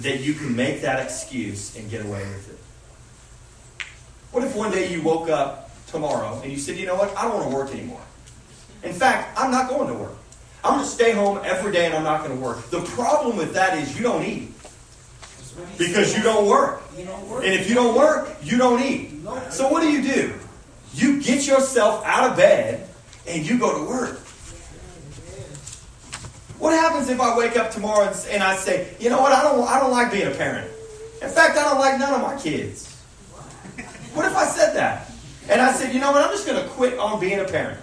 that 0.00 0.20
you 0.20 0.34
can 0.34 0.54
make 0.54 0.82
that 0.82 1.02
excuse 1.02 1.76
and 1.76 1.90
get 1.90 2.04
away 2.04 2.20
with 2.20 2.50
it. 2.50 2.58
What 4.30 4.44
if 4.44 4.54
one 4.54 4.70
day 4.70 4.92
you 4.92 5.02
woke 5.02 5.28
up 5.28 5.70
tomorrow 5.86 6.40
and 6.42 6.52
you 6.52 6.58
said, 6.58 6.76
you 6.76 6.86
know 6.86 6.94
what, 6.94 7.16
I 7.16 7.22
don't 7.22 7.34
want 7.34 7.50
to 7.50 7.56
work 7.56 7.70
anymore. 7.72 8.02
In 8.84 8.92
fact, 8.92 9.36
I'm 9.38 9.50
not 9.50 9.68
going 9.68 9.88
to 9.88 9.94
work. 9.94 10.12
I'm 10.62 10.74
going 10.74 10.84
to 10.84 10.90
stay 10.90 11.12
home 11.12 11.40
every 11.42 11.72
day 11.72 11.86
and 11.86 11.94
I'm 11.94 12.04
not 12.04 12.22
going 12.24 12.36
to 12.36 12.44
work. 12.44 12.68
The 12.70 12.80
problem 12.80 13.36
with 13.36 13.54
that 13.54 13.78
is 13.78 13.96
you 13.96 14.02
don't 14.02 14.24
eat. 14.24 14.52
Because 15.78 16.16
you 16.16 16.22
don't 16.22 16.46
work. 16.46 16.82
And 16.96 17.54
if 17.54 17.68
you 17.68 17.74
don't 17.74 17.96
work, 17.96 18.36
you 18.42 18.58
don't 18.58 18.80
eat. 18.82 19.10
So 19.50 19.68
what 19.68 19.80
do 19.80 19.90
you 19.90 20.02
do? 20.02 20.34
You 20.94 21.22
get 21.22 21.46
yourself 21.46 22.04
out 22.04 22.30
of 22.30 22.36
bed 22.36 22.88
and 23.26 23.48
you 23.48 23.58
go 23.58 23.84
to 23.84 23.90
work. 23.90 24.18
What 26.58 26.72
happens 26.72 27.08
if 27.08 27.20
I 27.20 27.36
wake 27.38 27.56
up 27.56 27.70
tomorrow 27.70 28.12
and 28.30 28.42
I 28.42 28.56
say, 28.56 28.94
you 28.98 29.10
know 29.10 29.20
what, 29.20 29.32
I 29.32 29.42
don't, 29.42 29.66
I 29.68 29.78
don't 29.78 29.92
like 29.92 30.10
being 30.10 30.26
a 30.26 30.32
parent. 30.32 30.68
In 31.22 31.28
fact, 31.28 31.56
I 31.56 31.64
don't 31.64 31.78
like 31.78 31.98
none 31.98 32.14
of 32.14 32.22
my 32.22 32.36
kids. 32.40 32.96
What 34.14 34.26
if 34.26 34.36
I 34.36 34.44
said 34.46 34.74
that? 34.74 35.10
And 35.48 35.60
I 35.60 35.72
said, 35.72 35.94
you 35.94 36.00
know 36.00 36.10
what, 36.10 36.24
I'm 36.24 36.30
just 36.30 36.46
going 36.46 36.60
to 36.62 36.68
quit 36.70 36.98
on 36.98 37.20
being 37.20 37.38
a 37.38 37.44
parent. 37.44 37.80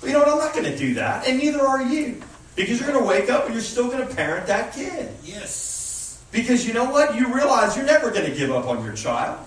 But 0.00 0.08
you 0.08 0.12
know 0.12 0.20
what, 0.20 0.28
I'm 0.28 0.38
not 0.38 0.52
going 0.52 0.64
to 0.64 0.76
do 0.76 0.94
that, 0.94 1.26
and 1.26 1.38
neither 1.38 1.60
are 1.60 1.82
you. 1.82 2.22
Because 2.54 2.80
you're 2.80 2.90
going 2.90 3.00
to 3.00 3.08
wake 3.08 3.30
up 3.30 3.44
and 3.44 3.54
you're 3.54 3.62
still 3.62 3.86
going 3.88 4.06
to 4.06 4.14
parent 4.14 4.48
that 4.48 4.74
kid. 4.74 5.14
Yes. 5.22 6.24
Because 6.32 6.66
you 6.66 6.74
know 6.74 6.90
what? 6.90 7.14
You 7.14 7.32
realize 7.32 7.76
you're 7.76 7.86
never 7.86 8.10
going 8.10 8.26
to 8.26 8.36
give 8.36 8.50
up 8.50 8.66
on 8.66 8.84
your 8.84 8.94
child. 8.94 9.38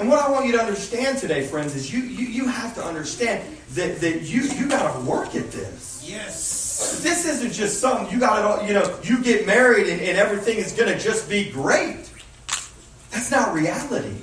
And 0.00 0.08
what 0.08 0.24
I 0.24 0.30
want 0.30 0.46
you 0.46 0.52
to 0.52 0.58
understand 0.58 1.18
today, 1.18 1.46
friends, 1.46 1.76
is 1.76 1.92
you 1.92 2.00
you, 2.00 2.26
you 2.26 2.48
have 2.48 2.74
to 2.76 2.82
understand 2.82 3.44
that, 3.72 4.00
that 4.00 4.22
you 4.22 4.44
you 4.44 4.66
got 4.66 4.94
to 4.94 5.00
work 5.00 5.34
at 5.34 5.52
this. 5.52 6.02
Yes. 6.08 7.02
This 7.02 7.26
isn't 7.26 7.52
just 7.52 7.80
something 7.80 8.10
you 8.10 8.18
got 8.18 8.38
it 8.38 8.44
all, 8.46 8.66
you 8.66 8.72
know, 8.72 8.98
you 9.02 9.22
get 9.22 9.46
married 9.46 9.88
and, 9.88 10.00
and 10.00 10.16
everything 10.16 10.56
is 10.56 10.72
going 10.72 10.90
to 10.90 10.98
just 10.98 11.28
be 11.28 11.50
great. 11.50 12.10
That's 13.10 13.30
not 13.30 13.52
reality. 13.52 14.16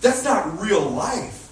That's 0.00 0.22
not 0.22 0.60
real 0.60 0.82
life. 0.88 1.42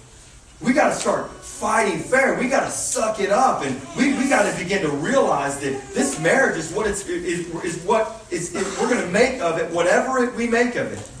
We 0.61 0.71
got 0.71 0.93
to 0.93 0.95
start 0.95 1.29
fighting 1.31 1.99
fair. 1.99 2.39
We 2.39 2.47
got 2.47 2.63
to 2.63 2.71
suck 2.71 3.19
it 3.19 3.29
up, 3.29 3.65
and 3.65 3.75
we, 3.97 4.13
we 4.13 4.29
got 4.29 4.49
to 4.49 4.57
begin 4.57 4.83
to 4.83 4.89
realize 4.89 5.59
that 5.59 5.93
this 5.93 6.17
marriage 6.21 6.57
is 6.57 6.71
what 6.71 6.87
it's 6.87 7.05
is, 7.09 7.53
is 7.65 7.83
what 7.83 8.23
is, 8.31 8.55
is 8.55 8.79
we're 8.79 8.89
going 8.89 9.05
to 9.05 9.11
make 9.11 9.41
of 9.41 9.57
it, 9.57 9.69
whatever 9.71 10.23
it, 10.23 10.33
we 10.35 10.47
make 10.47 10.75
of 10.75 10.93
it. 10.93 11.11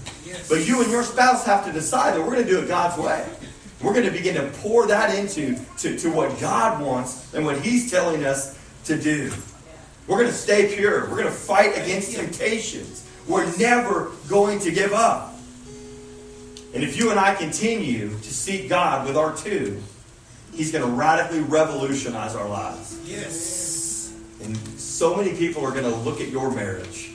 But 0.49 0.67
you 0.67 0.81
and 0.81 0.91
your 0.91 1.03
spouse 1.03 1.45
have 1.45 1.65
to 1.65 1.71
decide 1.71 2.15
that 2.15 2.21
we're 2.21 2.33
going 2.33 2.45
to 2.45 2.49
do 2.49 2.59
it 2.59 2.67
God's 2.67 3.01
way. 3.01 3.27
We're 3.81 3.93
going 3.93 4.05
to 4.05 4.11
begin 4.11 4.35
to 4.35 4.49
pour 4.59 4.87
that 4.87 5.13
into 5.15 5.57
to, 5.79 5.97
to 5.99 6.11
what 6.11 6.39
God 6.39 6.81
wants 6.81 7.33
and 7.33 7.45
what 7.45 7.59
He's 7.61 7.91
telling 7.91 8.23
us 8.23 8.59
to 8.85 8.99
do. 8.99 9.31
We're 10.07 10.17
going 10.17 10.29
to 10.29 10.33
stay 10.33 10.75
pure. 10.75 11.09
We're 11.09 11.17
going 11.17 11.25
to 11.25 11.31
fight 11.31 11.77
against 11.77 12.15
temptations. 12.15 13.09
We're 13.27 13.45
never 13.57 14.11
going 14.29 14.59
to 14.59 14.71
give 14.71 14.93
up. 14.93 15.33
And 16.73 16.83
if 16.83 16.97
you 16.97 17.09
and 17.09 17.19
I 17.19 17.33
continue 17.35 18.09
to 18.09 18.33
seek 18.33 18.69
God 18.69 19.07
with 19.07 19.17
our 19.17 19.35
two, 19.35 19.81
He's 20.53 20.71
going 20.71 20.85
to 20.85 20.91
radically 20.91 21.41
revolutionize 21.41 22.35
our 22.35 22.47
lives. 22.47 22.99
Yes. 23.05 24.13
And 24.41 24.55
so 24.79 25.15
many 25.15 25.35
people 25.35 25.65
are 25.65 25.71
going 25.71 25.83
to 25.83 25.95
look 25.95 26.21
at 26.21 26.29
your 26.29 26.51
marriage. 26.51 27.14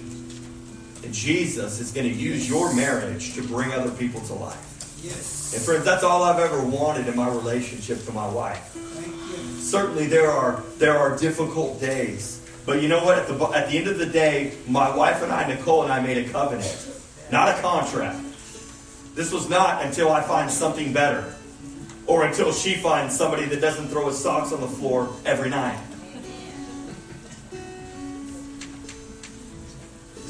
And 1.03 1.15
Jesus 1.15 1.81
is 1.81 1.93
going 1.93 2.09
to 2.09 2.15
use 2.15 2.49
your 2.49 2.75
marriage 2.75 3.35
to 3.35 3.43
bring 3.43 3.73
other 3.73 3.91
people 3.91 4.21
to 4.23 4.35
life. 4.35 4.67
Yes. 5.03 5.55
And 5.55 5.63
friends, 5.63 5.85
that's 5.85 6.05
all 6.05 6.23
I've 6.23 6.39
ever 6.39 6.63
wanted 6.63 7.09
in 7.09 7.17
my 7.17 7.29
relationship 7.29 8.05
to 8.05 8.13
my 8.13 8.29
wife. 8.29 8.73
Thank 8.75 9.07
you. 9.07 9.61
Certainly 9.61 10.07
there 10.09 10.31
are 10.31 10.63
there 10.79 10.99
are 10.99 11.17
difficult 11.17 11.81
days. 11.81 12.41
But 12.67 12.83
you 12.83 12.89
know 12.89 13.03
what? 13.03 13.19
At 13.19 13.27
the, 13.27 13.45
at 13.47 13.71
the 13.71 13.79
end 13.79 13.89
of 13.89 13.99
the 13.99 14.07
day, 14.07 14.57
my 14.69 14.95
wife 14.95 15.23
and 15.23 15.33
I, 15.33 15.49
Nicole 15.49 15.83
and 15.83 15.93
I, 15.93 16.01
made 16.01 16.19
a 16.19 16.29
covenant, 16.29 16.89
not 17.33 17.49
a 17.49 17.61
contract. 17.63 18.21
This 19.15 19.33
was 19.33 19.49
not 19.49 19.85
until 19.85 20.13
I 20.13 20.23
find 20.23 20.51
something 20.51 20.93
better 20.93 21.35
or 22.07 22.25
until 22.25 22.53
she 22.53 22.75
finds 22.75 23.17
somebody 23.17 23.47
that 23.47 23.61
doesn't 23.61 23.89
throw 23.89 24.09
his 24.09 24.19
socks 24.19 24.53
on 24.53 24.61
the 24.61 24.69
floor 24.69 25.13
every 25.25 25.49
night. 25.49 25.81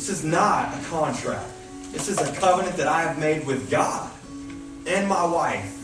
This 0.00 0.08
is 0.08 0.24
not 0.24 0.72
a 0.72 0.82
contract. 0.86 1.46
This 1.92 2.08
is 2.08 2.18
a 2.18 2.34
covenant 2.36 2.74
that 2.78 2.86
I 2.86 3.02
have 3.02 3.18
made 3.18 3.46
with 3.46 3.70
God 3.70 4.10
and 4.86 5.06
my 5.06 5.26
wife 5.26 5.76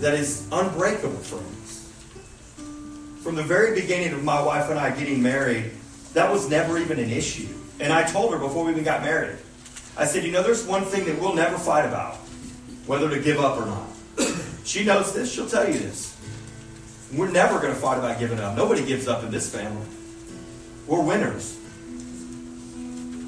that 0.00 0.12
is 0.12 0.46
unbreakable, 0.52 1.16
friends. 1.16 1.90
From 3.22 3.34
the 3.34 3.42
very 3.42 3.80
beginning 3.80 4.12
of 4.12 4.22
my 4.22 4.42
wife 4.42 4.68
and 4.68 4.78
I 4.78 4.90
getting 4.94 5.22
married, 5.22 5.70
that 6.12 6.30
was 6.30 6.50
never 6.50 6.76
even 6.76 6.98
an 6.98 7.08
issue. 7.08 7.48
And 7.80 7.94
I 7.94 8.02
told 8.02 8.30
her 8.34 8.38
before 8.38 8.66
we 8.66 8.72
even 8.72 8.84
got 8.84 9.00
married, 9.00 9.38
I 9.96 10.04
said, 10.04 10.22
you 10.22 10.32
know, 10.32 10.42
there's 10.42 10.66
one 10.66 10.84
thing 10.84 11.06
that 11.06 11.18
we'll 11.18 11.34
never 11.34 11.56
fight 11.56 11.86
about, 11.86 12.16
whether 12.84 13.08
to 13.08 13.18
give 13.18 13.40
up 13.40 13.58
or 13.58 13.64
not. 13.64 13.88
she 14.64 14.84
knows 14.84 15.14
this, 15.14 15.32
she'll 15.32 15.48
tell 15.48 15.66
you 15.66 15.78
this. 15.78 16.14
We're 17.14 17.30
never 17.30 17.58
going 17.58 17.72
to 17.72 17.80
fight 17.80 17.96
about 17.96 18.18
giving 18.18 18.38
up. 18.38 18.54
Nobody 18.54 18.84
gives 18.84 19.08
up 19.08 19.24
in 19.24 19.30
this 19.30 19.50
family. 19.50 19.86
We're 20.86 21.00
winners. 21.00 21.56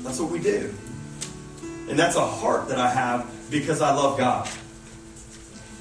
That's 0.08 0.20
what 0.20 0.30
we 0.30 0.38
do. 0.38 0.74
And 1.90 1.98
that's 1.98 2.16
a 2.16 2.26
heart 2.26 2.68
that 2.68 2.78
I 2.78 2.88
have 2.88 3.30
because 3.50 3.82
I 3.82 3.92
love 3.92 4.16
God 4.16 4.48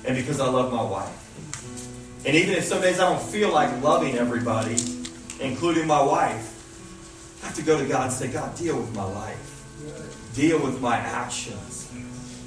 and 0.03 0.17
because 0.17 0.41
I 0.41 0.49
love 0.49 0.69
my 0.69 0.83
wife. 0.83 2.25
And 2.25 2.35
even 2.35 2.53
if 2.53 2.65
some 2.65 2.81
days 2.81 2.99
I 2.99 3.07
don't 3.07 3.21
feel 3.21 3.53
like 3.53 3.81
loving 3.81 4.17
everybody, 4.17 4.75
including 5.39 5.87
my 5.87 6.01
wife, 6.01 7.39
I 7.41 7.45
have 7.45 7.55
to 7.55 7.61
go 7.61 7.79
to 7.79 7.87
God 7.87 8.03
and 8.03 8.11
say, 8.11 8.27
God, 8.27 8.53
deal 8.57 8.77
with 8.77 8.93
my 8.93 9.05
life. 9.05 9.63
Deal 10.35 10.61
with 10.61 10.81
my 10.81 10.97
actions. 10.97 11.89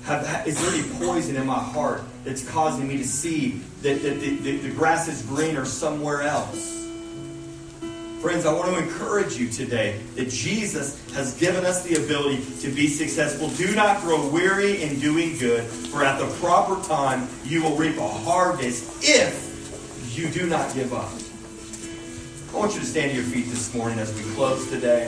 Have, 0.05 0.47
is 0.47 0.61
there 0.61 0.75
any 0.75 1.07
poison 1.07 1.35
in 1.37 1.47
my 1.47 1.59
heart 1.59 2.03
that's 2.25 2.47
causing 2.47 2.89
me 2.89 2.99
to 2.99 3.07
see 3.07 3.63
that, 3.81 4.03
that 4.03 4.21
the, 4.21 4.71
grass 4.73 5.09
is 5.09 5.23
greener 5.23 5.65
somewhere 5.65 6.21
else? 6.21 6.90
Friends, 8.21 8.45
I 8.45 8.53
want 8.53 8.77
to 8.77 8.83
encourage 8.83 9.39
you 9.39 9.49
today 9.49 9.99
that 10.17 10.29
Jesus 10.29 11.11
has 11.15 11.33
given 11.41 11.65
us 11.65 11.83
the 11.85 11.95
ability 11.95 12.45
to 12.61 12.69
be 12.69 12.87
successful. 12.87 13.49
Do 13.49 13.75
not 13.75 14.03
grow 14.03 14.29
weary 14.29 14.83
in 14.83 15.01
doing 15.01 15.39
good, 15.39 15.65
for 15.65 16.05
at 16.05 16.19
the 16.19 16.27
proper 16.39 16.87
time 16.87 17.31
you 17.45 17.63
will 17.63 17.77
reap 17.77 17.97
a 17.97 18.07
harvest 18.07 19.03
if 19.03 20.15
you 20.15 20.29
do 20.29 20.47
not 20.47 20.75
give 20.75 20.93
up. 20.93 21.09
I 22.53 22.59
want 22.59 22.75
you 22.75 22.81
to 22.81 22.87
stand 22.87 23.13
to 23.13 23.17
your 23.17 23.25
feet 23.25 23.47
this 23.47 23.75
morning 23.75 23.99
as 23.99 24.15
we 24.15 24.23
close 24.35 24.69
today. 24.69 25.07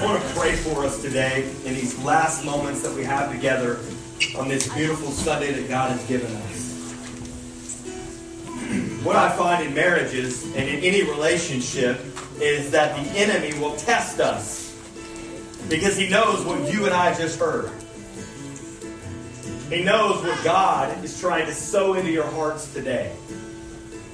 I 0.00 0.04
want 0.04 0.20
to 0.20 0.34
pray 0.34 0.56
for 0.56 0.84
us 0.84 1.00
today 1.00 1.48
in 1.64 1.74
these 1.74 1.96
last 2.02 2.44
moments 2.44 2.82
that 2.82 2.92
we 2.92 3.04
have 3.04 3.30
together 3.30 3.78
on 4.36 4.48
this 4.48 4.66
beautiful 4.74 5.12
Sunday 5.12 5.52
that 5.52 5.68
God 5.68 5.92
has 5.92 6.04
given 6.08 6.34
us 6.38 6.69
what 9.02 9.16
I 9.16 9.30
find 9.30 9.66
in 9.66 9.74
marriages 9.74 10.44
and 10.54 10.68
in 10.68 10.80
any 10.84 11.02
relationship 11.02 12.00
is 12.40 12.70
that 12.70 12.94
the 12.96 13.18
enemy 13.18 13.58
will 13.58 13.76
test 13.76 14.20
us 14.20 14.76
because 15.70 15.96
he 15.96 16.08
knows 16.08 16.44
what 16.44 16.72
you 16.72 16.84
and 16.84 16.94
I 16.94 17.14
just 17.14 17.38
heard. 17.38 17.70
He 19.70 19.82
knows 19.84 20.22
what 20.22 20.42
God 20.44 21.02
is 21.02 21.18
trying 21.18 21.46
to 21.46 21.54
sow 21.54 21.94
into 21.94 22.10
your 22.10 22.26
hearts 22.26 22.72
today. 22.74 23.14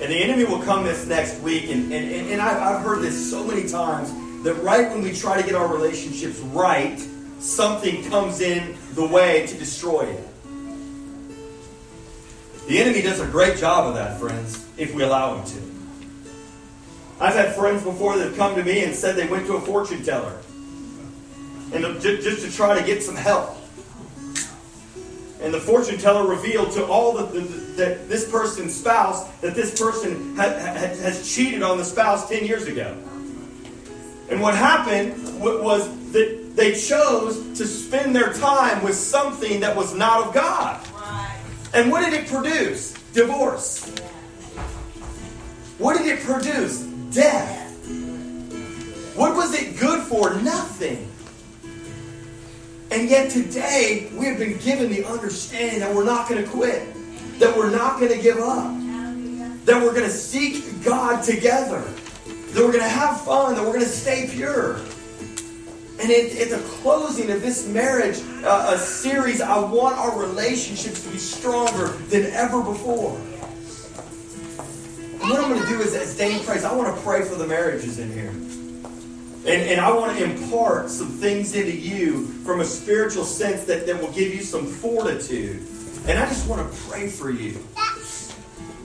And 0.00 0.12
the 0.12 0.22
enemy 0.22 0.44
will 0.44 0.62
come 0.62 0.84
this 0.84 1.06
next 1.06 1.40
week, 1.40 1.70
and, 1.70 1.90
and, 1.92 2.30
and 2.30 2.40
I've 2.40 2.82
heard 2.82 3.02
this 3.02 3.30
so 3.30 3.42
many 3.42 3.66
times 3.66 4.12
that 4.44 4.54
right 4.62 4.90
when 4.90 5.02
we 5.02 5.12
try 5.12 5.40
to 5.40 5.46
get 5.46 5.54
our 5.54 5.66
relationships 5.66 6.38
right, 6.40 7.00
something 7.38 8.04
comes 8.10 8.40
in 8.40 8.76
the 8.92 9.06
way 9.06 9.46
to 9.46 9.56
destroy 9.56 10.02
it. 10.02 10.25
The 12.66 12.78
enemy 12.78 13.02
does 13.02 13.20
a 13.20 13.26
great 13.26 13.58
job 13.58 13.86
of 13.86 13.94
that, 13.94 14.18
friends, 14.18 14.66
if 14.76 14.94
we 14.94 15.04
allow 15.04 15.36
him 15.36 15.46
to. 15.46 15.76
I've 17.20 17.34
had 17.34 17.54
friends 17.54 17.84
before 17.84 18.16
that 18.16 18.28
have 18.28 18.36
come 18.36 18.56
to 18.56 18.64
me 18.64 18.84
and 18.84 18.94
said 18.94 19.16
they 19.16 19.28
went 19.28 19.46
to 19.46 19.54
a 19.54 19.60
fortune 19.60 20.02
teller 20.02 20.36
and 21.72 22.00
just 22.00 22.44
to 22.44 22.52
try 22.52 22.78
to 22.78 22.84
get 22.84 23.02
some 23.02 23.16
help. 23.16 23.56
And 25.40 25.52
the 25.52 25.60
fortune 25.60 25.98
teller 25.98 26.26
revealed 26.26 26.72
to 26.72 26.84
all 26.86 27.12
the, 27.12 27.26
the, 27.26 27.40
the, 27.40 27.56
that 27.76 28.08
this 28.08 28.28
person's 28.30 28.74
spouse 28.74 29.28
that 29.40 29.54
this 29.54 29.78
person 29.78 30.34
has 30.36 31.32
cheated 31.32 31.62
on 31.62 31.78
the 31.78 31.84
spouse 31.84 32.28
10 32.28 32.46
years 32.46 32.66
ago. 32.66 32.96
And 34.28 34.40
what 34.40 34.54
happened 34.54 35.40
was 35.40 35.88
that 36.12 36.56
they 36.56 36.72
chose 36.72 37.58
to 37.58 37.66
spend 37.66 38.16
their 38.16 38.32
time 38.32 38.82
with 38.82 38.96
something 38.96 39.60
that 39.60 39.76
was 39.76 39.94
not 39.94 40.26
of 40.26 40.34
God. 40.34 40.84
And 41.76 41.90
what 41.90 42.08
did 42.08 42.14
it 42.14 42.26
produce? 42.26 42.94
Divorce. 43.12 43.86
What 45.76 45.98
did 45.98 46.06
it 46.06 46.24
produce? 46.24 46.80
Death. 47.12 47.70
What 49.14 49.36
was 49.36 49.52
it 49.52 49.78
good 49.78 50.02
for? 50.04 50.40
Nothing. 50.40 51.06
And 52.90 53.10
yet 53.10 53.30
today, 53.30 54.10
we 54.14 54.24
have 54.24 54.38
been 54.38 54.56
given 54.56 54.90
the 54.90 55.04
understanding 55.04 55.80
that 55.80 55.94
we're 55.94 56.06
not 56.06 56.30
going 56.30 56.42
to 56.42 56.48
quit, 56.48 56.94
that 57.40 57.54
we're 57.54 57.68
not 57.68 58.00
going 58.00 58.10
to 58.10 58.22
give 58.22 58.38
up, 58.38 58.74
that 59.66 59.76
we're 59.82 59.92
going 59.92 60.04
to 60.04 60.10
seek 60.10 60.82
God 60.82 61.22
together, 61.22 61.82
that 61.82 62.56
we're 62.56 62.72
going 62.72 62.84
to 62.84 62.88
have 62.88 63.20
fun, 63.20 63.54
that 63.54 63.62
we're 63.62 63.74
going 63.74 63.80
to 63.80 63.86
stay 63.86 64.30
pure. 64.32 64.80
And 65.98 66.10
at, 66.10 66.36
at 66.36 66.50
the 66.50 66.62
closing 66.82 67.30
of 67.30 67.40
this 67.40 67.66
marriage 67.68 68.20
uh, 68.44 68.72
a 68.74 68.78
series, 68.78 69.40
I 69.40 69.58
want 69.58 69.96
our 69.96 70.18
relationships 70.18 71.02
to 71.04 71.10
be 71.10 71.18
stronger 71.18 71.88
than 72.08 72.26
ever 72.32 72.62
before. 72.62 73.16
And 75.20 75.30
what 75.30 75.40
I'm 75.40 75.50
going 75.50 75.62
to 75.62 75.68
do 75.68 75.80
is, 75.80 75.94
as 75.94 76.16
Dane 76.16 76.44
prays, 76.44 76.64
I 76.64 76.74
want 76.74 76.94
to 76.94 77.02
pray 77.02 77.22
for 77.22 77.34
the 77.34 77.46
marriages 77.46 77.98
in 77.98 78.12
here. 78.12 78.28
And, 78.28 79.62
and 79.70 79.80
I 79.80 79.90
want 79.92 80.18
to 80.18 80.24
impart 80.24 80.90
some 80.90 81.08
things 81.08 81.54
into 81.54 81.72
you 81.72 82.26
from 82.44 82.60
a 82.60 82.64
spiritual 82.64 83.24
sense 83.24 83.64
that, 83.64 83.86
that 83.86 83.98
will 83.98 84.12
give 84.12 84.34
you 84.34 84.42
some 84.42 84.66
fortitude. 84.66 85.62
And 86.06 86.18
I 86.18 86.26
just 86.26 86.46
want 86.46 86.70
to 86.70 86.78
pray 86.88 87.08
for 87.08 87.30
you. 87.30 87.58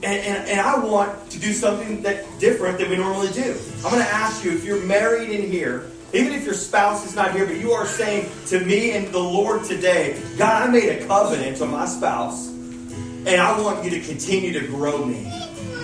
And, 0.02 0.20
and, 0.20 0.48
and, 0.48 0.60
I 0.60 0.78
want 0.78 1.30
to 1.30 1.38
do 1.38 1.52
something 1.52 2.02
that 2.02 2.24
different 2.40 2.78
than 2.78 2.90
we 2.90 2.96
normally 2.96 3.30
do. 3.30 3.56
I'm 3.84 3.92
going 3.92 4.02
to 4.02 4.12
ask 4.12 4.44
you 4.44 4.50
if 4.50 4.64
you're 4.64 4.84
married 4.84 5.30
in 5.30 5.48
here 5.48 5.92
even 6.12 6.32
if 6.32 6.44
your 6.44 6.54
spouse 6.54 7.06
is 7.06 7.14
not 7.14 7.32
here, 7.32 7.46
but 7.46 7.56
you 7.56 7.72
are 7.72 7.86
saying 7.86 8.30
to 8.46 8.60
me 8.60 8.92
and 8.92 9.08
the 9.08 9.18
Lord 9.18 9.64
today, 9.64 10.20
God, 10.36 10.68
I 10.68 10.70
made 10.70 10.88
a 10.88 11.06
covenant 11.06 11.56
to 11.58 11.66
my 11.66 11.86
spouse, 11.86 12.48
and 12.48 13.28
I 13.28 13.58
want 13.60 13.84
you 13.84 13.90
to 13.90 14.00
continue 14.00 14.52
to 14.58 14.66
grow 14.66 15.04
me. 15.04 15.26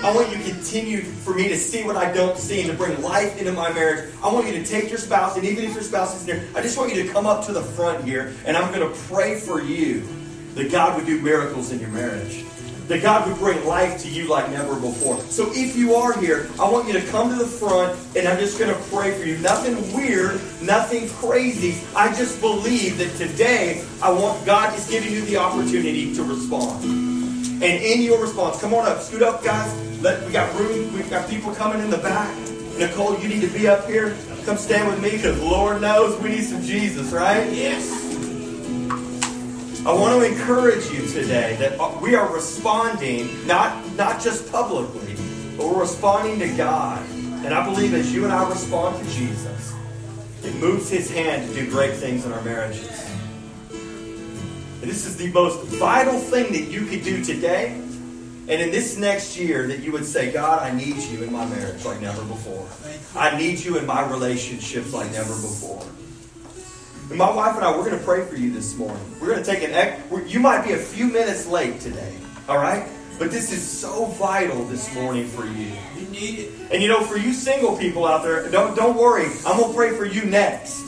I 0.03 0.15
want 0.15 0.31
you 0.31 0.37
to 0.37 0.51
continue 0.51 1.01
for 1.03 1.35
me 1.35 1.49
to 1.49 1.57
see 1.57 1.83
what 1.83 1.97
I 1.97 2.13
don't 2.13 2.37
see 2.37 2.61
and 2.61 2.71
to 2.71 2.77
bring 2.77 3.01
life 3.03 3.39
into 3.39 3.53
my 3.53 3.73
marriage. 3.73 4.13
I 4.23 4.33
want 4.33 4.47
you 4.47 4.53
to 4.53 4.65
take 4.65 4.91
your 4.91 4.99
spouse, 4.99 5.37
and 5.37 5.45
even 5.45 5.65
if 5.65 5.75
your 5.75 5.83
spouse 5.83 6.15
isn't 6.17 6.29
here, 6.29 6.49
I 6.55 6.63
just 6.63 6.77
want 6.77 6.95
you 6.95 7.03
to 7.03 7.13
come 7.13 7.27
up 7.27 7.47
to 7.47 7.53
the 7.53 7.63
front 7.63 8.05
here, 8.05 8.35
and 8.45 8.57
I'm 8.57 8.73
going 8.73 8.87
to 8.87 8.99
pray 9.05 9.41
for 9.41 9.63
you 9.63 10.07
that 10.55 10.71
God 10.71 10.97
would 10.97 11.07
do 11.07 11.21
miracles 11.21 11.73
in 11.73 11.81
your 11.81 11.91
marriage 11.91 12.45
that 12.89 13.03
God 13.03 13.29
would 13.29 13.39
bring 13.39 13.65
life 13.67 14.03
to 14.03 14.09
you 14.09 14.29
like 14.29 14.51
never 14.51 14.75
before. 14.75 15.21
So 15.21 15.51
if 15.53 15.77
you 15.77 15.95
are 15.95 16.19
here, 16.19 16.49
I 16.59 16.69
want 16.69 16.89
you 16.89 16.95
to 16.95 17.07
come 17.09 17.29
to 17.31 17.37
the 17.37 17.47
front 17.47 17.99
and 18.17 18.27
I'm 18.27 18.39
just 18.39 18.59
going 18.59 18.75
to 18.75 18.81
pray 18.91 19.17
for 19.17 19.25
you. 19.25 19.37
Nothing 19.39 19.77
weird, 19.95 20.41
nothing 20.63 21.09
crazy. 21.11 21.81
I 21.95 22.09
just 22.15 22.41
believe 22.41 22.99
that 22.99 23.15
today 23.17 23.85
I 24.03 24.11
want 24.11 24.45
God 24.47 24.77
is 24.77 24.89
giving 24.89 25.13
you 25.13 25.21
the 25.23 25.37
opportunity 25.37 26.15
to 26.15 26.23
respond. 26.25 26.83
And 26.85 27.63
in 27.63 28.03
your 28.03 28.21
response, 28.21 28.61
come 28.61 28.73
on 28.73 28.87
up, 28.87 29.01
scoot 29.03 29.23
up, 29.23 29.45
guys. 29.45 29.75
Let, 30.01 30.25
we 30.25 30.33
got 30.33 30.55
room. 30.59 30.93
We've 30.95 31.11
got 31.11 31.29
people 31.29 31.55
coming 31.55 31.83
in 31.83 31.91
the 31.91 31.99
back. 31.99 32.35
Nicole, 32.79 33.19
you 33.19 33.29
need 33.29 33.41
to 33.41 33.49
be 33.49 33.67
up 33.67 33.87
here. 33.87 34.17
Come 34.47 34.57
stand 34.57 34.89
with 34.89 35.03
me 35.03 35.11
because 35.11 35.39
Lord 35.43 35.83
knows 35.83 36.19
we 36.23 36.31
need 36.31 36.45
some 36.45 36.63
Jesus, 36.63 37.11
right? 37.13 37.53
Yes. 37.53 37.98
I 39.89 39.93
want 39.93 40.21
to 40.21 40.31
encourage 40.31 40.91
you 40.91 41.07
today 41.07 41.57
that 41.61 41.81
uh, 41.81 41.99
we 42.03 42.15
are 42.15 42.31
responding, 42.31 43.47
not, 43.47 43.91
not 43.95 44.21
just 44.21 44.53
publicly, 44.53 45.17
but 45.57 45.67
we're 45.67 45.81
responding 45.81 46.39
to 46.41 46.57
God. 46.59 47.03
And 47.09 47.55
I 47.55 47.65
believe 47.65 47.95
as 47.95 48.13
you 48.13 48.25
and 48.25 48.33
I 48.33 48.47
respond 48.51 49.03
to 49.03 49.11
Jesus, 49.13 49.73
it 50.45 50.55
moves 50.57 50.91
his 50.91 51.11
hand 51.11 51.49
to 51.49 51.55
do 51.55 51.71
great 51.71 51.95
things 51.95 52.27
in 52.27 52.33
our 52.33 52.43
marriages. 52.43 53.11
And 53.71 54.83
this 54.83 55.07
is 55.07 55.17
the 55.17 55.33
most 55.33 55.65
vital 55.69 56.19
thing 56.19 56.53
that 56.53 56.71
you 56.71 56.85
could 56.85 57.03
do 57.03 57.25
today 57.25 57.71
and 57.71 58.51
in 58.51 58.71
this 58.71 58.99
next 58.99 59.39
year 59.39 59.67
that 59.69 59.79
you 59.79 59.93
would 59.93 60.05
say, 60.05 60.31
God, 60.31 60.71
I 60.71 60.77
need 60.77 60.97
you 60.97 61.23
in 61.23 61.33
my 61.33 61.47
marriage 61.47 61.83
like 61.87 62.03
never 62.03 62.23
before. 62.27 62.69
I 63.17 63.39
need 63.39 63.59
you 63.61 63.79
in 63.79 63.87
my 63.87 64.07
relationships 64.11 64.93
like 64.93 65.11
never 65.13 65.33
before. 65.33 65.83
And 67.11 67.17
my 67.17 67.31
wife 67.31 67.57
and 67.57 67.65
I, 67.65 67.71
we're 67.71 67.85
going 67.85 67.99
to 67.99 68.05
pray 68.05 68.23
for 68.27 68.37
you 68.37 68.53
this 68.53 68.77
morning. 68.77 69.01
We're 69.19 69.29
going 69.29 69.43
to 69.43 69.51
take 69.51 69.63
an, 69.63 69.71
egg. 69.71 70.01
you 70.27 70.41
might 70.41 70.63
be 70.63 70.73
a 70.73 70.79
few 70.79 71.07
minutes 71.07 71.47
late 71.47 71.81
today, 71.81 72.15
all 72.49 72.59
right? 72.59 72.87
But 73.19 73.31
this 73.31 73.51
is 73.51 73.67
so 73.67 74.07
vital 74.07 74.63
this 74.65 74.95
morning 74.95 75.27
for 75.27 75.47
you. 75.47 75.73
You 75.97 76.09
need 76.11 76.39
it. 76.41 76.53
And 76.71 76.83
you 76.83 76.89
know, 76.89 77.01
for 77.01 77.17
you 77.17 77.33
single 77.33 77.79
people 77.79 78.07
out 78.07 78.23
there, 78.23 78.51
don't, 78.51 78.77
don't 78.77 78.97
worry. 78.97 79.27
I'm 79.47 79.57
going 79.57 79.71
to 79.71 79.75
pray 79.75 79.97
for 79.97 80.05
you 80.05 80.27
next. 80.27 80.85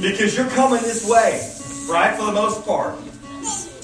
Because 0.00 0.36
you're 0.36 0.48
coming 0.50 0.80
this 0.82 1.08
way, 1.08 1.44
right, 1.92 2.16
for 2.16 2.26
the 2.26 2.32
most 2.32 2.64
part. 2.64 2.94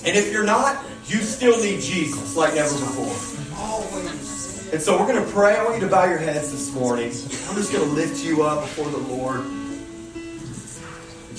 And 0.06 0.16
if 0.16 0.32
you're 0.32 0.44
not, 0.44 0.84
you 1.06 1.18
still 1.18 1.60
need 1.60 1.80
Jesus 1.80 2.36
like 2.36 2.54
never 2.54 2.72
before. 2.72 3.58
Always. 3.58 4.72
And 4.72 4.80
so 4.80 4.96
we're 4.98 5.12
going 5.12 5.24
to 5.24 5.32
pray. 5.32 5.56
I 5.56 5.64
want 5.64 5.74
you 5.74 5.80
to 5.80 5.90
bow 5.90 6.04
your 6.04 6.18
heads 6.18 6.52
this 6.52 6.72
morning. 6.72 7.06
I'm 7.06 7.56
just 7.56 7.72
going 7.72 7.84
to 7.84 7.94
lift 7.94 8.24
you 8.24 8.44
up 8.44 8.60
before 8.60 8.88
the 8.90 8.98
Lord. 8.98 9.44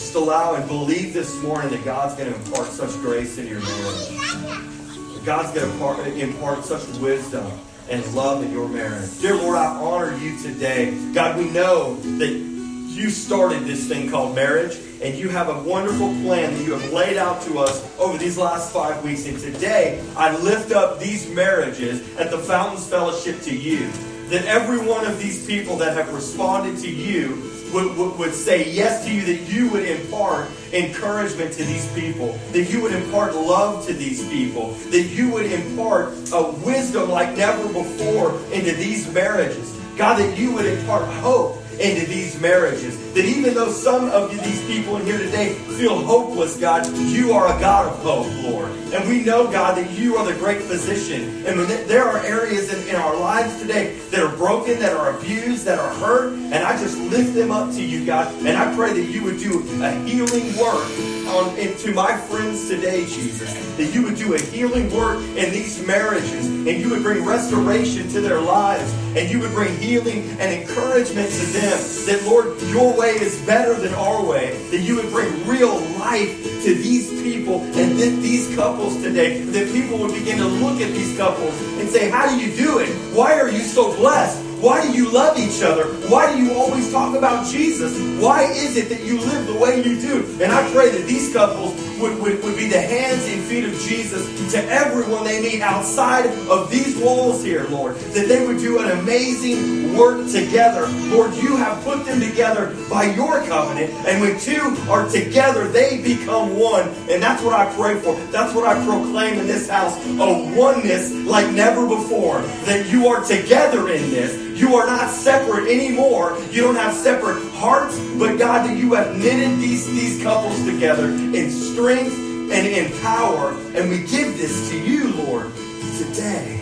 Just 0.06 0.18
allow 0.18 0.54
and 0.54 0.68
believe 0.68 1.16
this 1.16 1.36
morning 1.42 1.72
that 1.72 1.84
God's 1.84 2.14
going 2.14 2.32
to 2.32 2.40
impart 2.40 2.68
such 2.68 2.92
grace 3.02 3.40
in 3.40 3.48
your 3.48 3.60
marriage. 3.60 5.26
God's 5.26 5.52
going 5.52 5.66
to 5.66 5.74
impart, 5.74 6.08
impart 6.08 6.64
such 6.64 6.88
wisdom 7.00 7.52
and 7.90 8.06
love 8.14 8.44
in 8.44 8.52
your 8.52 8.70
marriage. 8.70 9.20
Dear 9.20 9.34
Lord, 9.34 9.58
I 9.58 9.66
honor 9.66 10.16
you 10.16 10.38
today. 10.38 10.96
God, 11.12 11.40
we 11.40 11.50
know 11.50 11.96
that 12.20 12.30
you 12.30 13.10
started 13.10 13.64
this 13.64 13.88
thing 13.88 14.12
called 14.12 14.36
marriage, 14.36 14.78
and 15.02 15.16
you 15.16 15.30
have 15.30 15.50
a 15.50 15.64
wonderful 15.64 16.10
plan 16.22 16.54
that 16.54 16.64
you 16.64 16.74
have 16.74 16.94
laid 16.94 17.18
out 17.18 17.42
to 17.42 17.58
us 17.58 17.84
over 17.98 18.16
these 18.20 18.38
last 18.38 18.72
five 18.72 19.04
weeks. 19.04 19.26
And 19.26 19.40
today, 19.40 20.06
I 20.16 20.38
lift 20.38 20.72
up 20.72 21.00
these 21.00 21.28
marriages 21.32 22.16
at 22.18 22.30
the 22.30 22.38
Fountains 22.38 22.88
Fellowship 22.88 23.42
to 23.42 23.58
you. 23.58 23.90
That 24.30 24.46
every 24.46 24.78
one 24.78 25.06
of 25.06 25.18
these 25.18 25.48
people 25.48 25.78
that 25.78 25.98
have 25.98 26.14
responded 26.14 26.80
to 26.82 26.90
you 26.90 27.55
would, 27.76 27.98
would, 27.98 28.18
would, 28.18 28.34
say 28.34 28.72
yes 28.72 29.04
to 29.06 29.14
you, 29.14 29.26
that 29.26 29.52
you 29.52 29.70
would 29.70 29.84
impart 29.84 30.50
encouragement 30.72 31.52
to 31.54 31.66
these 31.66 31.86
people, 31.94 32.40
that 32.54 32.72
you 32.72 32.82
would 32.82 32.94
impart 32.94 33.36
love 33.36 33.86
to 33.86 33.94
these 33.94 34.26
people, 34.30 34.72
that 34.92 35.04
you 35.04 35.30
would 35.30 35.46
impart 35.52 36.14
a 36.32 36.52
wisdom 36.66 37.10
like 37.10 37.36
never 37.36 37.68
before 37.68 38.40
into 38.54 38.74
these 38.76 39.12
marriages. 39.12 39.78
God, 39.98 40.20
that 40.20 40.38
you 40.38 40.54
would 40.54 40.66
impart 40.66 41.06
hope 41.16 41.58
into 41.78 42.06
these 42.08 42.40
marriages. 42.40 42.98
That 43.16 43.24
even 43.24 43.54
though 43.54 43.72
some 43.72 44.10
of 44.10 44.30
these 44.30 44.62
people 44.68 44.98
in 44.98 45.06
here 45.06 45.18
today 45.18 45.54
feel 45.54 46.04
hopeless, 46.04 46.60
God, 46.60 46.86
you 46.98 47.32
are 47.32 47.48
a 47.48 47.58
God 47.62 47.88
of 47.88 48.00
hope, 48.00 48.28
Lord. 48.44 48.70
And 48.94 49.08
we 49.08 49.24
know, 49.24 49.50
God, 49.50 49.78
that 49.78 49.90
you 49.92 50.18
are 50.18 50.26
the 50.26 50.38
great 50.38 50.62
physician. 50.62 51.46
And 51.46 51.58
there 51.62 52.04
are 52.04 52.20
areas 52.20 52.74
in, 52.74 52.90
in 52.90 52.96
our 52.96 53.18
lives 53.18 53.62
today 53.62 53.98
that 54.12 54.20
are 54.20 54.36
broken, 54.36 54.80
that 54.80 54.98
are 54.98 55.18
abused, 55.18 55.64
that 55.64 55.80
are 55.80 55.94
hurt, 55.94 56.34
and 56.34 56.56
I 56.56 56.78
just 56.78 56.98
lift 56.98 57.34
them 57.34 57.52
up 57.52 57.72
to 57.76 57.82
you, 57.82 58.06
God. 58.06 58.34
And 58.40 58.58
I 58.58 58.76
pray 58.76 58.92
that 58.92 59.10
you 59.10 59.24
would 59.24 59.40
do 59.40 59.60
a 59.82 59.92
healing 60.04 60.54
work 60.58 60.86
on 61.28 61.58
into 61.58 61.94
my 61.94 62.16
friends 62.18 62.68
today, 62.68 63.06
Jesus. 63.06 63.54
That 63.78 63.94
you 63.94 64.04
would 64.04 64.16
do 64.16 64.34
a 64.34 64.40
healing 64.40 64.94
work 64.96 65.20
in 65.38 65.52
these 65.52 65.86
marriages, 65.86 66.48
and 66.48 66.68
you 66.68 66.90
would 66.90 67.04
bring 67.04 67.26
restoration 67.26 68.08
to 68.10 68.22
their 68.22 68.40
lives, 68.40 68.92
and 69.16 69.30
you 69.30 69.40
would 69.40 69.52
bring 69.52 69.76
healing 69.78 70.30
and 70.40 70.54
encouragement 70.62 71.30
to 71.30 71.46
them. 71.48 71.78
That 72.06 72.24
Lord, 72.26 72.62
your 72.64 72.98
way 72.98 73.12
is 73.12 73.42
better 73.46 73.74
than 73.74 73.94
our 73.94 74.24
way. 74.24 74.58
That 74.72 74.80
you 74.80 74.96
would 74.96 75.10
bring 75.10 75.48
real 75.48 75.76
life 76.00 76.44
to 76.64 76.76
these 76.76 77.10
people 77.22 77.62
and 77.62 77.98
these 77.98 78.54
couples 78.56 79.02
today. 79.02 79.42
That 79.42 79.72
people 79.72 79.98
would 80.00 80.14
begin 80.14 80.38
to 80.38 80.48
look 80.48 80.82
at 80.82 80.92
these 80.94 81.18
couples 81.18 81.60
and 81.80 81.90
say, 81.90 82.10
How 82.10 82.30
do 82.30 82.38
you 82.38 82.56
do 82.56 82.80
it? 82.80 82.90
Why 83.16 83.40
are 83.40 83.50
you 83.50 83.62
so 83.62 83.96
blessed? 83.96 84.45
Why 84.66 84.82
do 84.82 84.98
you 84.98 85.12
love 85.12 85.38
each 85.38 85.62
other? 85.62 85.84
Why 86.10 86.34
do 86.34 86.44
you 86.44 86.56
always 86.56 86.92
talk 86.92 87.16
about 87.16 87.46
Jesus? 87.46 87.94
Why 88.20 88.46
is 88.46 88.76
it 88.78 88.90
that 88.90 89.04
you 89.04 89.20
live 89.20 89.46
the 89.46 89.54
way 89.54 89.78
you 89.84 90.02
do? 90.02 90.26
And 90.42 90.52
I 90.52 90.68
pray 90.72 90.90
that 90.90 91.06
these 91.06 91.32
couples 91.32 91.80
would, 92.00 92.20
would, 92.20 92.44
would 92.44 92.56
be 92.56 92.68
the 92.68 92.82
hands 92.82 93.28
and 93.28 93.44
feet 93.44 93.64
of 93.66 93.74
Jesus 93.80 94.52
to 94.52 94.64
everyone 94.70 95.24
they 95.24 95.42
meet 95.42 95.62
outside 95.62 96.26
of 96.50 96.70
these 96.70 96.98
walls 96.98 97.44
here, 97.44 97.66
Lord. 97.70 97.96
That 97.96 98.28
they 98.28 98.46
would 98.46 98.60
do 98.60 98.80
an 98.80 99.00
amazing 99.00 99.96
work 99.96 100.30
together. 100.30 100.88
Lord, 101.14 101.34
you 101.36 101.56
have 101.56 101.84
put 101.84 102.06
them 102.06 102.20
together 102.20 102.76
by 102.90 103.06
your 103.16 103.44
covenant. 103.46 103.92
And 104.06 104.22
when 104.22 104.40
two 104.40 104.76
are 104.90 105.08
together, 105.10 105.68
they 105.68 106.02
become 106.02 106.58
one. 106.58 106.90
And 107.10 107.22
that's 107.22 107.42
what 107.42 107.54
I 107.54 107.74
pray 107.76 108.00
for. 108.00 108.16
That's 108.32 108.54
what 108.54 108.68
I 108.68 108.84
proclaim 108.86 109.40
in 109.40 109.48
this 109.48 109.70
house 109.70 109.96
a 110.06 110.58
oneness 110.58 111.12
like 111.12 111.52
never 111.54 111.88
before. 111.88 112.42
That 112.66 112.88
you 112.90 113.08
are 113.08 113.24
together 113.24 113.90
in 113.90 114.10
this. 114.10 114.44
You 114.60 114.76
are 114.76 114.86
not 114.86 115.10
separate 115.10 115.68
anymore. 115.68 116.38
You 116.50 116.62
don't 116.62 116.76
have 116.76 116.94
separate 116.94 117.42
hearts, 117.66 118.00
but 118.20 118.38
God, 118.38 118.70
that 118.70 118.78
you 118.78 118.94
have 118.94 119.18
knitted 119.18 119.58
these, 119.58 119.88
these 119.88 120.22
couples 120.22 120.64
together 120.66 121.10
in 121.10 121.50
strength 121.50 122.14
and 122.14 122.52
in 122.52 122.92
power. 123.02 123.58
And 123.74 123.90
we 123.90 124.02
give 124.02 124.38
this 124.38 124.70
to 124.70 124.80
you, 124.80 125.12
Lord, 125.14 125.52
today. 125.98 126.58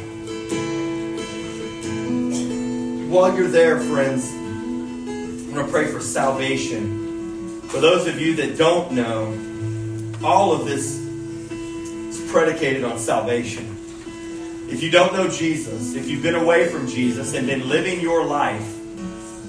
While 3.09 3.35
you're 3.35 3.49
there, 3.49 3.81
friends, 3.81 4.31
I'm 4.31 5.53
going 5.53 5.65
to 5.65 5.71
pray 5.71 5.87
for 5.87 5.99
salvation. 5.99 7.59
For 7.63 7.81
those 7.81 8.07
of 8.07 8.17
you 8.21 8.37
that 8.37 8.57
don't 8.57 8.93
know, 8.93 9.37
all 10.25 10.53
of 10.53 10.65
this 10.65 10.99
is 10.99 12.31
predicated 12.31 12.85
on 12.85 12.97
salvation. 12.97 13.65
If 14.69 14.81
you 14.81 14.89
don't 14.89 15.11
know 15.11 15.27
Jesus, 15.29 15.95
if 15.95 16.07
you've 16.07 16.23
been 16.23 16.35
away 16.35 16.69
from 16.69 16.87
Jesus 16.87 17.33
and 17.33 17.45
been 17.45 17.67
living 17.67 17.99
your 17.99 18.25
life 18.25 18.72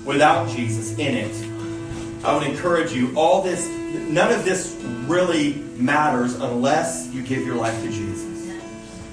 without 0.05 0.49
Jesus 0.49 0.97
in 0.99 1.15
it, 1.15 2.25
I 2.25 2.37
would 2.37 2.47
encourage 2.47 2.93
you, 2.93 3.15
all 3.17 3.43
this, 3.43 3.69
none 3.69 4.33
of 4.33 4.45
this 4.45 4.81
really 5.07 5.55
matters 5.77 6.35
unless 6.37 7.09
you 7.13 7.23
give 7.23 7.45
your 7.45 7.57
life 7.57 7.79
to 7.83 7.89
Jesus. 7.91 8.51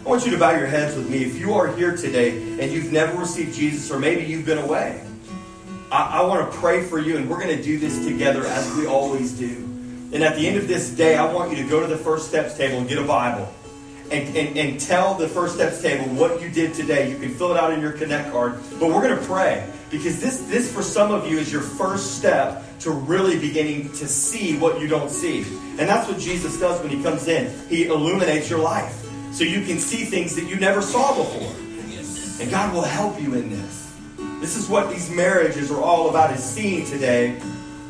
I 0.06 0.10
want 0.10 0.26
you 0.26 0.32
to 0.32 0.38
bow 0.38 0.52
your 0.52 0.68
heads 0.68 0.96
with 0.96 1.10
me. 1.10 1.24
If 1.24 1.38
you 1.38 1.54
are 1.54 1.68
here 1.76 1.96
today 1.96 2.60
and 2.60 2.72
you've 2.72 2.92
never 2.92 3.18
received 3.18 3.54
Jesus, 3.54 3.92
or 3.92 4.00
maybe 4.00 4.24
you've 4.24 4.46
been 4.46 4.58
away, 4.58 5.04
I, 5.92 6.22
I 6.22 6.26
want 6.26 6.52
to 6.52 6.58
pray 6.58 6.84
for 6.84 7.00
you, 7.00 7.18
and 7.18 7.30
we're 7.30 7.40
going 7.40 7.56
to 7.56 7.62
do 7.62 7.78
this 7.78 8.04
together 8.06 8.46
as 8.46 8.74
we 8.76 8.88
always 8.88 9.34
do. 9.34 9.68
And 10.14 10.24
at 10.24 10.36
the 10.36 10.48
end 10.48 10.58
of 10.58 10.68
this 10.68 10.90
day, 10.90 11.18
I 11.18 11.32
want 11.32 11.52
you 11.52 11.64
to 11.64 11.70
go 11.70 11.82
to 11.82 11.88
the 11.88 11.98
First 11.98 12.28
Steps 12.28 12.58
table 12.58 12.80
and 12.80 12.88
get 12.88 12.98
a 12.98 13.04
Bible 13.04 13.54
and, 14.12 14.36
and, 14.36 14.58
and 14.58 14.80
tell 14.80 15.16
the 15.16 15.28
First 15.28 15.56
Steps 15.56 15.82
table 15.82 16.06
what 16.16 16.42
you 16.42 16.50
did 16.50 16.74
today. 16.74 17.10
You 17.10 17.18
can 17.18 17.34
fill 17.34 17.52
it 17.52 17.58
out 17.58 17.72
in 17.72 17.80
your 17.80 17.94
Connect 17.94 18.32
card. 18.32 18.60
But 18.80 18.90
we're 18.90 19.02
going 19.02 19.18
to 19.18 19.26
pray 19.26 19.68
because 19.90 20.20
this, 20.20 20.42
this, 20.48 20.72
for 20.72 20.84
some 20.84 21.12
of 21.12 21.30
you, 21.30 21.38
is 21.38 21.52
your 21.52 21.62
first 21.62 22.18
step 22.18 22.64
to 22.80 22.92
really 22.92 23.40
beginning 23.40 23.90
to 23.94 24.08
see 24.08 24.58
what 24.58 24.82
you 24.82 24.88
don't 24.88 25.10
see. 25.10 25.40
And 25.80 25.88
that's 25.90 26.08
what 26.08 26.20
Jesus 26.20 26.60
does 26.60 26.82
when 26.82 26.90
he 26.90 27.02
comes 27.02 27.28
in. 27.28 27.54
He 27.70 27.86
illuminates 27.86 28.50
your 28.50 28.60
life 28.60 29.06
so 29.32 29.44
you 29.44 29.66
can 29.66 29.80
see 29.80 30.04
things 30.04 30.36
that 30.36 30.46
you 30.46 30.58
never 30.58 30.82
saw 30.82 31.16
before. 31.16 31.56
And 32.42 32.50
God 32.50 32.74
will 32.74 32.82
help 32.82 33.22
you 33.22 33.36
in 33.36 33.50
this. 33.50 33.94
This 34.40 34.58
is 34.58 34.68
what 34.68 34.90
these 34.90 35.10
marriages 35.10 35.72
are 35.72 35.82
all 35.82 36.10
about 36.10 36.34
is 36.34 36.44
seeing 36.44 36.86
today 36.86 37.34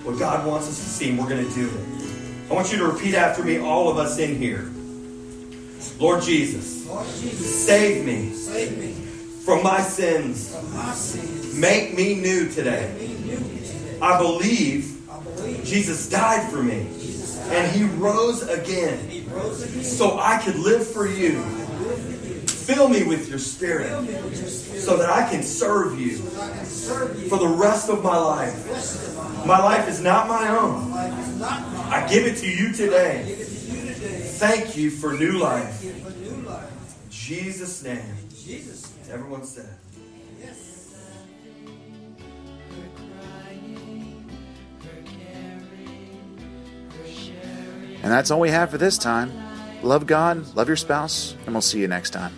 what 0.04 0.20
God 0.20 0.46
wants 0.46 0.68
us 0.68 0.78
to 0.78 0.90
see, 0.90 1.10
and 1.10 1.18
we're 1.18 1.30
going 1.30 1.48
to 1.48 1.56
do 1.56 1.70
it. 1.70 2.52
I 2.52 2.54
want 2.54 2.72
you 2.72 2.78
to 2.80 2.86
repeat 2.86 3.16
after 3.16 3.44
me, 3.44 3.60
all 3.60 3.90
of 3.90 3.98
us 3.98 4.20
in 4.20 4.36
here. 4.36 4.70
Lord 6.02 6.24
Jesus, 6.24 6.88
Lord 6.88 7.06
Jesus, 7.20 7.66
save 7.68 8.04
me 8.06 8.34
save 8.34 8.76
me 8.76 8.94
from 9.46 9.62
my 9.62 9.80
sins. 9.82 10.56
from 10.56 10.74
my 10.74 10.94
sins. 10.94 11.56
Make 11.56 11.96
me 11.96 12.16
new 12.16 12.50
today. 12.50 12.92
Make 12.98 13.20
me 13.20 13.26
new 13.28 13.38
today. 13.38 14.00
I 14.02 14.18
believe 14.18 15.08
I 15.12 15.20
believe 15.22 15.64
Jesus 15.64 16.10
died 16.10 16.50
for 16.52 16.64
me 16.64 16.88
died. 16.90 17.52
and 17.56 17.72
he 17.76 17.84
rose 18.00 18.42
again 18.50 19.08
He 19.10 19.22
rose 19.30 19.62
again. 19.62 19.84
so 19.84 20.18
I 20.20 20.42
could 20.44 20.56
live 20.56 20.88
for 20.88 21.08
you. 21.08 21.38
Live 21.40 22.00
for 22.00 22.28
you. 22.28 22.34
Fill 22.48 22.90
me 22.90 23.04
with 23.04 23.30
your 23.30 23.38
spirit 23.40 23.92
with 24.02 24.40
your 24.40 24.50
spirit 24.50 24.82
so 24.82 24.98
that 24.98 25.10
I 25.12 25.30
can 25.30 25.44
serve 25.44 26.00
you 26.00 26.16
so 26.18 26.40
can 26.54 26.66
serve 26.66 27.22
you 27.22 27.30
for 27.30 27.38
the 27.38 27.48
rest 27.48 27.90
of 27.90 28.04
my 28.04 28.18
life. 28.18 28.66
the 28.66 28.74
rest 28.74 29.08
of 29.08 29.18
my 29.18 29.24
life. 29.36 29.46
My 29.46 29.60
life 29.64 29.88
is 29.88 30.02
not 30.02 30.28
my 30.28 30.48
own. 30.48 30.90
My 30.90 31.10
life 31.10 31.28
is 31.28 31.40
not 31.40 31.74
mine. 31.74 31.94
I 31.94 32.08
give 32.08 32.26
it 32.26 32.38
to 32.38 32.48
you 32.48 32.54
I 32.54 32.66
give 32.66 32.72
it 32.72 32.78
to 32.78 32.88
you 32.88 32.88
today. 32.90 33.51
Thank 34.42 34.76
you 34.76 34.90
for 34.90 35.14
new 35.14 35.34
life. 35.34 35.84
In 35.84 37.12
Jesus' 37.12 37.84
name. 37.84 38.00
In 38.00 38.30
Jesus' 38.30 38.92
name. 38.98 39.14
Everyone 39.14 39.44
said. 39.44 39.70
Yes. 40.40 40.96
And 48.02 48.12
that's 48.12 48.32
all 48.32 48.40
we 48.40 48.50
have 48.50 48.72
for 48.72 48.80
this 48.80 48.98
time. 48.98 49.32
Love 49.84 50.08
God, 50.08 50.56
love 50.56 50.68
your 50.68 50.76
spouse, 50.76 51.36
and 51.46 51.54
we'll 51.54 51.62
see 51.62 51.80
you 51.80 51.88
next 51.88 52.10
time. 52.10 52.34